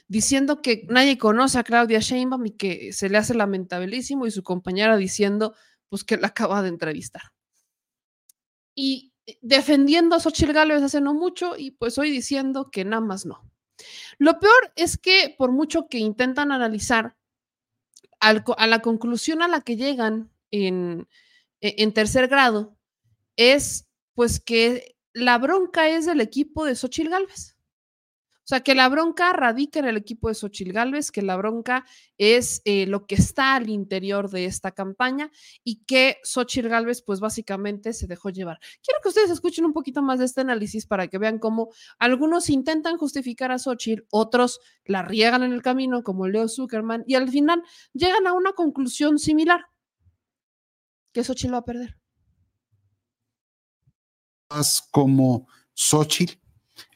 [0.09, 4.43] Diciendo que nadie conoce a Claudia Sheinbaum y que se le hace lamentabilísimo y su
[4.43, 5.55] compañera diciendo
[5.89, 7.23] pues que la acaba de entrevistar.
[8.75, 9.13] Y
[9.43, 13.50] defendiendo a Xochitl Gálvez hace no mucho y pues hoy diciendo que nada más no.
[14.19, 17.17] Lo peor es que por mucho que intentan analizar,
[18.21, 21.09] a la conclusión a la que llegan en,
[21.61, 22.77] e, en tercer grado
[23.37, 27.57] es pues que la bronca es del equipo de Xochitl Galvez.
[28.51, 31.87] O sea, que la bronca radica en el equipo de Xochil Gálvez, que la bronca
[32.19, 35.31] es eh, lo que está al interior de esta campaña
[35.63, 38.59] y que Xochil Gálvez, pues básicamente se dejó llevar.
[38.83, 41.69] Quiero que ustedes escuchen un poquito más de este análisis para que vean cómo
[42.01, 47.15] algunos intentan justificar a Xochitl, otros la riegan en el camino, como Leo Zuckerman, y
[47.15, 49.67] al final llegan a una conclusión similar,
[51.13, 51.97] que Xochitl va a perder.
[54.91, 56.41] Como Xochitl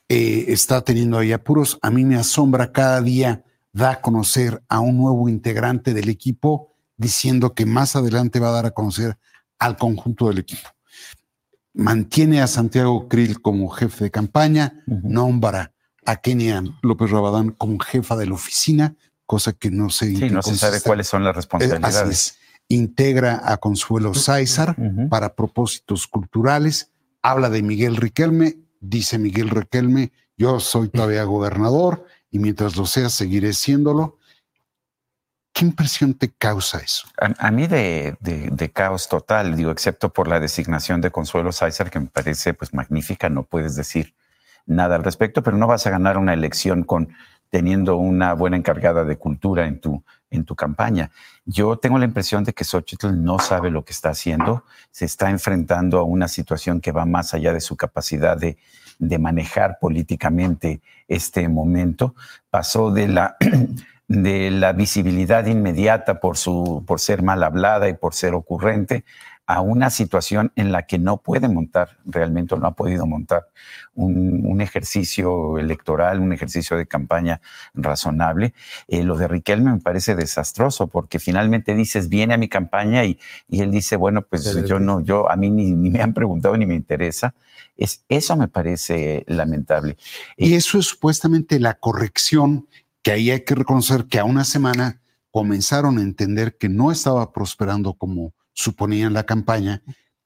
[0.08, 1.78] eh, está teniendo ahí apuros.
[1.82, 6.72] A mí me asombra cada día da a conocer a un nuevo integrante del equipo
[6.96, 9.18] diciendo que más adelante va a dar a conocer
[9.58, 10.68] al conjunto del equipo.
[11.72, 15.72] Mantiene a Santiago Krill como jefe de campaña, nombra
[16.06, 18.94] a Kenia López Rabadán como jefa de la oficina,
[19.26, 20.06] cosa que no sé.
[20.10, 22.10] en Sí, no se sabe cuáles son las Eh, Así responsabilidades.
[22.10, 22.38] es.
[22.68, 24.76] Integra a Consuelo Sáizar
[25.10, 26.92] para propósitos culturales.
[27.22, 28.56] Habla de Miguel Riquelme.
[28.86, 34.18] Dice Miguel Riquelme, yo soy todavía gobernador y mientras lo sea seguiré siéndolo.
[35.54, 37.06] ¿Qué impresión te causa eso?
[37.16, 41.90] A, mí de, de- de caos total, digo, excepto por la designación de Consuelo Sáizar,
[41.90, 44.14] que me parece pues magnífica, no puedes decir
[44.66, 47.08] nada al respecto, pero no vas a ganar una elección con
[47.50, 50.04] teniendo una buena encargada de cultura en tu,
[50.36, 51.10] en tu campaña.
[51.44, 55.30] Yo tengo la impresión de que Xochitl no sabe lo que está haciendo, se está
[55.30, 58.56] enfrentando a una situación que va más allá de su capacidad de,
[58.98, 62.14] de manejar políticamente este momento.
[62.50, 63.36] Pasó de la,
[64.08, 69.04] de la visibilidad inmediata por, su, por ser mal hablada y por ser ocurrente
[69.46, 73.48] a una situación en la que no puede montar realmente o no ha podido montar
[73.94, 77.40] un, un ejercicio electoral, un ejercicio de campaña
[77.74, 78.54] razonable.
[78.88, 83.18] Eh, lo de Riquelme me parece desastroso porque finalmente dices, viene a mi campaña y,
[83.48, 86.56] y él dice, bueno, pues yo no, yo a mí ni, ni me han preguntado
[86.56, 87.34] ni me interesa.
[87.76, 89.96] Es, eso me parece lamentable.
[90.36, 92.66] Y eso es supuestamente la corrección
[93.02, 97.32] que ahí hay que reconocer que a una semana comenzaron a entender que no estaba
[97.32, 99.82] prosperando como suponían la campaña,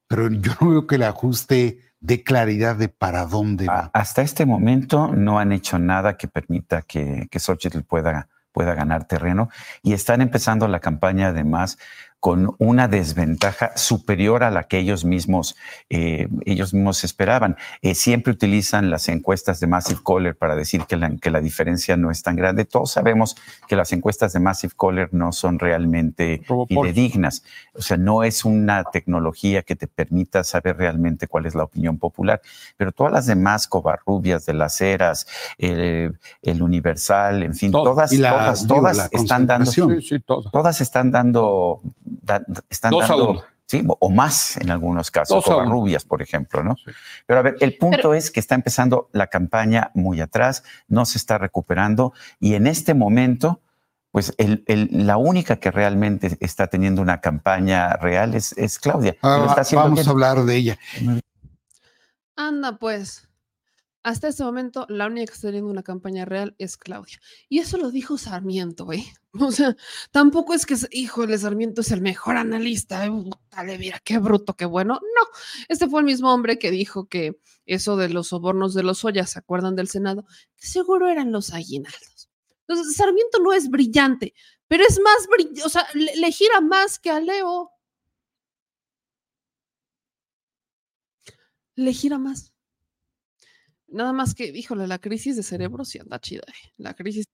[0.07, 3.91] pero yo no veo que el ajuste dé claridad de para dónde va.
[3.93, 9.05] hasta este momento no han hecho nada que permita que, que Xochitl pueda, pueda ganar
[9.05, 9.51] terreno
[9.83, 11.79] y están empezando la campaña además
[12.21, 15.57] con una desventaja superior a la que ellos mismos,
[15.89, 17.57] eh, ellos mismos esperaban.
[17.83, 21.97] Eh, siempre utilizan las encuestas de Massive Caller para decir que la, que la diferencia
[21.97, 22.65] no es tan grande.
[22.65, 23.37] Todos sabemos
[23.69, 27.45] que las encuestas de Massive Caller no son realmente fidedignas.
[27.75, 31.99] O sea, no es una tecnología que te permita saber realmente cuál es la opinión
[31.99, 32.41] popular
[32.77, 35.27] pero todas las demás, Covarrubias, de las Heras,
[35.59, 39.71] el, el Universal, en fin, todas, la- todas, digo, todas la están dando.
[39.71, 41.81] Sí, sí, todas están dando,
[42.23, 43.43] da- están Dos a dando, uno.
[43.67, 45.45] sí, o más en algunos casos.
[45.45, 46.77] Covarrubias, por ejemplo, ¿no?
[46.77, 46.91] Sí.
[47.27, 51.05] Pero a ver, el punto Pero- es que está empezando la campaña muy atrás, no
[51.07, 53.61] se está recuperando y en este momento,
[54.11, 59.17] pues el- el- la única que realmente está teniendo una campaña real es, es Claudia.
[59.23, 60.09] Ah, está vamos bien.
[60.09, 60.79] a hablar de ella.
[62.37, 63.28] Anda, pues.
[64.09, 67.21] Hasta este momento, la única que está teniendo una campaña real es Claudia.
[67.51, 69.05] Y eso lo dijo Sarmiento, güey.
[69.39, 69.77] O sea,
[70.11, 73.05] tampoco es que, híjole, Sarmiento es el mejor analista.
[73.05, 73.11] eh,
[73.51, 74.95] Dale, mira, qué bruto, qué bueno.
[74.95, 75.27] No,
[75.69, 79.29] este fue el mismo hombre que dijo que eso de los sobornos de los Ollas,
[79.31, 80.25] ¿se acuerdan del Senado?
[80.57, 82.31] Seguro eran los aguinaldos.
[82.67, 84.33] Entonces, Sarmiento no es brillante,
[84.69, 87.71] pero es más brillante, o sea, le, le gira más que a Leo.
[91.77, 92.53] Le gira más.
[93.89, 96.43] Nada más que, híjole, la crisis de cerebro sí anda chida.
[96.49, 96.73] eh.
[96.77, 97.27] La crisis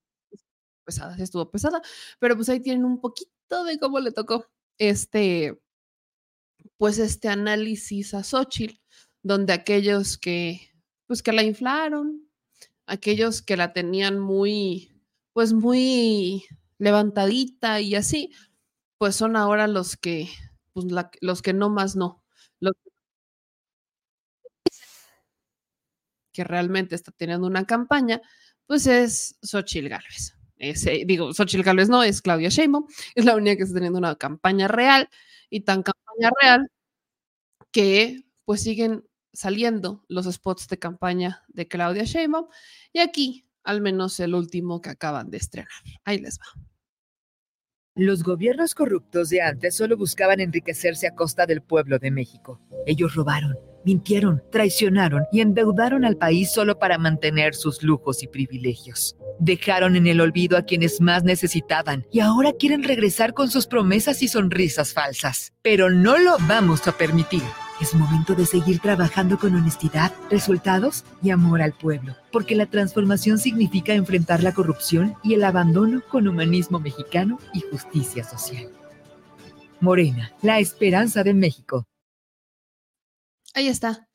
[0.85, 1.83] pesada, sí estuvo pesada,
[2.19, 4.47] pero pues ahí tienen un poquito de cómo le tocó
[4.79, 5.59] este,
[6.77, 8.75] pues este análisis a Xochitl,
[9.23, 10.71] donde aquellos que,
[11.07, 12.29] pues que la inflaron,
[12.87, 15.03] aquellos que la tenían muy,
[15.35, 16.45] pues muy
[16.79, 18.33] levantadita y así,
[18.99, 20.29] pues son ahora los que,
[20.75, 22.25] pues la- los que no más no,
[22.61, 22.75] los
[26.35, 28.21] que realmente está teniendo una campaña,
[28.67, 30.37] pues es Xochitl Gálvez.
[30.59, 34.17] Ese, digo, Xochitl Gálvez no, es Claudia Sheinbaum, es la única que está teniendo una
[34.17, 35.09] campaña real
[35.49, 36.71] y tan campaña real
[37.71, 42.49] que pues siguen saliendo los spots de campaña de Claudia Sheinbaum
[42.93, 45.71] y aquí al menos el último que acaban de estrenar.
[46.05, 46.45] Ahí les va.
[47.97, 52.61] Los gobiernos corruptos de antes solo buscaban enriquecerse a costa del pueblo de México.
[52.87, 59.17] Ellos robaron, mintieron, traicionaron y endeudaron al país solo para mantener sus lujos y privilegios.
[59.39, 64.23] Dejaron en el olvido a quienes más necesitaban y ahora quieren regresar con sus promesas
[64.23, 65.53] y sonrisas falsas.
[65.63, 67.43] Pero no lo vamos a permitir.
[67.81, 73.39] Es momento de seguir trabajando con honestidad, resultados y amor al pueblo, porque la transformación
[73.39, 78.69] significa enfrentar la corrupción y el abandono con humanismo mexicano y justicia social.
[79.81, 81.85] Morena, la esperanza de México.
[83.55, 84.09] Ahí está.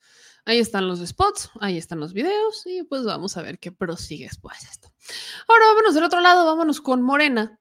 [0.44, 4.24] Ahí están los spots, ahí están los videos y pues vamos a ver qué prosigue
[4.24, 4.92] después esto.
[5.48, 7.60] Ahora vámonos del otro lado, vámonos con Morena,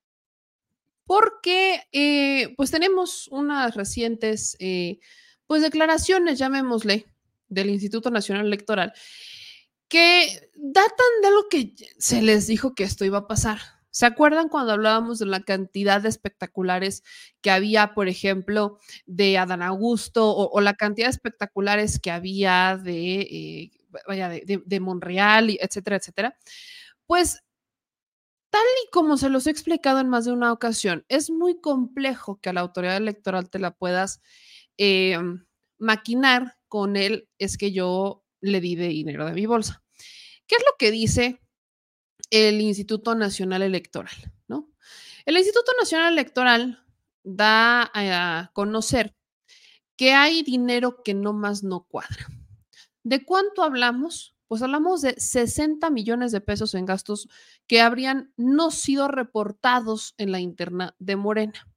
[1.05, 4.99] porque eh, pues tenemos unas recientes eh,
[5.45, 7.13] pues declaraciones, llamémosle,
[7.47, 8.93] del Instituto Nacional Electoral,
[9.87, 13.59] que datan de algo que se les dijo que esto iba a pasar.
[13.91, 17.03] ¿Se acuerdan cuando hablábamos de la cantidad de espectaculares
[17.41, 23.21] que había, por ejemplo, de Adán Augusto o, la cantidad de espectaculares que había de,
[23.21, 23.71] eh,
[24.07, 26.37] vaya, de, Monreal, etcétera, etcétera,
[27.07, 27.41] pues
[28.49, 32.39] tal y como se los he explicado en más de una ocasión, es muy complejo
[32.41, 34.21] que a la autoridad electoral te la puedas
[34.77, 35.17] eh,
[35.77, 39.83] maquinar con él, es que yo le di de dinero de mi bolsa.
[40.47, 41.39] ¿Qué es lo que dice
[42.29, 44.33] el Instituto Nacional Electoral?
[44.47, 44.69] ¿no?
[45.25, 46.85] El Instituto Nacional Electoral
[47.23, 49.15] da a conocer
[49.95, 52.27] que hay dinero que no más no cuadra.
[53.03, 54.35] ¿De cuánto hablamos?
[54.47, 57.27] Pues hablamos de 60 millones de pesos en gastos
[57.67, 61.67] que habrían no sido reportados en la interna de Morena.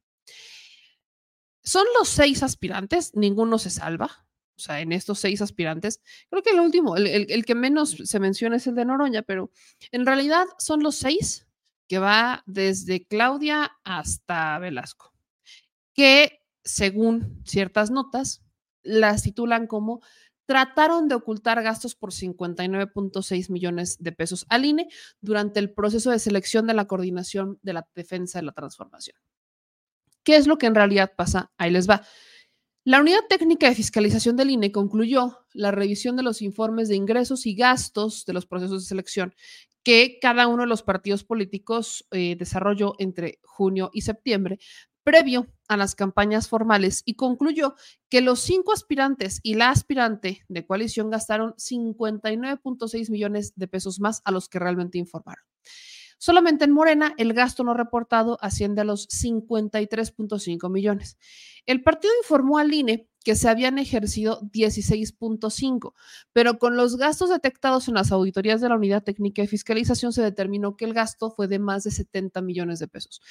[1.63, 4.25] Son los seis aspirantes, ninguno se salva.
[4.55, 7.97] O sea, en estos seis aspirantes, creo que el último, el, el, el que menos
[8.03, 9.51] se menciona es el de Noroña, pero
[9.91, 11.47] en realidad son los seis
[11.87, 15.13] que va desde Claudia hasta Velasco,
[15.93, 18.41] que según ciertas notas,
[18.83, 20.01] las titulan como
[20.45, 24.89] trataron de ocultar gastos por 59.6 millones de pesos al INE
[25.21, 29.17] durante el proceso de selección de la coordinación de la defensa de la transformación.
[30.23, 31.51] ¿Qué es lo que en realidad pasa?
[31.57, 32.05] Ahí les va.
[32.85, 37.45] La Unidad Técnica de Fiscalización del INE concluyó la revisión de los informes de ingresos
[37.45, 39.33] y gastos de los procesos de selección
[39.83, 44.59] que cada uno de los partidos políticos eh, desarrolló entre junio y septiembre,
[45.01, 47.75] previo a las campañas formales, y concluyó
[48.09, 54.21] que los cinco aspirantes y la aspirante de coalición gastaron 59.6 millones de pesos más
[54.25, 55.52] a los que realmente informaron.
[56.23, 61.17] Solamente en Morena el gasto no reportado asciende a los 53.5 millones.
[61.65, 65.93] El partido informó al INE que se habían ejercido 16.5,
[66.31, 70.21] pero con los gastos detectados en las auditorías de la Unidad Técnica de Fiscalización se
[70.21, 73.21] determinó que el gasto fue de más de 70 millones de pesos.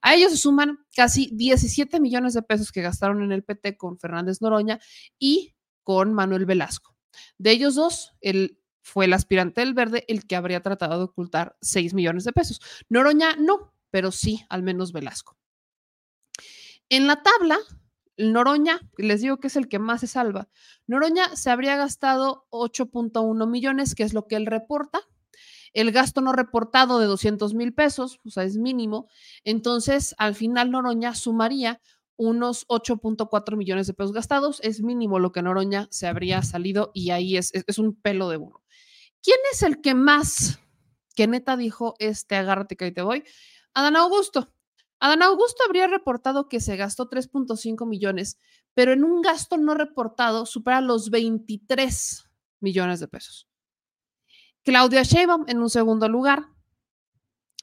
[0.00, 3.98] A ellos se suman casi 17 millones de pesos que gastaron en el PT con
[3.98, 4.78] Fernández Noroña
[5.18, 6.94] y con Manuel Velasco.
[7.38, 11.56] De ellos dos, el fue el aspirante del verde el que habría tratado de ocultar
[11.60, 12.60] 6 millones de pesos.
[12.88, 15.36] Noroña no, pero sí, al menos Velasco.
[16.88, 17.58] En la tabla,
[18.16, 20.48] Noroña, les digo que es el que más se salva.
[20.86, 25.00] Noroña se habría gastado 8.1 millones, que es lo que él reporta.
[25.72, 29.08] El gasto no reportado de 200 mil pesos, o sea, es mínimo.
[29.42, 31.80] Entonces, al final, Noroña sumaría
[32.14, 34.60] unos 8.4 millones de pesos gastados.
[34.62, 38.28] Es mínimo lo que Noroña se habría salido y ahí es, es, es un pelo
[38.28, 38.62] de burro.
[39.26, 40.60] ¿Quién es el que más,
[41.16, 43.24] que neta dijo, este, agárrate que ahí te voy?
[43.74, 44.54] Adán Augusto.
[45.00, 48.38] Adán Augusto habría reportado que se gastó 3.5 millones,
[48.72, 52.24] pero en un gasto no reportado supera los 23
[52.60, 53.48] millones de pesos.
[54.62, 56.46] Claudia Sheinbaum en un segundo lugar,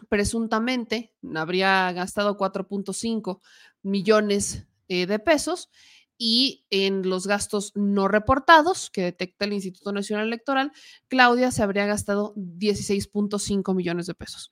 [0.09, 3.39] presuntamente habría gastado 4.5
[3.83, 5.69] millones eh, de pesos
[6.17, 10.71] y en los gastos no reportados que detecta el Instituto Nacional Electoral,
[11.07, 14.51] Claudia se habría gastado 16.5 millones de pesos.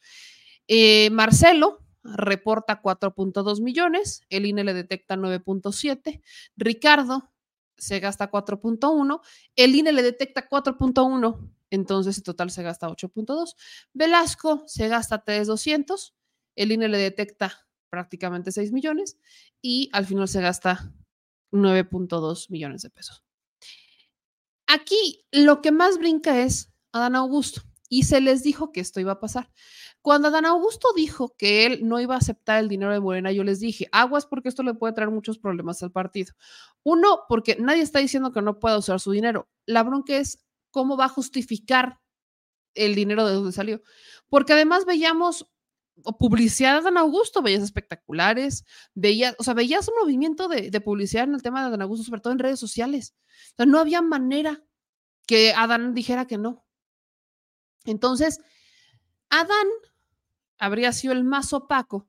[0.67, 6.21] Eh, Marcelo reporta 4.2 millones, el INE le detecta 9.7,
[6.57, 7.31] Ricardo
[7.77, 9.21] se gasta 4.1,
[9.55, 13.55] el INE le detecta 4.1, entonces en total se gasta 8.2,
[13.93, 16.13] Velasco se gasta 3.200,
[16.55, 19.17] el INE le detecta prácticamente 6 millones
[19.61, 20.93] y al final se gasta
[21.51, 23.23] 9.2 millones de pesos.
[24.67, 29.11] Aquí lo que más brinca es Adán Augusto y se les dijo que esto iba
[29.11, 29.51] a pasar.
[30.01, 33.43] Cuando Adán Augusto dijo que él no iba a aceptar el dinero de Morena, yo
[33.43, 36.33] les dije, aguas porque esto le puede traer muchos problemas al partido.
[36.83, 39.49] Uno, porque nadie está diciendo que no pueda usar su dinero.
[39.65, 41.99] La bronca es cómo va a justificar
[42.73, 43.81] el dinero de donde salió.
[44.29, 45.51] Porque además veíamos
[46.03, 48.65] o publicidad de Dan Augusto, veías espectaculares,
[48.95, 52.05] veías, o sea, veías un movimiento de, de, publicidad en el tema de Dan Augusto,
[52.05, 53.15] sobre todo en redes sociales.
[53.53, 54.63] O sea, no había manera
[55.25, 56.65] que Adán dijera que no.
[57.85, 58.39] Entonces,
[59.29, 59.67] Adán
[60.59, 62.07] habría sido el más opaco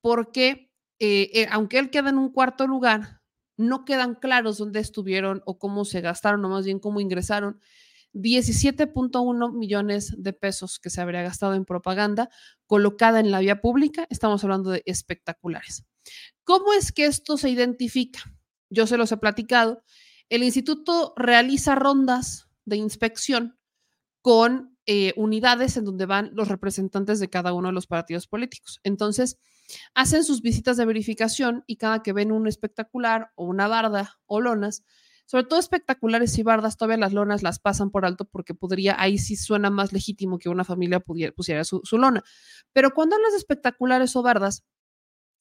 [0.00, 3.20] porque, eh, eh, aunque él queda en un cuarto lugar,
[3.56, 7.60] no quedan claros dónde estuvieron o cómo se gastaron, o más bien cómo ingresaron
[8.12, 12.28] 17.1 millones de pesos que se habría gastado en propaganda
[12.66, 14.06] colocada en la vía pública.
[14.10, 15.84] Estamos hablando de espectaculares.
[16.44, 18.20] ¿Cómo es que esto se identifica?
[18.68, 19.82] Yo se los he platicado.
[20.28, 23.58] El instituto realiza rondas de inspección
[24.22, 28.80] con eh, unidades en donde van los representantes de cada uno de los partidos políticos.
[28.82, 29.38] Entonces,
[29.94, 34.40] hacen sus visitas de verificación y cada que ven un espectacular o una barda o
[34.40, 34.84] lonas,
[35.30, 39.16] sobre todo espectaculares y bardas, todavía las lonas las pasan por alto porque podría, ahí
[39.16, 42.24] sí suena más legítimo que una familia pudiera, pusiera su, su lona.
[42.72, 44.64] Pero cuando hablas de espectaculares o bardas,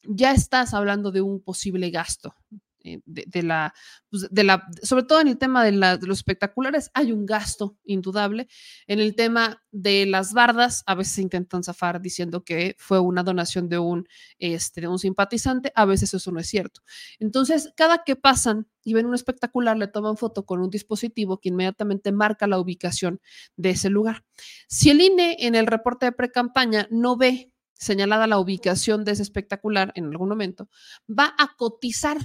[0.03, 2.35] ya estás hablando de un posible gasto
[2.83, 3.73] de, de la,
[4.09, 8.47] pues, de la, sobre todo en el tema de, los espectaculares, hay un gasto indudable.
[8.87, 13.69] En el tema de las bardas, a veces intentan zafar diciendo que fue una donación
[13.69, 14.07] de un,
[14.39, 16.81] este, de un simpatizante, a veces eso no es cierto.
[17.19, 21.49] Entonces, cada que pasan y ven un espectacular, le toman foto con un dispositivo que
[21.49, 23.19] inmediatamente marca la ubicación
[23.55, 24.23] de ese lugar.
[24.67, 29.23] Si el INE en el reporte de pre-campaña no ve señalada la ubicación de ese
[29.23, 30.69] espectacular en algún momento,
[31.07, 32.17] va a cotizar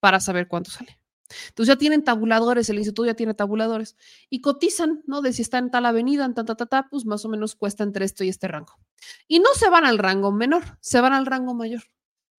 [0.00, 0.98] para saber cuánto sale.
[1.48, 3.96] Entonces ya tienen tabuladores, el instituto ya tiene tabuladores
[4.30, 5.20] y cotizan, ¿no?
[5.20, 7.54] De si está en tal avenida, en ta, ta, ta, ta, pues más o menos
[7.54, 8.78] cuesta entre esto y este rango.
[9.26, 11.82] Y no se van al rango menor, se van al rango mayor.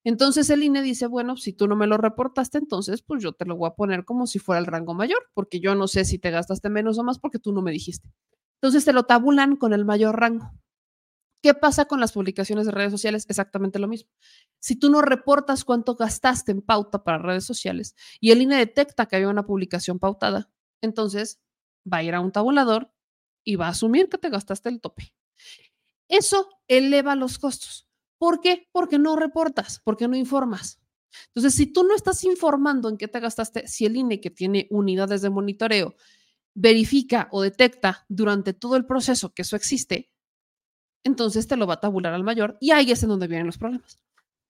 [0.03, 3.45] Entonces el INE dice, bueno, si tú no me lo reportaste, entonces pues yo te
[3.45, 6.17] lo voy a poner como si fuera el rango mayor, porque yo no sé si
[6.17, 8.09] te gastaste menos o más porque tú no me dijiste.
[8.61, 10.51] Entonces te lo tabulan con el mayor rango.
[11.41, 13.25] ¿Qué pasa con las publicaciones de redes sociales?
[13.29, 14.09] Exactamente lo mismo.
[14.59, 19.05] Si tú no reportas cuánto gastaste en pauta para redes sociales y el INE detecta
[19.05, 20.49] que había una publicación pautada,
[20.81, 21.39] entonces
[21.91, 22.91] va a ir a un tabulador
[23.45, 25.13] y va a asumir que te gastaste el tope.
[26.09, 27.87] Eso eleva los costos.
[28.17, 28.67] ¿Por qué?
[28.73, 30.81] Porque no reportas, porque no informas.
[31.27, 34.67] Entonces, si tú no estás informando en qué te gastaste, si el INE que tiene
[34.69, 35.95] unidades de monitoreo
[36.53, 40.11] verifica o detecta durante todo el proceso que eso existe,
[41.03, 43.57] entonces te lo va a tabular al mayor y ahí es en donde vienen los
[43.57, 43.97] problemas.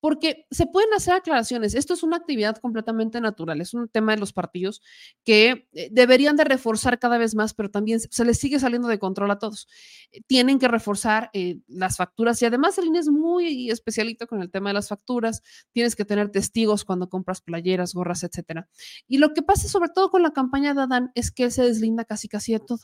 [0.01, 1.75] Porque se pueden hacer aclaraciones.
[1.75, 4.81] Esto es una actividad completamente natural, es un tema de los partidos
[5.25, 8.97] que eh, deberían de reforzar cada vez más, pero también se- les sigue saliendo de
[8.97, 9.67] control a todos.
[10.13, 14.41] Eh, Tienen que reforzar eh, las facturas y además el INE es muy especialito con
[14.41, 15.43] el tema de las facturas.
[15.73, 18.69] Tienes que tener testigos cuando compras playeras, gorras, etcétera.
[19.05, 21.63] Y lo que pasa sobre todo con la campaña de Adán es que él se
[21.63, 22.79] deslinda casi casi de todo.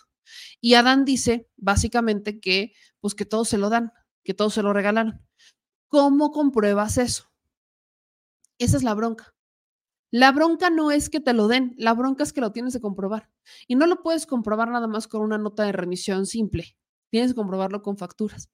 [0.61, 3.91] Y Adán dice básicamente que pues que todo se lo dan,
[4.23, 5.25] que todo se lo regalan.
[5.87, 7.31] ¿Cómo compruebas eso?
[8.57, 9.35] Esa es la bronca.
[10.11, 12.81] La bronca no es que te lo den, la bronca es que lo tienes que
[12.81, 13.29] comprobar.
[13.67, 16.77] Y no lo puedes comprobar nada más con una nota de remisión simple.
[17.09, 18.49] Tienes que comprobarlo con facturas.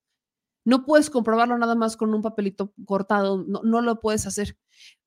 [0.63, 4.57] No puedes comprobarlo nada más con un papelito cortado, no, no lo puedes hacer.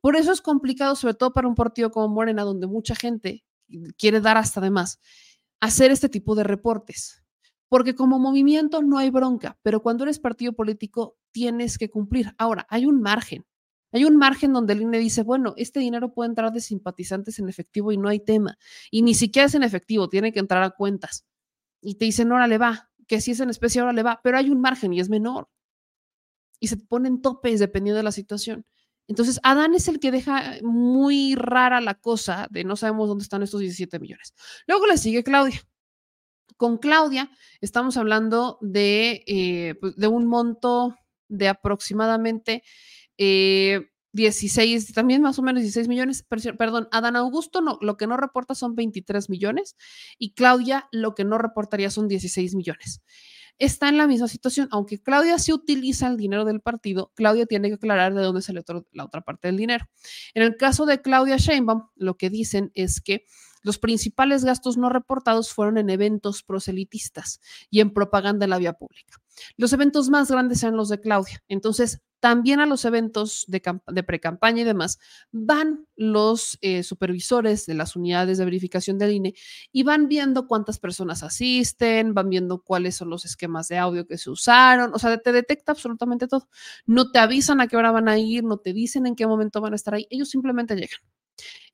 [0.01, 3.45] Por eso es complicado, sobre todo para un partido como Morena, donde mucha gente
[3.97, 5.01] quiere dar hasta de más,
[5.65, 7.23] hacer este tipo de reportes.
[7.69, 12.35] Porque como movimiento no hay bronca, pero cuando eres partido político tienes que cumplir.
[12.39, 13.47] Ahora, hay un margen.
[13.91, 17.49] Hay un margen donde el INE dice, bueno, este dinero puede entrar de simpatizantes en
[17.49, 18.59] efectivo y no hay tema.
[18.91, 21.25] Y ni siquiera es en efectivo, tiene que entrar a cuentas.
[21.81, 24.61] Y te dicen, órale va, que si es en especie, órale va, pero hay un
[24.61, 25.49] margen y es menor.
[26.61, 28.67] Y se ponen topes dependiendo de la situación.
[29.07, 33.43] Entonces, Adán es el que deja muy rara la cosa de no sabemos dónde están
[33.43, 34.35] estos 17 millones.
[34.67, 35.61] Luego le sigue Claudia.
[36.57, 40.95] Con Claudia estamos hablando de, eh, pues, de un monto
[41.29, 42.63] de aproximadamente
[43.19, 48.17] eh, 16, también más o menos 16 millones, per- perdón, Adán Augusto lo que no
[48.17, 49.77] reporta son 23 millones
[50.19, 53.03] y Claudia lo que no reportaría son 16 millones.
[53.59, 57.69] Está en la misma situación, aunque Claudia sí utiliza el dinero del partido, Claudia tiene
[57.69, 58.63] que aclarar de dónde sale
[58.93, 59.87] la otra parte del dinero.
[60.35, 63.25] En el caso de Claudia Sheinbaum, lo que dicen es que
[63.63, 67.41] los principales gastos no reportados fueron en eventos proselitistas
[67.71, 69.19] y en propaganda en la vía pública.
[69.57, 71.43] Los eventos más grandes eran los de Claudia.
[71.49, 74.99] Entonces, también a los eventos de, de pre-campaña y demás
[75.31, 79.35] van los eh, supervisores de las unidades de verificación del INE
[79.73, 84.17] y van viendo cuántas personas asisten, van viendo cuáles son los esquemas de audio que
[84.17, 86.49] se usaron, o sea, te detecta absolutamente todo.
[86.87, 89.61] No te avisan a qué hora van a ir, no te dicen en qué momento
[89.61, 91.01] van a estar ahí, ellos simplemente llegan.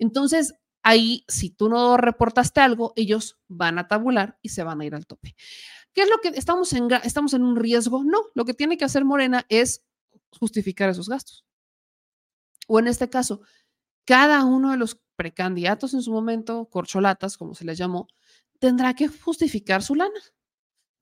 [0.01, 4.85] Entonces, ahí, si tú no reportaste algo, ellos van a tabular y se van a
[4.85, 5.37] ir al tope.
[5.93, 8.03] ¿Qué es lo que estamos en, estamos en un riesgo?
[8.03, 9.85] No, lo que tiene que hacer Morena es
[10.39, 11.44] justificar esos gastos.
[12.69, 13.40] O en este caso,
[14.05, 18.07] cada uno de los precandidatos en su momento, corcholatas, como se les llamó,
[18.59, 20.20] tendrá que justificar su lana.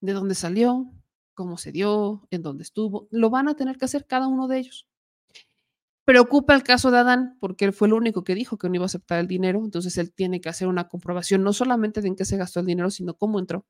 [0.01, 0.91] De dónde salió,
[1.35, 3.09] cómo se dio, en dónde estuvo.
[3.11, 4.87] Lo van a tener que hacer cada uno de ellos.
[6.05, 8.85] Preocupa el caso de Adán porque él fue el único que dijo que no iba
[8.85, 12.17] a aceptar el dinero, entonces él tiene que hacer una comprobación no solamente de en
[12.17, 13.67] qué se gastó el dinero, sino cómo entró.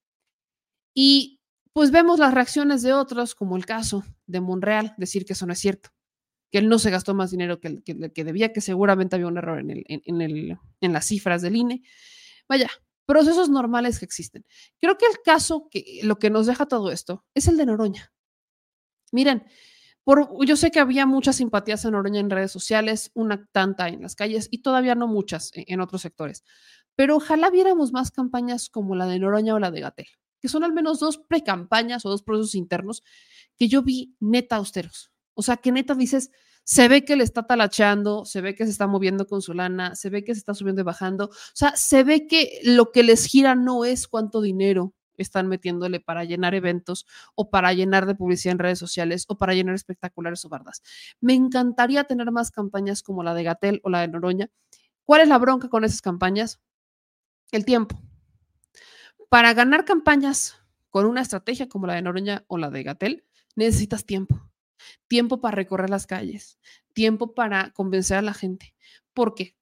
[0.95, 1.38] Y
[1.79, 5.53] pues vemos las reacciones de otros, como el caso de Monreal, decir que eso no
[5.53, 5.91] es cierto,
[6.51, 9.39] que él no se gastó más dinero que, que, que debía, que seguramente había un
[9.39, 11.85] error en, el, en, en el, en las cifras del INE.
[12.49, 12.69] Vaya,
[13.07, 14.45] procesos normales que existen.
[14.81, 18.13] Creo que el caso que lo que nos deja todo esto es el de Noroña.
[19.13, 19.45] Miren,
[20.03, 24.03] por, yo sé que había muchas simpatías en Noroña en redes sociales, una tanta en
[24.03, 26.43] las calles y todavía no muchas en, en otros sectores.
[26.97, 30.09] Pero ojalá viéramos más campañas como la de Noroña o la de Gatel,
[30.41, 33.03] que son al menos dos pre-campañas o dos procesos internos
[33.57, 35.11] que yo vi neta austeros.
[35.35, 36.31] O sea, que neta dices,
[36.65, 39.95] se ve que le está talacheando, se ve que se está moviendo con su lana,
[39.95, 41.27] se ve que se está subiendo y bajando.
[41.27, 46.01] O sea, se ve que lo que les gira no es cuánto dinero están metiéndole
[46.01, 50.45] para llenar eventos o para llenar de publicidad en redes sociales o para llenar espectaculares
[50.45, 50.83] o bardas.
[51.21, 54.51] Me encantaría tener más campañas como la de Gatel o la de Noroña.
[55.05, 56.61] ¿Cuál es la bronca con esas campañas?
[57.51, 58.08] El tiempo.
[59.29, 60.59] Para ganar campañas
[60.91, 63.25] con una estrategia como la de Noroña o la de Gatel,
[63.57, 64.41] necesitas tiempo.
[65.07, 66.59] Tiempo para recorrer las calles,
[66.95, 68.75] tiempo para convencer a la gente.
[69.13, 69.55] ¿Por qué?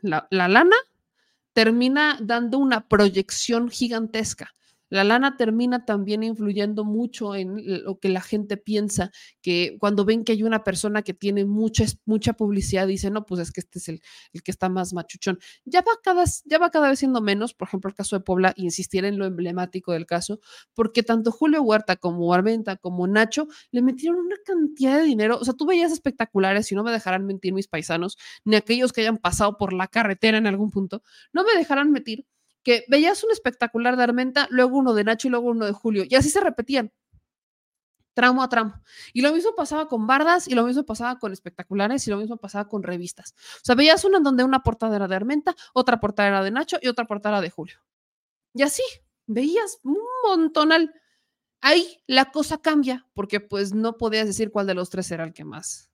[0.00, 0.76] La, la lana
[1.52, 4.54] termina dando una proyección gigantesca.
[4.90, 9.10] La lana termina también influyendo mucho en lo que la gente piensa,
[9.40, 13.40] que cuando ven que hay una persona que tiene mucha, mucha publicidad, dicen, no, pues
[13.40, 14.02] es que este es el,
[14.32, 15.38] el que está más machuchón.
[15.64, 18.52] Ya va, cada, ya va cada vez siendo menos, por ejemplo, el caso de Puebla,
[18.56, 20.40] insistir en lo emblemático del caso,
[20.74, 25.38] porque tanto Julio Huerta como Armenta como Nacho le metieron una cantidad de dinero.
[25.40, 29.02] O sea, tú veías espectaculares, y no me dejarán mentir mis paisanos, ni aquellos que
[29.02, 31.02] hayan pasado por la carretera en algún punto,
[31.32, 32.26] no me dejarán mentir
[32.62, 36.04] que veías un espectacular de Armenta, luego uno de Nacho y luego uno de Julio,
[36.08, 36.92] y así se repetían,
[38.14, 38.74] tramo a tramo.
[39.12, 42.36] Y lo mismo pasaba con bardas, y lo mismo pasaba con espectaculares, y lo mismo
[42.36, 43.34] pasaba con revistas.
[43.56, 46.50] O sea, veías una en donde una portada era de Armenta, otra portada era de
[46.50, 47.78] Nacho y otra portada de Julio.
[48.54, 48.82] Y así,
[49.26, 50.92] veías un montonal.
[51.62, 55.32] Ahí la cosa cambia, porque pues no podías decir cuál de los tres era el
[55.32, 55.89] que más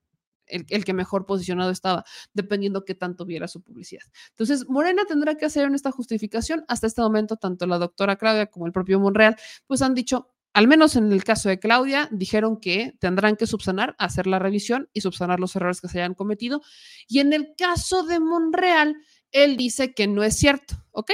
[0.47, 4.02] el, que mejor posicionado estaba, dependiendo qué tanto viera su publicidad.
[4.31, 6.64] Entonces, Morena tendrá que hacer en esta justificación.
[6.68, 9.36] Hasta este momento, tanto la doctora Claudia como el propio Monreal,
[9.66, 13.94] pues han dicho, al menos en el caso de Claudia, dijeron que tendrán que subsanar,
[13.98, 16.62] hacer la revisión y subsanar los errores que se hayan cometido.
[17.09, 18.97] Y en el caso de Monreal,
[19.32, 21.10] él dice que no es cierto, ¿ok?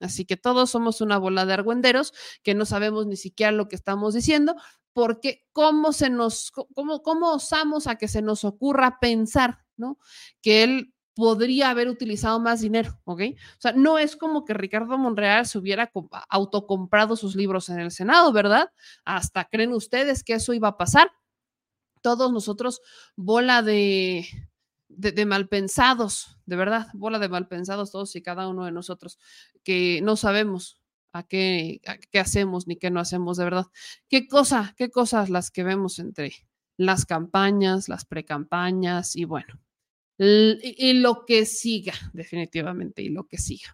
[0.00, 2.12] Así que todos somos una bola de argüenderos
[2.42, 4.54] que no sabemos ni siquiera lo que estamos diciendo,
[4.98, 9.96] porque cómo se nos, cómo, cómo osamos a que se nos ocurra pensar, ¿no?
[10.42, 13.20] Que él podría haber utilizado más dinero, ¿ok?
[13.30, 15.92] O sea, no es como que Ricardo Monreal se hubiera
[16.28, 18.72] autocomprado sus libros en el Senado, ¿verdad?
[19.04, 21.12] Hasta creen ustedes que eso iba a pasar.
[22.02, 22.80] Todos nosotros,
[23.14, 24.26] bola de,
[24.88, 29.16] de, de malpensados, de verdad, bola de malpensados todos y cada uno de nosotros,
[29.62, 30.77] que no sabemos
[31.12, 31.80] a qué,
[32.10, 33.66] qué hacemos ni qué no hacemos, de verdad.
[34.08, 36.32] ¿Qué cosa, qué cosas las que vemos entre
[36.78, 39.60] las campañas, las precampañas y bueno,
[40.18, 43.68] y, lo que siga, definitivamente, y lo que siga.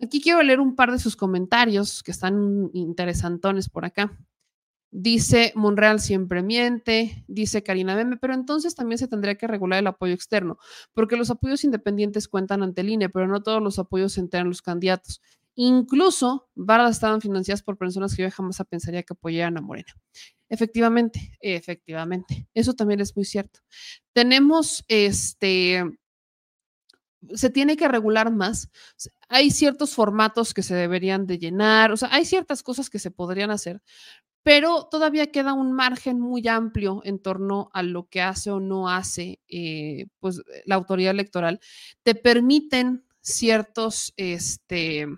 [0.00, 4.16] Aquí quiero leer un par de sus comentarios que están interesantones por acá.
[4.90, 9.86] Dice Monreal siempre miente, dice Karina Meme, pero entonces también se tendría que regular el
[9.86, 10.58] apoyo externo,
[10.94, 14.48] porque los apoyos independientes cuentan ante el INE, pero no todos los apoyos se enteran
[14.48, 15.20] los candidatos.
[15.60, 19.92] Incluso barras estaban financiadas por personas que yo jamás pensaría que apoyaran a Morena.
[20.48, 22.46] Efectivamente, efectivamente.
[22.54, 23.58] Eso también es muy cierto.
[24.12, 25.82] Tenemos este.
[27.34, 28.70] Se tiene que regular más.
[29.28, 33.10] Hay ciertos formatos que se deberían de llenar, o sea, hay ciertas cosas que se
[33.10, 33.82] podrían hacer,
[34.44, 38.88] pero todavía queda un margen muy amplio en torno a lo que hace o no
[38.88, 41.58] hace eh, pues, la autoridad electoral.
[42.04, 45.08] Te permiten ciertos, este,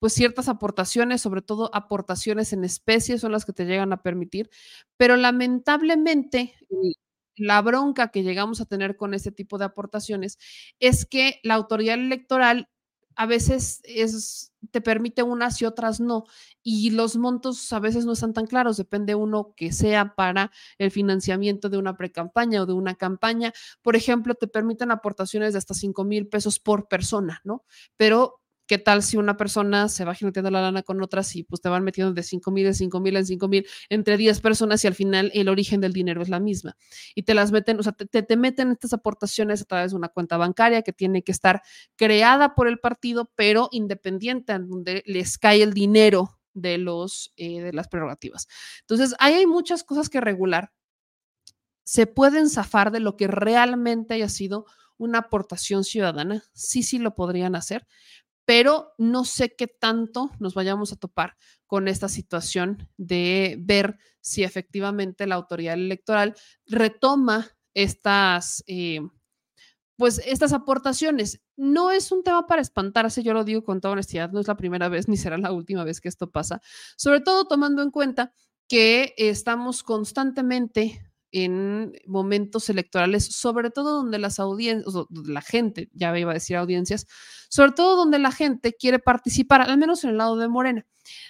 [0.00, 4.50] pues ciertas aportaciones, sobre todo aportaciones en especies son las que te llegan a permitir,
[4.96, 6.56] pero lamentablemente
[7.36, 10.38] la bronca que llegamos a tener con este tipo de aportaciones
[10.80, 12.68] es que la autoridad electoral
[13.16, 16.24] a veces es, te permite unas y otras no,
[16.62, 20.90] y los montos a veces no están tan claros, depende uno que sea para el
[20.90, 23.52] financiamiento de una precampaña o de una campaña.
[23.82, 27.64] Por ejemplo, te permiten aportaciones de hasta 5 mil pesos por persona, ¿no?
[27.96, 28.39] Pero
[28.70, 31.68] ¿Qué tal si una persona se va jineteando la lana con otras y pues te
[31.68, 34.86] van metiendo de 5 mil en 5 mil en 5 mil entre 10 personas y
[34.86, 36.76] al final el origen del dinero es la misma?
[37.16, 40.08] Y te las meten, o sea, te, te, meten estas aportaciones a través de una
[40.08, 41.62] cuenta bancaria que tiene que estar
[41.96, 47.60] creada por el partido, pero independiente, en donde les cae el dinero de, los, eh,
[47.60, 48.46] de las prerrogativas.
[48.82, 50.70] Entonces, ahí hay muchas cosas que regular.
[51.82, 54.64] Se pueden zafar de lo que realmente haya sido
[54.96, 57.86] una aportación ciudadana, sí, sí lo podrían hacer,
[58.50, 61.36] pero no sé qué tanto nos vayamos a topar
[61.68, 66.34] con esta situación de ver si efectivamente la autoridad electoral
[66.66, 69.02] retoma estas, eh,
[69.96, 71.40] pues estas aportaciones.
[71.56, 74.56] No es un tema para espantarse, yo lo digo con toda honestidad, no es la
[74.56, 76.60] primera vez ni será la última vez que esto pasa,
[76.96, 78.32] sobre todo tomando en cuenta
[78.66, 86.30] que estamos constantemente en momentos electorales, sobre todo donde las audiencias, la gente, ya iba
[86.30, 87.06] a decir audiencias,
[87.48, 90.86] sobre todo donde la gente quiere participar, al menos en el lado de Morena.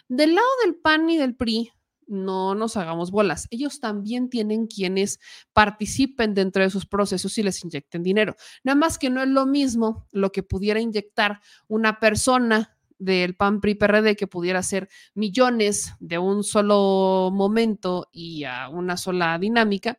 [0.08, 1.72] Del lado del PAN y del PRI,
[2.10, 3.46] no nos hagamos bolas.
[3.50, 5.20] Ellos también tienen quienes
[5.52, 8.34] participen dentro de sus procesos y les inyecten dinero.
[8.64, 13.60] Nada más que no es lo mismo lo que pudiera inyectar una persona del PAN
[13.60, 13.76] PRI
[14.14, 19.98] que pudiera ser millones de un solo momento y a una sola dinámica,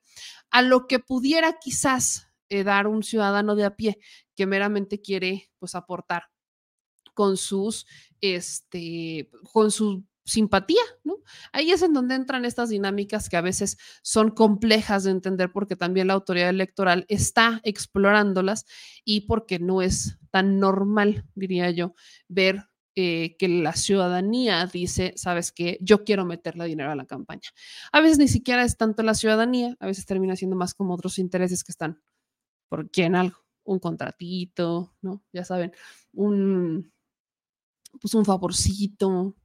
[0.51, 3.99] a lo que pudiera quizás eh, dar un ciudadano de a pie
[4.35, 6.25] que meramente quiere pues aportar
[7.13, 7.85] con sus
[8.21, 11.17] este con su simpatía, ¿no?
[11.51, 15.75] Ahí es en donde entran estas dinámicas que a veces son complejas de entender porque
[15.75, 18.65] también la autoridad electoral está explorándolas
[19.03, 21.95] y porque no es tan normal, diría yo,
[22.27, 27.49] ver eh, que la ciudadanía dice, sabes qué, yo quiero meterle dinero a la campaña.
[27.91, 31.17] A veces ni siquiera es tanto la ciudadanía, a veces termina siendo más como otros
[31.17, 32.01] intereses que están
[32.67, 35.23] por quién algo, un contratito, ¿no?
[35.31, 35.71] Ya saben,
[36.13, 36.91] un,
[38.01, 39.35] pues un favorcito,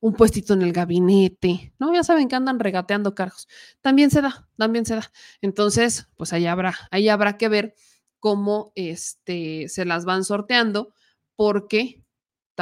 [0.00, 1.92] un puestito en el gabinete, ¿no?
[1.94, 3.48] Ya saben que andan regateando cargos.
[3.80, 5.10] También se da, también se da.
[5.40, 7.74] Entonces, pues ahí habrá, ahí habrá que ver
[8.18, 10.94] cómo este, se las van sorteando,
[11.36, 12.04] porque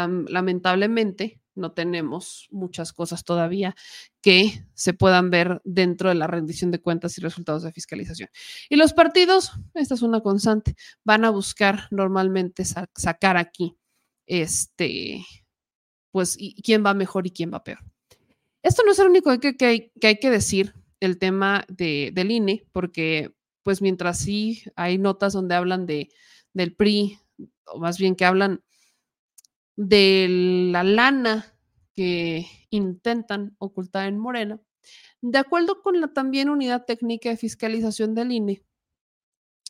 [0.06, 3.74] lamentablemente no tenemos muchas cosas todavía
[4.22, 8.28] que se puedan ver dentro de la rendición de cuentas y resultados de fiscalización.
[8.68, 13.76] Y los partidos, esta es una constante, van a buscar normalmente sacar aquí
[14.26, 15.24] este,
[16.12, 17.80] pues, quién va mejor y quién va peor.
[18.62, 22.66] Esto no es lo único que, que, hay que decir, el tema de, del INE,
[22.72, 26.08] porque pues mientras sí hay notas donde hablan de,
[26.54, 27.18] del PRI,
[27.66, 28.62] o más bien que hablan
[29.78, 30.26] de
[30.72, 31.54] la lana
[31.94, 34.60] que intentan ocultar en Morena,
[35.20, 38.64] de acuerdo con la también unidad técnica de fiscalización del INE,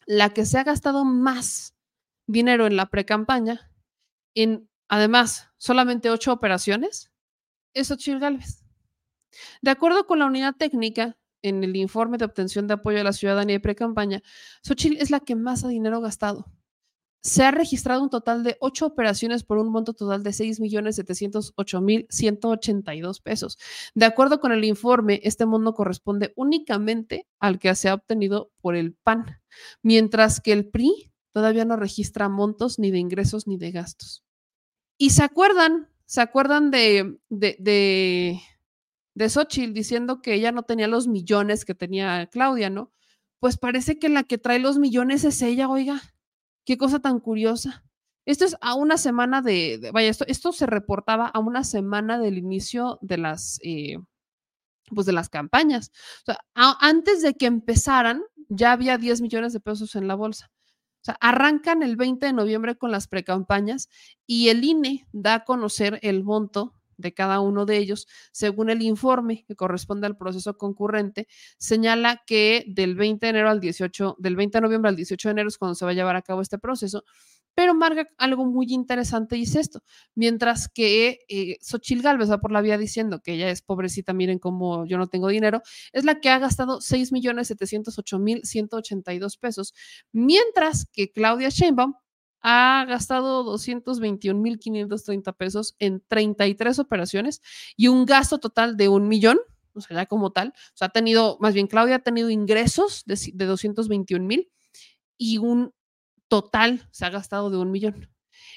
[0.07, 1.77] la que se ha gastado más
[2.27, 3.71] dinero en la precampaña,
[4.35, 7.13] en además solamente ocho operaciones,
[7.75, 8.65] es Ochil Gálvez.
[9.61, 13.13] De acuerdo con la unidad técnica, en el informe de obtención de apoyo a la
[13.13, 14.23] ciudadanía y precampaña,
[14.63, 16.47] Xochitl es la que más ha dinero gastado
[17.23, 23.59] se ha registrado un total de ocho operaciones por un monto total de 6.708.182 pesos.
[23.95, 28.77] De acuerdo con el informe, este monto corresponde únicamente al que se ha obtenido por
[28.77, 29.41] el PAN,
[29.83, 34.25] mientras que el PRI todavía no registra montos ni de ingresos ni de gastos.
[34.97, 38.41] Y se acuerdan, se acuerdan de, de, de,
[39.15, 42.93] de Xochitl diciendo que ella no tenía los millones que tenía Claudia, ¿no?
[43.41, 46.03] Pues parece que la que trae los millones es ella, oiga.
[46.69, 47.83] Qué cosa tan curiosa.
[48.27, 52.37] Esto es a una semana de, vaya, esto, esto se reportaba a una semana del
[52.37, 53.97] inicio de las, eh,
[54.95, 55.91] pues de las campañas.
[56.21, 60.51] O sea, antes de que empezaran, ya había 10 millones de pesos en la bolsa.
[61.01, 63.89] O sea, arrancan el 20 de noviembre con las precampañas
[64.27, 68.83] y el INE da a conocer el monto de cada uno de ellos, según el
[68.83, 71.27] informe que corresponde al proceso concurrente,
[71.57, 75.33] señala que del 20 de enero al 18, del 20 de noviembre al 18 de
[75.33, 77.05] enero es cuando se va a llevar a cabo este proceso,
[77.55, 79.83] pero marca algo muy interesante y es esto,
[80.15, 84.39] mientras que eh, Xochil Gálvez va por la vía diciendo que ella es pobrecita, miren
[84.39, 85.61] cómo yo no tengo dinero,
[85.93, 89.75] es la que ha gastado 6.708.182 pesos,
[90.13, 91.95] mientras que Claudia Sheinbaum
[92.41, 97.43] ha gastado 221.530 pesos en 33 operaciones
[97.77, 99.39] y un gasto total de un millón,
[99.75, 100.49] o sea, ya como tal.
[100.49, 104.51] O sea, ha tenido, más bien Claudia ha tenido ingresos de, de 221 mil
[105.17, 105.73] y un
[106.29, 108.09] total se ha gastado de un millón.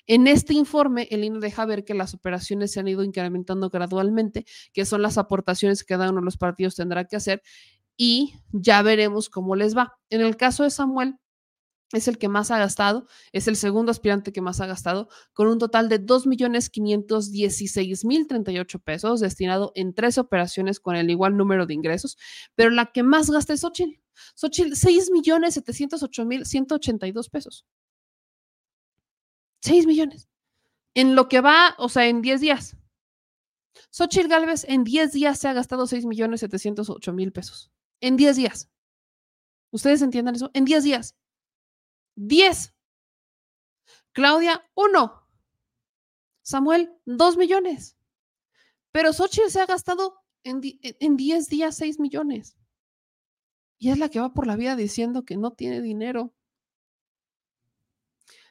[0.08, 4.46] En este informe, el INE deja ver que las operaciones se han ido incrementando gradualmente,
[4.74, 7.42] que son las aportaciones que cada uno de los partidos tendrá que hacer
[7.98, 9.98] y ya veremos cómo les va.
[10.10, 11.18] En el caso de Samuel,
[11.92, 15.48] es el que más ha gastado, es el segundo aspirante que más ha gastado, con
[15.48, 22.18] un total de 2.516.038 pesos destinado en tres operaciones con el igual número de ingresos,
[22.56, 24.00] pero la que más gasta es Xochitl.
[24.36, 27.66] Xochitl, 6.708.182 pesos.
[29.62, 30.28] 6 millones.
[30.94, 32.76] En lo que va, o sea, en 10 días.
[33.92, 37.72] Xochitl Galvez en 10 días se ha gastado 6.708.000 pesos.
[38.02, 38.70] En 10 días.
[39.72, 40.52] ¿Ustedes entienden eso?
[40.54, 41.16] En 10 días.
[42.16, 42.74] 10.
[44.12, 45.28] Claudia, 1.
[46.42, 47.98] Samuel, 2 millones.
[48.92, 52.58] Pero Xochitl se ha gastado en, en 10 días 6 millones.
[53.78, 56.34] Y es la que va por la vida diciendo que no tiene dinero.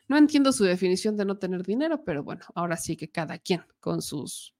[0.08, 3.64] No entiendo su definición de no tener dinero, pero bueno, ahora sí que cada quien
[3.78, 4.56] con sus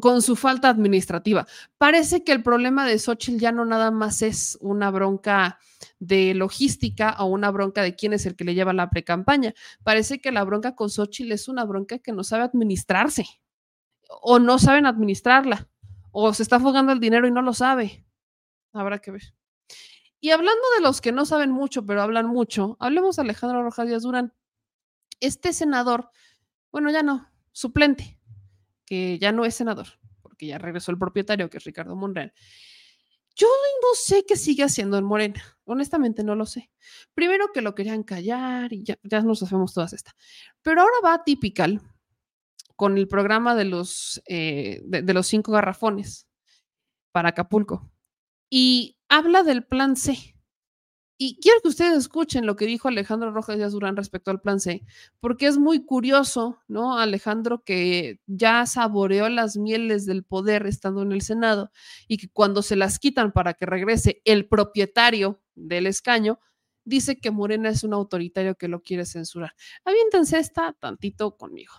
[0.00, 1.46] con su falta administrativa.
[1.78, 5.58] Parece que el problema de Xochitl ya no nada más es una bronca
[5.98, 9.54] de logística o una bronca de quién es el que le lleva la precampaña.
[9.82, 13.26] Parece que la bronca con Xochitl es una bronca que no sabe administrarse
[14.22, 15.68] o no saben administrarla
[16.12, 18.04] o se está fugando el dinero y no lo sabe.
[18.72, 19.34] Habrá que ver.
[20.20, 23.86] Y hablando de los que no saben mucho, pero hablan mucho, hablemos de Alejandro Rojas
[23.86, 24.34] Díaz Durán.
[25.18, 26.10] Este senador,
[26.70, 28.19] bueno, ya no, suplente,
[28.90, 29.86] que ya no es senador,
[30.20, 32.32] porque ya regresó el propietario, que es Ricardo Monreal.
[33.36, 36.72] Yo no sé qué sigue haciendo en Morena, honestamente no lo sé.
[37.14, 40.14] Primero que lo querían callar y ya, ya nos hacemos todas estas.
[40.62, 41.80] Pero ahora va a Typical
[42.74, 46.26] con el programa de los, eh, de los cinco garrafones
[47.12, 47.88] para Acapulco
[48.50, 50.34] y habla del plan C.
[51.22, 54.58] Y quiero que ustedes escuchen lo que dijo Alejandro Rojas Díaz Durán respecto al plan
[54.58, 54.86] C,
[55.20, 56.96] porque es muy curioso, ¿no?
[56.96, 61.72] Alejandro que ya saboreó las mieles del poder estando en el Senado
[62.08, 66.40] y que cuando se las quitan para que regrese el propietario del escaño,
[66.86, 69.52] dice que Morena es un autoritario que lo quiere censurar.
[69.84, 71.74] Aviéntense esta tantito conmigo.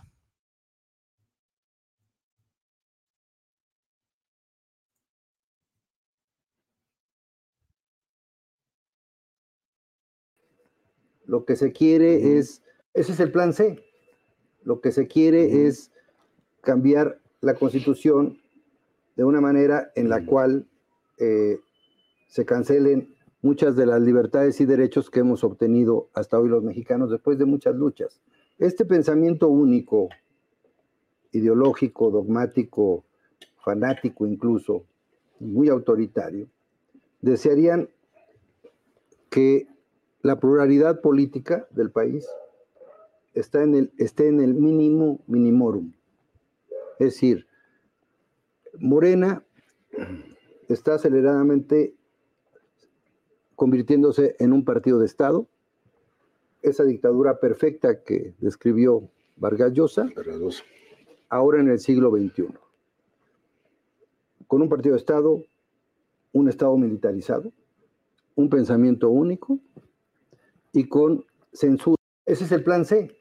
[11.32, 12.62] Lo que se quiere es,
[12.94, 13.82] ese es el plan C.
[14.66, 15.90] Lo que se quiere es
[16.60, 18.38] cambiar la constitución
[19.16, 20.68] de una manera en la cual
[21.20, 21.62] eh,
[22.28, 27.10] se cancelen muchas de las libertades y derechos que hemos obtenido hasta hoy los mexicanos
[27.10, 28.20] después de muchas luchas.
[28.60, 30.10] Este pensamiento único,
[31.32, 33.06] ideológico, dogmático,
[33.64, 34.84] fanático incluso,
[35.40, 36.50] muy autoritario,
[37.22, 37.88] desearían
[39.30, 39.71] que
[40.24, 42.28] la pluralidad política del país
[43.34, 45.94] está en el, esté en el mínimo minimorum.
[47.00, 47.48] Es decir,
[48.78, 49.44] Morena
[50.68, 51.96] está aceleradamente
[53.56, 55.48] convirtiéndose en un partido de Estado.
[56.62, 60.08] Esa dictadura perfecta que describió Vargas Llosa,
[61.30, 62.48] ahora en el siglo XXI.
[64.48, 65.44] Con un partido de Estado,
[66.34, 67.52] un Estado militarizado,
[68.36, 69.60] un pensamiento único
[70.74, 71.98] y con censura.
[72.26, 73.16] Ese es el plan C.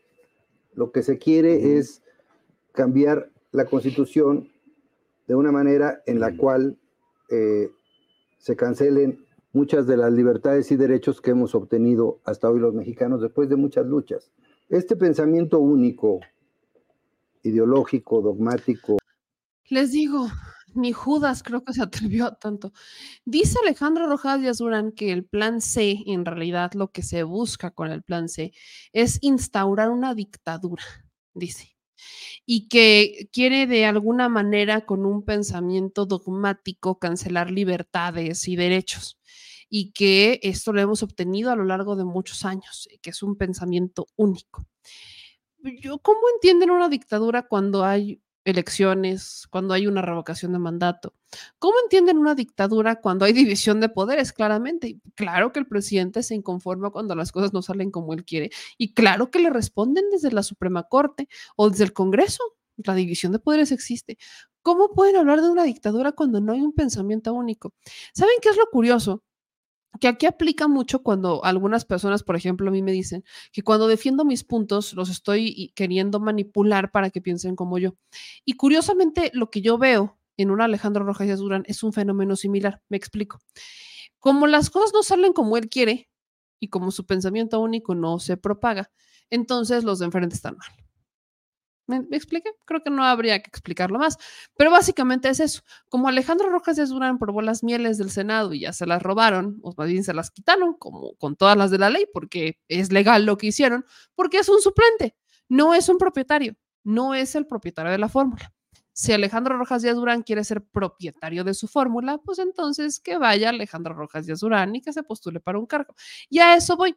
[0.74, 2.02] Lo que se quiere es
[2.72, 4.48] cambiar la constitución
[5.26, 6.78] de una manera en la cual
[7.30, 7.70] eh,
[8.38, 13.20] se cancelen muchas de las libertades y derechos que hemos obtenido hasta hoy los mexicanos
[13.20, 14.30] después de muchas luchas.
[14.68, 16.20] Este pensamiento único,
[17.42, 18.98] ideológico, dogmático.
[19.68, 20.28] Les digo,
[20.74, 21.82] ni Judas creo que se
[22.18, 22.72] atrevió a tanto.
[23.24, 27.70] Dice Alejandro Rojas Díaz Durán que el plan C, en realidad lo que se busca
[27.70, 28.52] con el plan C,
[28.92, 30.84] es instaurar una dictadura,
[31.34, 31.76] dice.
[32.46, 39.18] Y que quiere de alguna manera con un pensamiento dogmático cancelar libertades y derechos.
[39.68, 43.36] Y que esto lo hemos obtenido a lo largo de muchos años, que es un
[43.36, 44.66] pensamiento único.
[45.80, 51.14] Yo, ¿Cómo entienden una dictadura cuando hay elecciones, cuando hay una revocación de mandato.
[51.58, 53.32] ¿Cómo entienden una dictadura cuando hay
[53.72, 54.32] división de poderes?
[54.32, 55.00] Claramente.
[55.14, 58.50] Claro que el presidente se inconforma cuando las cosas no salen como él quiere.
[58.78, 62.42] Y claro que le responden desde la Suprema Corte o desde el Congreso.
[62.76, 64.16] La división de poderes existe.
[64.62, 67.74] ¿Cómo pueden hablar de una dictadura cuando no hay un pensamiento único?
[68.14, 69.22] ¿Saben qué es lo curioso?
[69.98, 73.88] Que aquí aplica mucho cuando algunas personas, por ejemplo, a mí me dicen que cuando
[73.88, 77.96] defiendo mis puntos los estoy queriendo manipular para que piensen como yo.
[78.44, 82.82] Y curiosamente, lo que yo veo en un Alejandro Rojas Durán es un fenómeno similar.
[82.88, 83.40] Me explico.
[84.18, 86.08] Como las cosas no salen como él quiere
[86.60, 88.90] y como su pensamiento único no se propaga,
[89.30, 90.89] entonces los de enfrente están mal.
[91.90, 92.50] ¿Me, expliqué?
[92.64, 94.16] Creo que no habría que explicarlo más.
[94.56, 95.62] Pero básicamente es eso.
[95.88, 99.58] Como Alejandro Rojas de Durán probó las mieles del Senado y ya se las robaron,
[99.62, 102.92] o más bien se las quitaron, como con todas las de la ley, porque es
[102.92, 103.84] legal lo que hicieron,
[104.14, 105.16] porque es un suplente,
[105.48, 106.54] no es un propietario,
[106.84, 108.52] no es el propietario de la fórmula.
[108.92, 113.48] Si Alejandro Rojas Díaz Durán quiere ser propietario de su fórmula, pues entonces que vaya
[113.48, 115.94] Alejandro Rojas Díaz Durán y que se postule para un cargo.
[116.28, 116.96] Y a eso voy.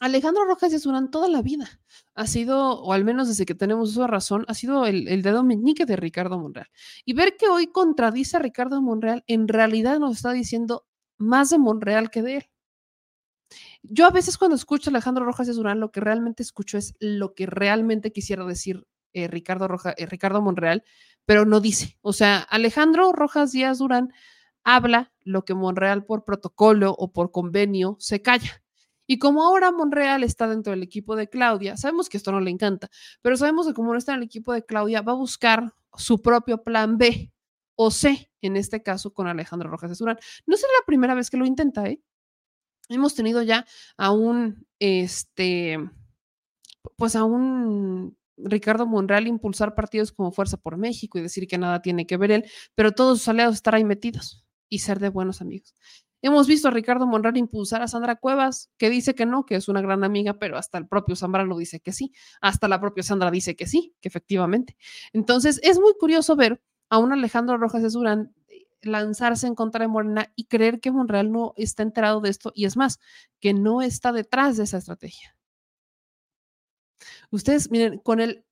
[0.00, 1.80] Alejandro Rojas de Durán toda la vida
[2.14, 5.86] ha sido, o al menos desde que tenemos esa razón, ha sido el, dedo meñique
[5.86, 6.68] de Ricardo Monreal.
[7.06, 10.86] Y ver que hoy contradice a Ricardo Monreal, en realidad nos está diciendo
[11.16, 12.44] más de Monreal que de él.
[13.82, 16.94] Yo a veces cuando escucho a Alejandro Rojas de Durán, lo que realmente escucho es
[17.00, 20.84] lo que realmente quisiera decir eh, Ricardo, Roja, eh, Ricardo Monreal,
[21.24, 21.96] pero no dice.
[22.02, 24.12] O sea, Alejandro Rojas Díaz Durán
[24.62, 28.62] habla lo que Monreal por protocolo o por convenio se calla.
[29.06, 32.50] Y como ahora Monreal está dentro del equipo de Claudia, sabemos que esto no le
[32.50, 32.88] encanta,
[33.22, 36.20] pero sabemos que como no está en el equipo de Claudia, va a buscar su
[36.20, 37.32] propio plan B
[37.76, 40.18] o C, en este caso con Alejandro Rojas de Durán.
[40.46, 42.00] No será la primera vez que lo intenta, ¿eh?
[42.88, 43.66] Hemos tenido ya
[43.96, 45.78] a un, este,
[46.96, 51.82] pues a un Ricardo Monreal impulsar partidos como Fuerza por México y decir que nada
[51.82, 55.40] tiene que ver él, pero todos sus aliados estar ahí metidos y ser de buenos
[55.40, 55.74] amigos.
[56.22, 59.68] Hemos visto a Ricardo Monreal impulsar a Sandra Cuevas, que dice que no, que es
[59.68, 63.30] una gran amiga, pero hasta el propio Zambrano dice que sí, hasta la propia Sandra
[63.30, 64.76] dice que sí, que efectivamente.
[65.12, 68.34] Entonces, es muy curioso ver a un Alejandro Rojas de Durán
[68.82, 72.64] lanzarse en contra de Morena y creer que Monreal no está enterado de esto y
[72.64, 72.98] es más,
[73.40, 75.36] que no está detrás de esa estrategia.
[77.30, 78.44] Ustedes, miren, con el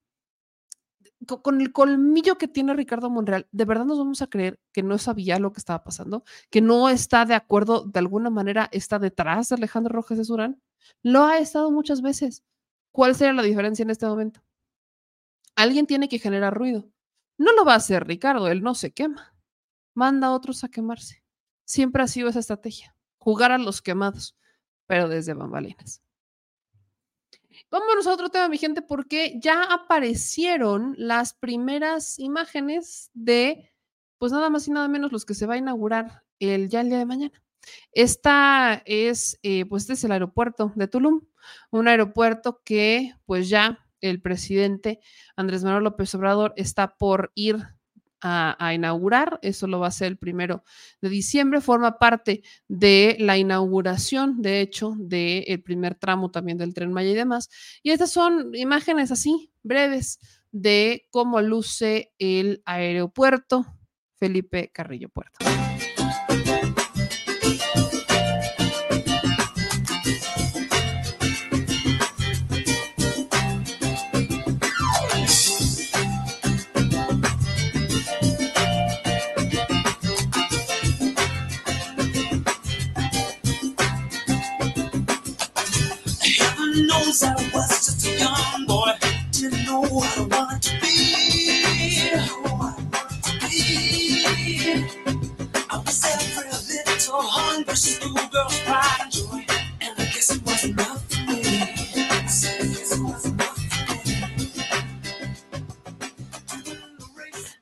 [1.27, 4.99] con el colmillo que tiene Ricardo Monreal, ¿de verdad nos vamos a creer que no
[4.99, 6.25] sabía lo que estaba pasando?
[6.51, 10.63] ¿Que no está de acuerdo, de alguna manera, está detrás de Alejandro Rojas de Surán?
[11.03, 12.45] Lo ha estado muchas veces.
[12.93, 14.41] ¿Cuál sería la diferencia en este momento?
[15.57, 16.89] Alguien tiene que generar ruido.
[17.39, 19.35] No lo va a hacer Ricardo, él no se quema.
[19.95, 21.25] Manda a otros a quemarse.
[21.65, 24.37] Siempre ha sido esa estrategia, jugar a los quemados,
[24.87, 26.04] pero desde bambalinas.
[27.71, 33.73] Vámonos a otro tema, mi gente, porque ya aparecieron las primeras imágenes de,
[34.19, 36.89] pues nada más y nada menos, los que se va a inaugurar el, ya el
[36.89, 37.43] día de mañana.
[37.93, 41.23] Esta es, eh, pues este es el aeropuerto de Tulum,
[41.71, 45.01] un aeropuerto que, pues ya el presidente
[45.35, 47.74] Andrés Manuel López Obrador está por ir
[48.25, 49.39] a, inaugurar.
[49.43, 50.65] Eso lo va a hacer el primero
[51.01, 51.61] de diciembre.
[51.61, 57.15] Forma parte de la inauguración, de hecho, del primer tramo también del tren Maya y
[57.15, 57.51] demás.
[57.83, 60.19] Y estas son imágenes así, breves,
[60.51, 63.67] de cómo luce el aeropuerto
[64.17, 65.45] Felipe Carrillo Puerto.
[87.23, 88.15] I was just a
[100.65, 101.45] enough for me.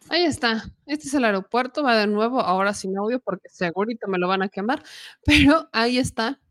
[0.09, 0.65] Ahí está.
[0.87, 1.83] Este es el aeropuerto.
[1.83, 4.83] Va de nuevo, ahora sin audio, porque segurito me lo van a quemar.
[5.25, 6.42] Pero ahí está.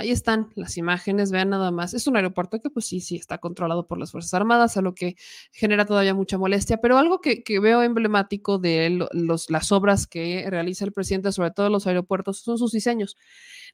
[0.00, 1.92] Ahí están las imágenes, vean nada más.
[1.92, 4.94] Es un aeropuerto que pues sí, sí, está controlado por las Fuerzas Armadas, a lo
[4.94, 5.16] que
[5.52, 10.06] genera todavía mucha molestia, pero algo que, que veo emblemático de lo- los, las obras
[10.06, 13.18] que realiza el presidente, sobre todo los aeropuertos, son sus diseños.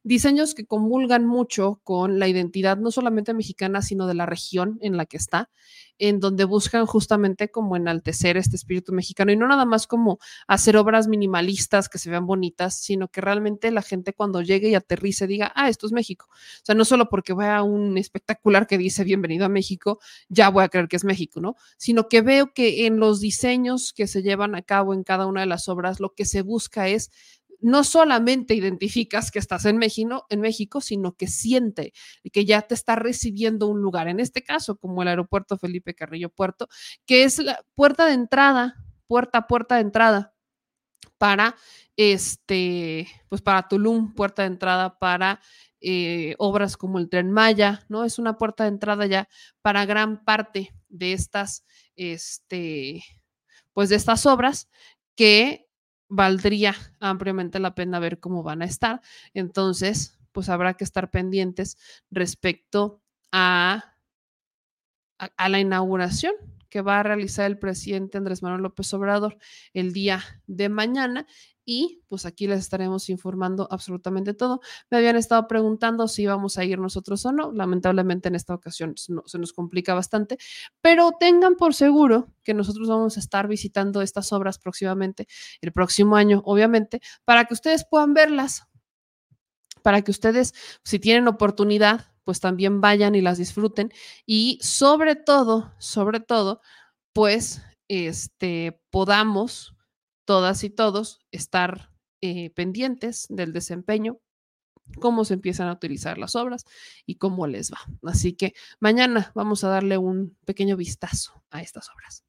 [0.06, 4.96] Diseños que comulgan mucho con la identidad no solamente mexicana, sino de la región en
[4.96, 5.50] la que está,
[5.98, 10.76] en donde buscan justamente como enaltecer este espíritu mexicano y no nada más como hacer
[10.76, 15.26] obras minimalistas que se vean bonitas, sino que realmente la gente cuando llegue y aterrice
[15.26, 16.26] diga, ah, esto es México.
[16.30, 20.62] O sea, no solo porque vea un espectacular que dice bienvenido a México, ya voy
[20.62, 21.56] a creer que es México, ¿no?
[21.78, 25.40] Sino que veo que en los diseños que se llevan a cabo en cada una
[25.40, 27.10] de las obras, lo que se busca es
[27.60, 31.92] no solamente identificas que estás en México, sino que siente
[32.32, 34.08] que ya te está recibiendo un lugar.
[34.08, 36.68] En este caso, como el aeropuerto Felipe Carrillo Puerto,
[37.06, 38.76] que es la puerta de entrada,
[39.06, 40.34] puerta puerta de entrada
[41.18, 41.56] para
[41.96, 45.40] este, pues para Tulum, puerta de entrada para
[45.80, 48.04] eh, obras como el Tren Maya, ¿no?
[48.04, 49.28] Es una puerta de entrada ya
[49.62, 51.64] para gran parte de estas,
[51.96, 53.02] este,
[53.72, 54.68] pues de estas obras
[55.14, 55.65] que
[56.08, 59.00] valdría ampliamente la pena ver cómo van a estar.
[59.34, 61.78] Entonces, pues habrá que estar pendientes
[62.10, 63.02] respecto
[63.32, 63.94] a,
[65.18, 66.34] a, la inauguración
[66.68, 69.38] que va a realizar el presidente Andrés Manuel López Obrador
[69.72, 71.26] el día de mañana.
[71.68, 74.60] Y pues aquí les estaremos informando absolutamente todo.
[74.90, 77.50] Me habían estado preguntando si íbamos a ir nosotros o no.
[77.52, 80.38] Lamentablemente en esta ocasión no- se nos complica bastante,
[80.80, 85.26] pero tengan por seguro que nosotros vamos a estar visitando estas obras próximamente,
[85.60, 88.62] el próximo año, obviamente, para que ustedes puedan verlas,
[89.82, 93.92] para que ustedes, si tienen oportunidad, pues también vayan y las disfruten.
[94.26, 96.60] Y sobre todo, sobre todo,
[97.14, 99.75] pues, este, podamos
[100.26, 101.90] todas y todos estar
[102.20, 104.18] eh, pendientes del desempeño,
[105.00, 106.64] cómo se empiezan a utilizar las obras
[107.06, 107.78] y cómo les va.
[108.02, 112.24] Así que mañana vamos a darle un pequeño vistazo a estas obras.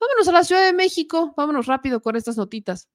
[0.00, 2.88] Vámonos a la Ciudad de México, vámonos rápido con estas notitas,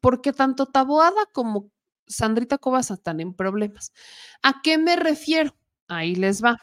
[0.00, 1.70] porque tanto Taboada como
[2.06, 3.92] Sandrita Cobas están en problemas.
[4.42, 5.56] ¿A qué me refiero?
[5.88, 6.58] Ahí les va.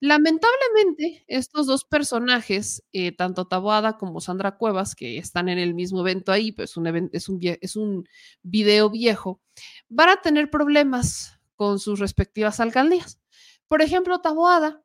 [0.00, 6.00] Lamentablemente, estos dos personajes, eh, tanto Taboada como Sandra Cuevas, que están en el mismo
[6.00, 8.04] evento ahí, pues un es, un, es un
[8.42, 9.40] video viejo,
[9.88, 13.20] van a tener problemas con sus respectivas alcaldías.
[13.68, 14.82] Por ejemplo, Taboada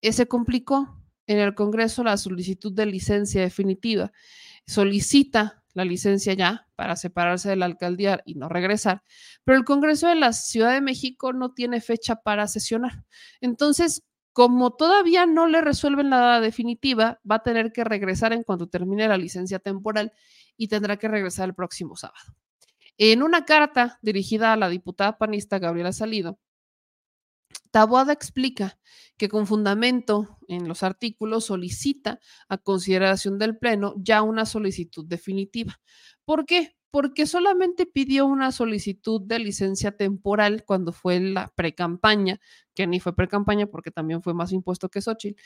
[0.00, 4.12] eh, se complicó en el Congreso la solicitud de licencia definitiva.
[4.66, 9.02] Solicita la licencia ya para separarse de la alcaldía y no regresar,
[9.44, 13.04] pero el Congreso de la Ciudad de México no tiene fecha para sesionar.
[13.42, 14.02] Entonces,
[14.36, 19.08] como todavía no le resuelven la definitiva, va a tener que regresar en cuanto termine
[19.08, 20.12] la licencia temporal
[20.58, 22.36] y tendrá que regresar el próximo sábado.
[22.98, 26.38] En una carta dirigida a la diputada panista Gabriela Salido,
[27.70, 28.78] Taboada explica
[29.16, 35.80] que con fundamento en los artículos solicita a consideración del Pleno ya una solicitud definitiva.
[36.26, 36.75] ¿Por qué?
[36.96, 42.40] Porque solamente pidió una solicitud de licencia temporal cuando fue la precampaña,
[42.74, 45.38] que ni fue precampaña porque también fue más impuesto que Xochitl,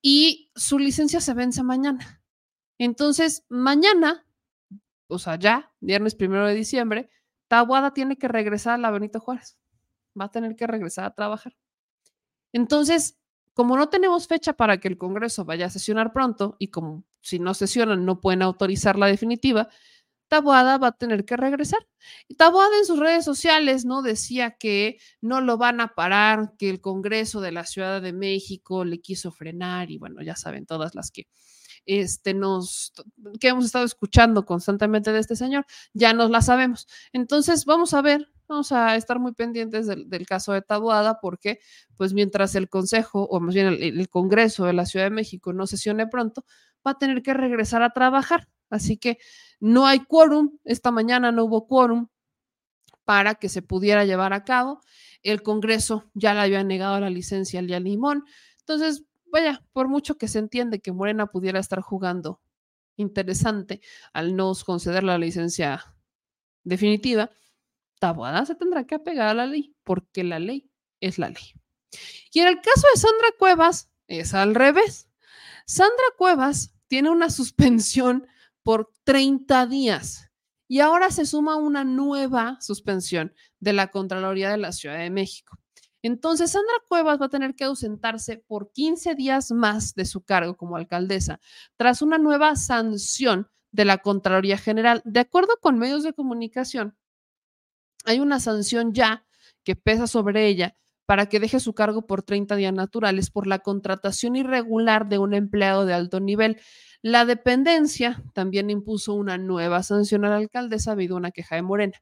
[0.00, 2.22] y su licencia se vence mañana.
[2.78, 4.24] Entonces, mañana,
[5.08, 7.10] o sea, ya, viernes primero de diciembre,
[7.48, 9.58] Taboada tiene que regresar a la Benito Juárez.
[10.16, 11.56] Va a tener que regresar a trabajar.
[12.52, 13.18] Entonces,
[13.52, 17.40] como no tenemos fecha para que el Congreso vaya a sesionar pronto y como si
[17.40, 19.70] no sesionan no pueden autorizar la definitiva,
[20.28, 21.86] Taboada va a tener que regresar.
[22.36, 26.80] Taboada en sus redes sociales no decía que no lo van a parar, que el
[26.80, 31.10] Congreso de la Ciudad de México le quiso frenar y bueno, ya saben todas las
[31.10, 31.26] que
[31.86, 32.92] este nos
[33.40, 36.86] que hemos estado escuchando constantemente de este señor, ya nos la sabemos.
[37.12, 41.60] Entonces, vamos a ver Vamos a estar muy pendientes del, caso de Taboada porque,
[41.96, 45.52] pues mientras el Consejo, o más bien el, el Congreso de la Ciudad de México
[45.54, 46.44] no sesione pronto,
[46.86, 48.48] va a tener que regresar a trabajar.
[48.74, 49.18] Así que
[49.60, 52.08] no hay quórum, esta mañana no hubo quórum
[53.04, 54.80] para que se pudiera llevar a cabo.
[55.22, 58.24] El Congreso ya le había negado la licencia al Limón.
[58.60, 62.40] Entonces, vaya, por mucho que se entiende que Morena pudiera estar jugando
[62.96, 63.80] interesante
[64.12, 65.94] al no conceder la licencia
[66.62, 67.30] definitiva,
[67.98, 70.70] Taboada se tendrá que apegar a la ley, porque la ley
[71.00, 71.54] es la ley.
[72.32, 75.08] Y en el caso de Sandra Cuevas, es al revés.
[75.66, 78.26] Sandra Cuevas tiene una suspensión
[78.64, 80.30] por 30 días
[80.66, 85.58] y ahora se suma una nueva suspensión de la Contraloría de la Ciudad de México.
[86.02, 90.56] Entonces, Sandra Cuevas va a tener que ausentarse por 15 días más de su cargo
[90.56, 91.40] como alcaldesa,
[91.76, 95.00] tras una nueva sanción de la Contraloría General.
[95.04, 96.96] De acuerdo con medios de comunicación,
[98.04, 99.26] hay una sanción ya
[99.64, 103.58] que pesa sobre ella para que deje su cargo por 30 días naturales por la
[103.58, 106.58] contratación irregular de un empleado de alto nivel.
[107.02, 111.62] La dependencia también impuso una nueva sanción a la alcaldesa debido a una queja de
[111.62, 112.00] Morena.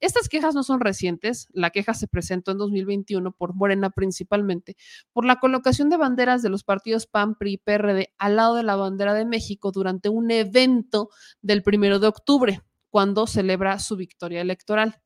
[0.00, 4.76] Estas quejas no son recientes, la queja se presentó en 2021 por Morena principalmente,
[5.12, 8.62] por la colocación de banderas de los partidos PAN, PRI y PRD al lado de
[8.62, 11.10] la bandera de México durante un evento
[11.42, 15.00] del primero de octubre cuando celebra su victoria electoral.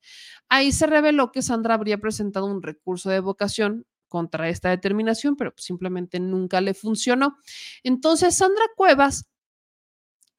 [0.48, 5.52] Ahí se reveló que Sandra habría presentado un recurso de vocación contra esta determinación, pero
[5.56, 7.36] simplemente nunca le funcionó.
[7.82, 9.26] Entonces, Sandra Cuevas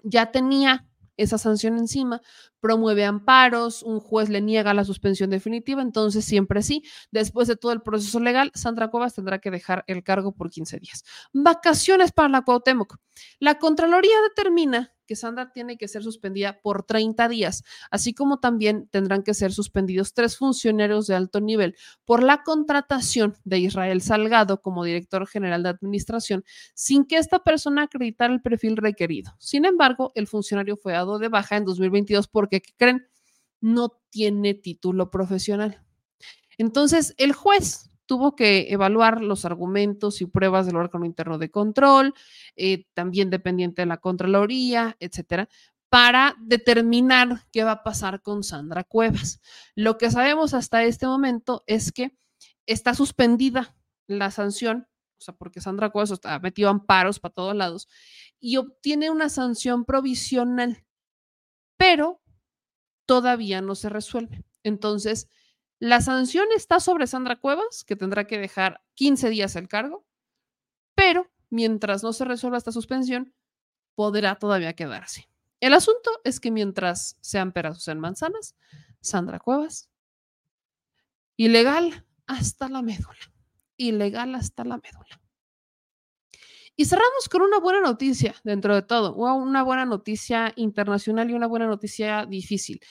[0.03, 0.87] ya tenía
[1.17, 2.21] esa sanción encima,
[2.59, 7.71] promueve amparos, un juez le niega la suspensión definitiva, entonces siempre sí, después de todo
[7.71, 11.03] el proceso legal, Sandra Cuevas tendrá que dejar el cargo por 15 días.
[11.33, 12.97] Vacaciones para la Cuauhtémoc.
[13.39, 18.87] La Contraloría determina que Sandra tiene que ser suspendida por 30 días, así como también
[18.89, 21.75] tendrán que ser suspendidos tres funcionarios de alto nivel
[22.05, 27.83] por la contratación de Israel Salgado como director general de administración sin que esta persona
[27.83, 29.33] acreditara el perfil requerido.
[29.39, 33.07] Sin embargo, el funcionario fue dado de baja en 2022 porque, ¿qué creen?
[33.61, 35.81] No tiene título profesional.
[36.57, 42.13] Entonces, el juez tuvo que evaluar los argumentos y pruebas del órgano interno de control,
[42.55, 45.49] eh, también dependiente de la Contraloría, etcétera,
[45.89, 49.41] para determinar qué va a pasar con Sandra Cuevas.
[49.75, 52.11] Lo que sabemos hasta este momento es que
[52.65, 53.75] está suspendida
[54.07, 54.87] la sanción,
[55.17, 57.87] o sea, porque Sandra Cuevas está metido amparos para todos lados,
[58.39, 60.83] y obtiene una sanción provisional,
[61.77, 62.21] pero
[63.05, 64.43] todavía no se resuelve.
[64.63, 65.29] Entonces,
[65.79, 70.05] la sanción está sobre Sandra Cuevas, que tendrá que dejar 15 días el cargo,
[70.95, 73.33] pero mientras no se resuelva esta suspensión,
[73.95, 75.29] podrá todavía quedarse.
[75.59, 78.55] El asunto es que mientras sean peras o sean manzanas,
[79.01, 79.89] Sandra Cuevas,
[81.37, 83.33] ilegal hasta la médula,
[83.77, 85.21] ilegal hasta la médula.
[86.77, 91.47] Y cerramos con una buena noticia dentro de todo, una buena noticia internacional y una
[91.47, 92.81] buena noticia difícil.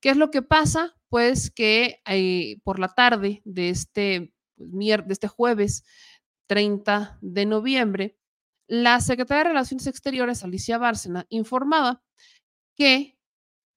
[0.00, 0.96] ¿Qué es lo que pasa?
[1.14, 5.84] Pues que eh, por la tarde de este, pues, de este jueves
[6.48, 8.18] 30 de noviembre,
[8.66, 12.02] la secretaria de Relaciones Exteriores, Alicia Bárcena, informaba
[12.74, 13.16] que,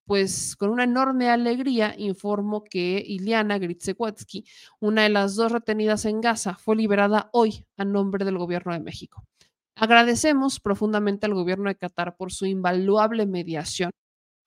[0.07, 4.43] pues con una enorme alegría, informó que Iliana Gritsewetsky,
[4.79, 8.79] una de las dos retenidas en Gaza, fue liberada hoy a nombre del gobierno de
[8.79, 9.23] México.
[9.75, 13.91] Agradecemos profundamente al gobierno de Qatar por su invaluable mediación.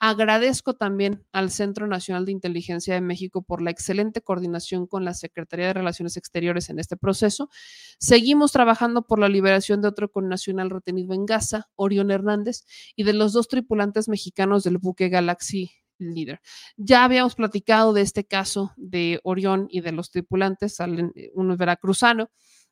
[0.02, 5.12] Agradezco también al Centro Nacional de Inteligencia de México por la excelente coordinación con la
[5.12, 7.51] Secretaría de Relaciones Exteriores en este proceso.
[7.98, 12.64] Seguimos trabajando por la liberación de otro connacional retenido en Gaza, Orión Hernández,
[12.97, 16.40] y de los dos tripulantes mexicanos del buque Galaxy Leader.
[16.78, 21.59] Ya habíamos platicado de este caso de Orión y de los tripulantes, eh, uno es
[21.59, 22.31] veracruzano.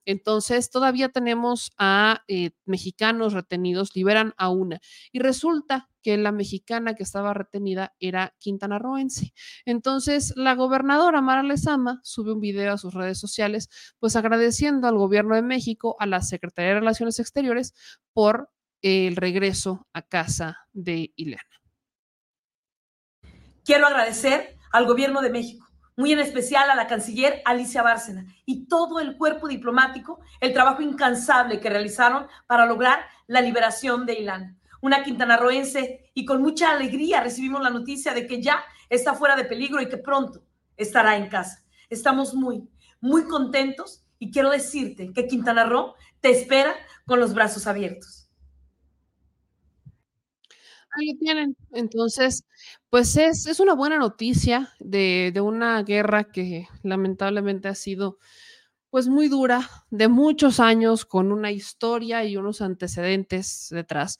[0.09, 4.80] Entonces, todavía tenemos a eh, mexicanos retenidos, liberan a una.
[5.12, 9.35] Y resulta que la mexicana que estaba retenida era quintanarroense.
[9.66, 13.68] Entonces, la gobernadora Mara Lezama sube un video a sus redes sociales,
[13.98, 17.74] pues agradeciendo al gobierno de México, a la Secretaría de Relaciones Exteriores,
[18.14, 18.48] por
[18.80, 21.43] el regreso a casa de Ileana.
[23.62, 25.68] Quiero agradecer al gobierno de México,
[25.98, 30.80] muy en especial a la canciller Alicia Bárcena y todo el cuerpo diplomático, el trabajo
[30.80, 34.60] incansable que realizaron para lograr la liberación de Ilan.
[34.80, 39.44] Una quintanarroense y con mucha alegría recibimos la noticia de que ya está fuera de
[39.44, 40.44] peligro y que pronto
[40.76, 41.64] estará en casa.
[41.90, 42.70] Estamos muy,
[43.00, 46.76] muy contentos y quiero decirte que Quintana Roo te espera
[47.06, 48.18] con los brazos abiertos.
[51.00, 51.56] Lo tienen.
[51.72, 52.44] Entonces,
[52.90, 58.18] pues es, es una buena noticia de, de una guerra que lamentablemente ha sido
[58.90, 64.18] pues muy dura, de muchos años, con una historia y unos antecedentes detrás,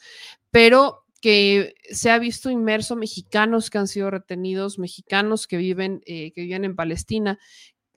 [0.51, 6.33] pero que se ha visto inmerso mexicanos que han sido retenidos, mexicanos que viven, eh,
[6.33, 7.39] que viven en Palestina,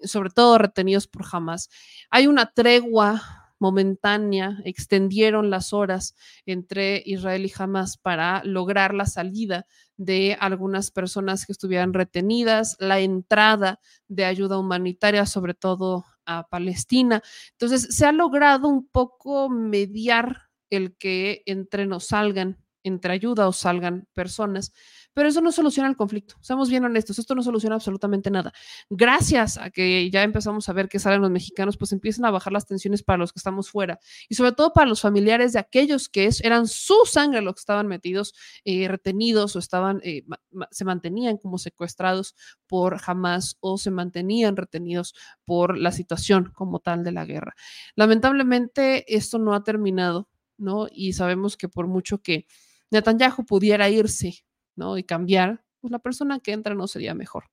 [0.04, 1.70] sobre todo retenidos por Hamas.
[2.12, 6.16] Hay una tregua momentánea, extendieron las horas
[6.48, 9.68] entre Israel y Hamas para lograr la salida
[9.98, 17.22] de algunas personas que estuvieran retenidas, la entrada de ayuda humanitaria, sobre todo a Palestina.
[17.52, 23.54] Entonces, se ha logrado un poco mediar el que entre nos salgan, entre ayuda o
[23.54, 24.74] salgan personas,
[25.14, 26.36] pero eso no soluciona el conflicto.
[26.42, 28.54] Seamos bien honestos, esto no soluciona absolutamente nada.
[28.90, 32.54] Gracias a que ya empezamos a ver que salen los mexicanos, pues empiezan a bajar
[32.54, 36.10] las tensiones para los que estamos fuera y sobre todo para los familiares de aquellos
[36.10, 38.34] que eran su sangre los que estaban metidos,
[38.66, 40.24] eh, retenidos o estaban, eh,
[40.72, 42.36] se mantenían como secuestrados
[42.68, 45.14] por Hamas o se mantenían retenidos
[45.46, 47.56] por la situación como tal de la guerra.
[47.96, 50.88] Lamentablemente esto no ha terminado, ¿no?
[50.92, 52.46] Y sabemos que por mucho que
[52.92, 54.46] Netanyahu pudiera irse,
[54.76, 54.98] ¿no?
[54.98, 57.46] Y cambiar, pues la persona que entra no sería mejor.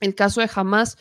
[0.00, 0.96] El caso de Hamas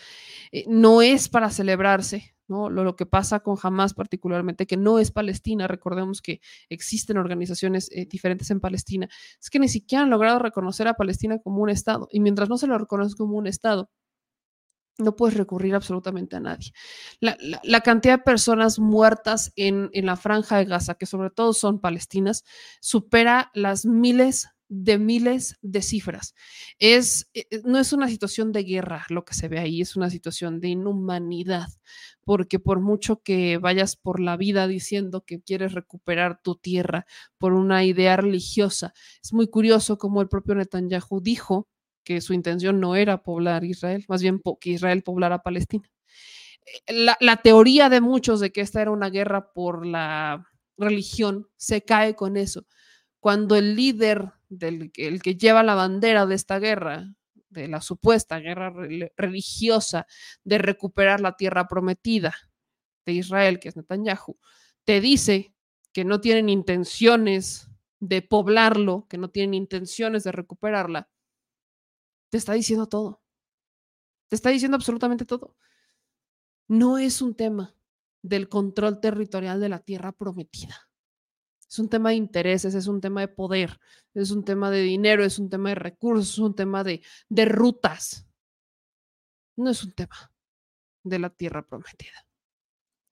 [0.52, 2.70] eh, no es para celebrarse, ¿no?
[2.70, 7.90] Lo, lo que pasa con Hamas particularmente, que no es Palestina, recordemos que existen organizaciones
[7.94, 9.08] eh, diferentes en Palestina,
[9.40, 12.10] es que ni siquiera han logrado reconocer a Palestina como un Estado.
[12.12, 13.90] Y mientras no se lo reconoce como un Estado,
[14.98, 16.74] no puedes recurrir absolutamente a nadie.
[17.22, 21.30] La, la- la cantidad de personas muertas en, en la franja de Gaza, que sobre
[21.30, 22.44] todo son palestinas,
[22.82, 26.36] supera las miles de miles de cifras.
[26.78, 29.96] Es, eh, eh, no es una situación de guerra lo que se ve ahí, es
[29.96, 31.68] una situación de inhumanidad,
[32.24, 37.08] porque por mucho que vayas por la vida diciendo que quieres recuperar tu tierra
[37.40, 38.94] por una idea religiosa,
[39.24, 41.68] es muy curioso como el propio Netanyahu dijo
[42.04, 45.90] que su intención no era poblar Israel, más bien que Israel poblara Palestina.
[46.88, 50.48] Eh, La, la teoría de muchos de que esta era una guerra por la
[50.78, 52.68] religión se cae con eso.
[53.20, 57.06] Cuando el líder, del, que- el que lleva la bandera de esta guerra,
[57.50, 60.06] de la supuesta guerra rel- religiosa
[60.44, 62.36] de recuperar la tierra prometida
[63.06, 64.38] de Israel, que es Netanyahu,
[64.84, 65.54] te dice
[65.94, 67.70] que no tienen intenciones
[68.00, 71.10] de poblarlo, que no tienen intenciones de recuperarla,
[72.30, 73.24] te está diciendo todo.
[74.30, 75.58] Te está diciendo absolutamente todo.
[76.68, 77.76] No es un tema
[78.22, 80.89] del control territorial de la tierra prometida.
[81.70, 83.80] Es un tema de intereses, es un tema de poder,
[84.16, 87.46] es un tema de dinero, es un tema de recursos, es un tema de, de
[87.46, 88.26] rutas.
[89.56, 90.32] No es un tema
[91.04, 92.26] de la tierra prometida.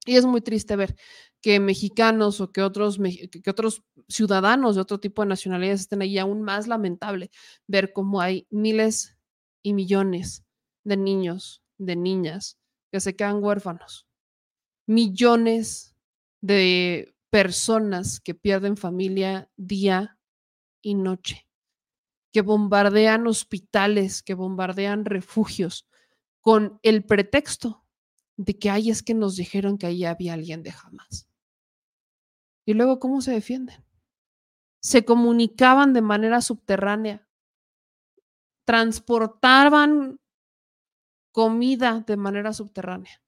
[0.06, 0.96] Y es muy triste ver
[1.42, 6.18] que mexicanos o que otros, que otros ciudadanos de otro tipo de nacionalidades estén ahí.
[6.18, 7.30] Aún más lamentable
[7.68, 9.18] ver cómo hay miles
[9.62, 10.46] y millones
[10.86, 12.58] de niños, de niñas
[12.90, 14.08] que se quedan huérfanos.
[14.88, 15.94] Millones
[16.40, 20.18] de personas que pierden familia día
[20.82, 21.48] y noche,
[22.32, 25.88] que bombardean hospitales, que bombardean refugios
[26.42, 27.86] con el pretexto
[28.38, 31.28] de que ahí es que nos dijeron que ahí había alguien de jamás.
[32.66, 33.84] Y luego, ¿cómo se defienden?
[34.82, 37.28] Se comunicaban de manera subterránea,
[38.66, 40.20] transportaban
[41.32, 43.22] comida de manera subterránea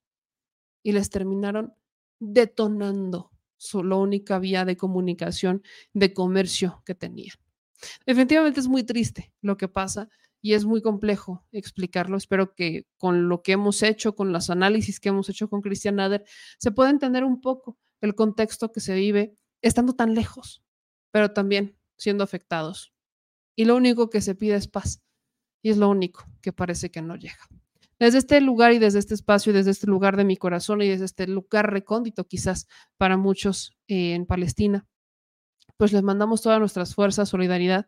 [0.84, 1.76] y les terminaron
[2.20, 3.32] detonando
[3.84, 5.64] la única vía de comunicación,
[5.94, 7.36] de comercio que tenían.
[8.06, 10.10] Definitivamente es muy triste lo que pasa
[10.42, 12.18] y es muy complejo explicarlo.
[12.18, 15.96] Espero que con lo que hemos hecho, con los análisis que hemos hecho con Christian
[15.96, 16.26] Nader,
[16.58, 20.64] se pueda entender un poco el contexto que se vive estando tan lejos,
[21.12, 22.94] pero también siendo afectados.
[23.56, 25.02] Y lo único que se pide es paz.
[25.62, 27.50] Y es lo único que parece que no llega.
[28.00, 31.06] Desde este lugar y desde este espacio, desde este lugar de mi corazón y desde
[31.06, 32.68] este lugar recóndito quizás
[32.98, 34.88] para muchos eh, en Palestina,
[35.76, 37.88] pues les mandamos todas nuestras fuerzas, solidaridad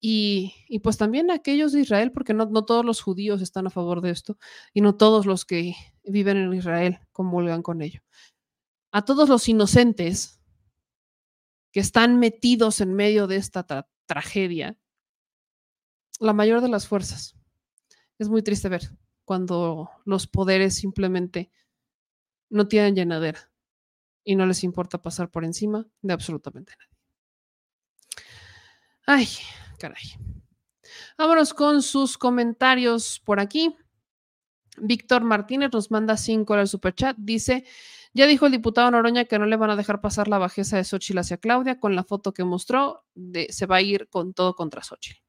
[0.00, 3.70] y, y, pues también a aquellos de Israel, porque no, todos los judíos están a
[3.70, 4.36] favor de esto
[4.74, 5.74] y no todos los que
[6.04, 8.02] viven en Israel comulgan con ello.
[8.92, 10.40] A todos los inocentes
[11.72, 14.78] que están metidos en medio de esta tra tragedia,
[16.20, 17.34] la mayor de las fuerzas.
[18.18, 18.90] Es muy triste ver
[19.26, 21.50] cuando los poderes simplemente
[22.48, 23.50] no tienen llenadera
[24.24, 26.96] y no les importa pasar por encima de absolutamente nadie.
[29.04, 29.28] Ay,
[29.78, 30.04] caray.
[31.18, 33.76] Vámonos con sus comentarios por aquí.
[34.78, 37.16] Víctor Martínez nos manda cinco al superchat.
[37.18, 37.64] Dice:
[38.14, 40.84] Ya dijo el diputado Noroña que no le van a dejar pasar la bajeza de
[40.84, 41.80] Xochitl hacia Claudia.
[41.80, 45.25] Con la foto que mostró, de, se va a ir con todo contra Xochitl.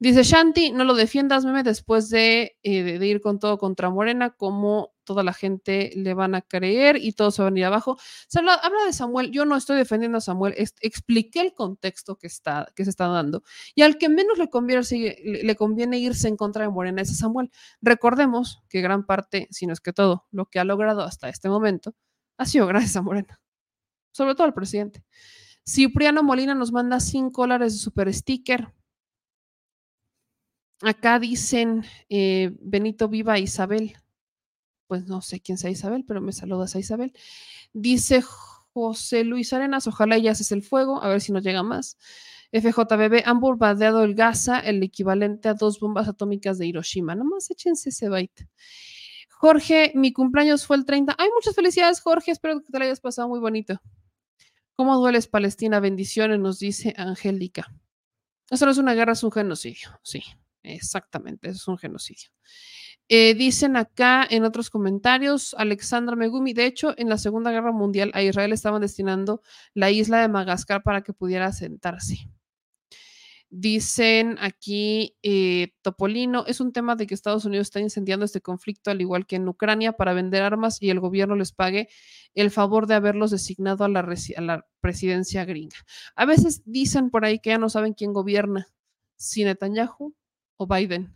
[0.00, 4.30] Dice Shanti, no lo defiendas, meme, después de, eh, de, ir con todo contra Morena,
[4.30, 7.98] como toda la gente le van a creer y todo se va a ir abajo.
[8.28, 12.28] Se habla, habla de Samuel, yo no estoy defendiendo a Samuel, expliqué el contexto que,
[12.28, 13.42] está, que se está dando.
[13.74, 14.82] Y al que menos le conviene,
[15.24, 17.50] le conviene irse en contra de Morena es a Samuel.
[17.80, 21.48] Recordemos que gran parte, si no es que todo, lo que ha logrado hasta este
[21.48, 21.96] momento
[22.36, 23.40] ha sido gracias a Morena,
[24.12, 25.04] sobre todo al presidente.
[25.66, 28.72] Cipriano Molina nos manda 5 dólares de super sticker.
[30.82, 33.96] Acá dicen eh, Benito Viva Isabel.
[34.86, 37.12] Pues no sé quién sea Isabel, pero me saludas a Isabel.
[37.72, 38.22] Dice
[38.72, 41.98] José Luis Arenas, ojalá ya haces el fuego, a ver si nos llega más.
[42.52, 47.14] FJBB, han bombardeado el Gaza, el equivalente a dos bombas atómicas de Hiroshima.
[47.14, 48.48] Nomás échense ese byte.
[49.30, 51.14] Jorge, mi cumpleaños fue el 30.
[51.18, 52.30] Ay, muchas felicidades, Jorge.
[52.30, 53.80] Espero que te lo hayas pasado muy bonito.
[54.74, 55.80] ¿Cómo dueles, Palestina?
[55.80, 57.66] Bendiciones, nos dice Angélica.
[58.50, 59.90] Eso no es una guerra, es un genocidio.
[60.02, 60.22] Sí,
[60.68, 62.30] Exactamente, eso es un genocidio.
[63.08, 68.10] Eh, dicen acá en otros comentarios, Alexandra Megumi, de hecho, en la Segunda Guerra Mundial
[68.12, 69.40] a Israel estaban destinando
[69.72, 72.28] la isla de Madagascar para que pudiera asentarse.
[73.50, 78.90] Dicen aquí eh, Topolino, es un tema de que Estados Unidos está incendiando este conflicto
[78.90, 81.88] al igual que en Ucrania para vender armas y el gobierno les pague
[82.34, 85.76] el favor de haberlos designado a la, a la presidencia gringa.
[86.14, 88.68] A veces dicen por ahí que ya no saben quién gobierna,
[89.16, 90.14] si Netanyahu
[90.58, 91.14] o Biden.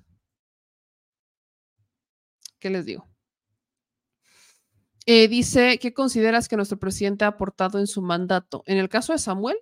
[2.59, 3.07] ¿Qué les digo?
[5.05, 8.63] Eh, dice, ¿qué consideras que nuestro presidente ha aportado en su mandato?
[8.67, 9.57] En el caso de Samuel,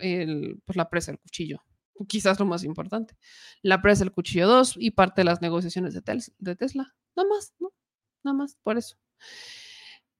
[0.00, 1.62] el, pues la presa del cuchillo,
[2.08, 3.14] quizás lo más importante.
[3.60, 6.02] La presa del cuchillo 2 y parte de las negociaciones de,
[6.38, 6.94] de Tesla.
[7.14, 7.72] Nada más, ¿no?
[8.24, 8.96] Nada más por eso.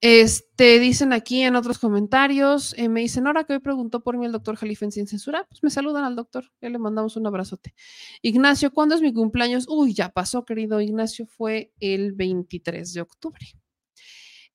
[0.02, 4.26] Este, dicen aquí en otros comentarios, eh, me dicen, ahora que hoy preguntó por mí
[4.26, 7.74] el doctor Jalifen sin censura, pues me saludan al doctor, ya le mandamos un abrazote.
[8.20, 9.66] Ignacio, ¿cuándo es mi cumpleaños?
[9.68, 13.46] Uy, ya pasó, querido Ignacio, fue el 23 de octubre.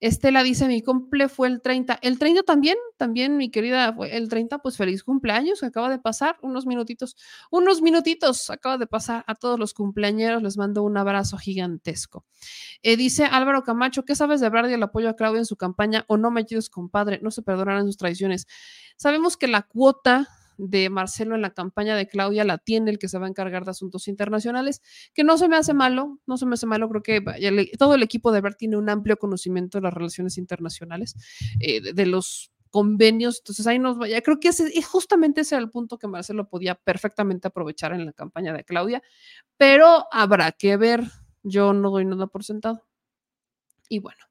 [0.02, 1.99] Estela dice, mi cumple fue el 30.
[2.02, 6.38] El 30 también, también, mi querida, fue el 30, pues feliz cumpleaños, acaba de pasar,
[6.41, 7.15] unos minutitos,
[7.52, 12.26] unos minutitos, acaba de pasar a todos los cumpleañeros, les mando un abrazo gigantesco.
[12.82, 16.03] Eh, dice Álvaro Camacho, ¿qué sabes de hablar del apoyo a Claudia en su campaña
[16.07, 17.19] o no me ayudes, compadre?
[17.22, 18.48] No se perdonarán sus traiciones.
[18.98, 23.07] Sabemos que la cuota de Marcelo en la campaña de Claudia la tiene el que
[23.07, 24.82] se va a encargar de asuntos internacionales,
[25.14, 28.03] que no se me hace malo, no se me hace malo, creo que todo el
[28.03, 31.15] equipo de ver tiene un amplio conocimiento de las relaciones internacionales,
[31.60, 35.64] eh, de, de, los convenios, entonces ahí nos vaya, creo que ese, justamente ese era
[35.64, 39.03] el punto que Marcelo podía perfectamente aprovechar en la campaña de Claudia,
[39.57, 41.03] pero habrá que ver,
[41.44, 42.88] yo no doy nada por sentado.
[43.90, 44.23] Y bueno,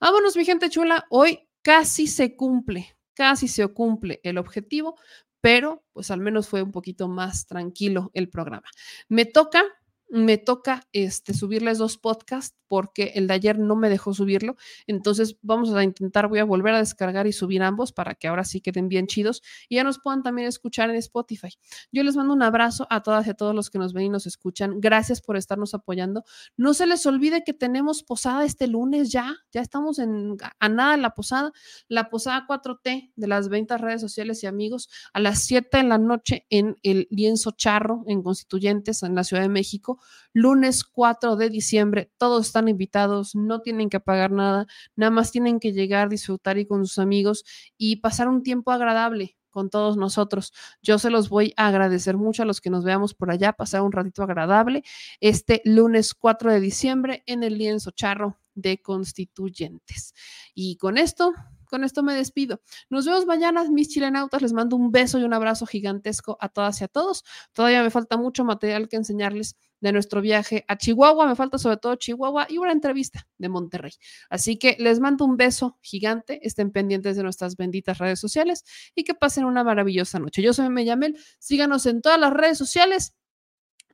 [0.00, 4.96] vámonos mi gente chula, hoy casi se cumple, casi se cumple el objetivo,
[5.44, 8.66] pero pues al menos fue un poquito más tranquilo el programa.
[9.10, 9.62] Me toca,
[10.08, 14.56] me toca este, subirles dos podcasts porque el de ayer no me dejó subirlo.
[14.88, 18.42] Entonces vamos a intentar, voy a volver a descargar y subir ambos para que ahora
[18.42, 21.50] sí queden bien chidos y ya nos puedan también escuchar en Spotify.
[21.92, 24.08] Yo les mando un abrazo a todas y a todos los que nos ven y
[24.08, 24.80] nos escuchan.
[24.80, 26.24] Gracias por estarnos apoyando.
[26.56, 30.96] No se les olvide que tenemos posada este lunes ya, ya estamos en, a nada
[30.96, 31.52] la posada,
[31.86, 35.98] la posada 4T de las 20 redes sociales y amigos a las 7 de la
[35.98, 40.00] noche en el lienzo charro en Constituyentes en la Ciudad de México,
[40.32, 42.10] lunes 4 de diciembre.
[42.18, 44.66] Todos están invitados, no tienen que pagar nada,
[44.96, 47.44] nada más tienen que llegar, disfrutar y con sus amigos
[47.76, 50.52] y pasar un tiempo agradable con todos nosotros.
[50.82, 53.82] Yo se los voy a agradecer mucho a los que nos veamos por allá, pasar
[53.82, 54.82] un ratito agradable
[55.20, 60.12] este lunes 4 de diciembre en el lienzo charro de constituyentes.
[60.54, 61.32] Y con esto,
[61.74, 62.60] con esto me despido.
[62.88, 64.40] Nos vemos mañana, mis chilenautas.
[64.40, 67.24] Les mando un beso y un abrazo gigantesco a todas y a todos.
[67.52, 71.26] Todavía me falta mucho material que enseñarles de nuestro viaje a Chihuahua.
[71.26, 73.90] Me falta sobre todo Chihuahua y una entrevista de Monterrey.
[74.30, 76.38] Así que les mando un beso gigante.
[76.46, 78.62] Estén pendientes de nuestras benditas redes sociales
[78.94, 80.42] y que pasen una maravillosa noche.
[80.42, 81.18] Yo soy Meyamel.
[81.40, 83.16] Síganos en todas las redes sociales.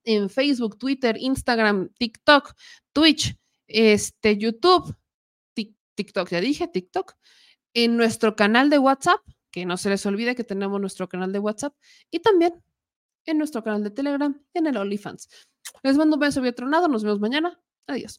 [0.05, 2.55] En Facebook, Twitter, Instagram, TikTok,
[2.93, 3.37] Twitch,
[3.67, 4.97] este, YouTube,
[5.55, 7.15] Tik- TikTok, ya dije, TikTok,
[7.75, 9.21] en nuestro canal de WhatsApp,
[9.51, 11.75] que no se les olvide que tenemos nuestro canal de WhatsApp,
[12.11, 12.63] y también
[13.27, 15.29] en nuestro canal de Telegram, en el OnlyFans.
[15.83, 17.61] Les mando un beso bien tronado, nos vemos mañana.
[17.87, 18.19] Adiós.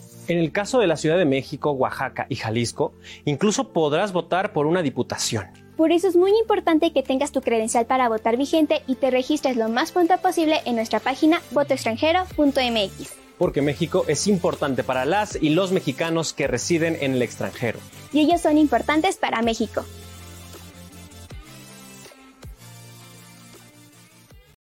[0.27, 2.93] En el caso de la Ciudad de México, Oaxaca y Jalisco,
[3.25, 5.47] incluso podrás votar por una diputación.
[5.75, 9.57] Por eso es muy importante que tengas tu credencial para votar vigente y te registres
[9.57, 13.13] lo más pronto posible en nuestra página votoextranjero.mx.
[13.39, 17.79] Porque México es importante para las y los mexicanos que residen en el extranjero.
[18.13, 19.83] Y ellos son importantes para México.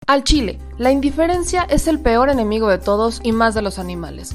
[0.06, 4.34] Al Chile, la indiferencia es el peor enemigo de todos y más de los animales.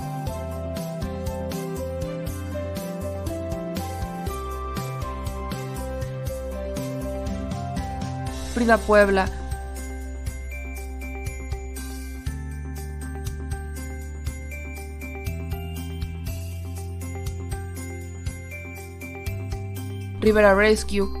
[8.77, 9.27] Puebla.
[20.19, 21.20] Rivera Rescue.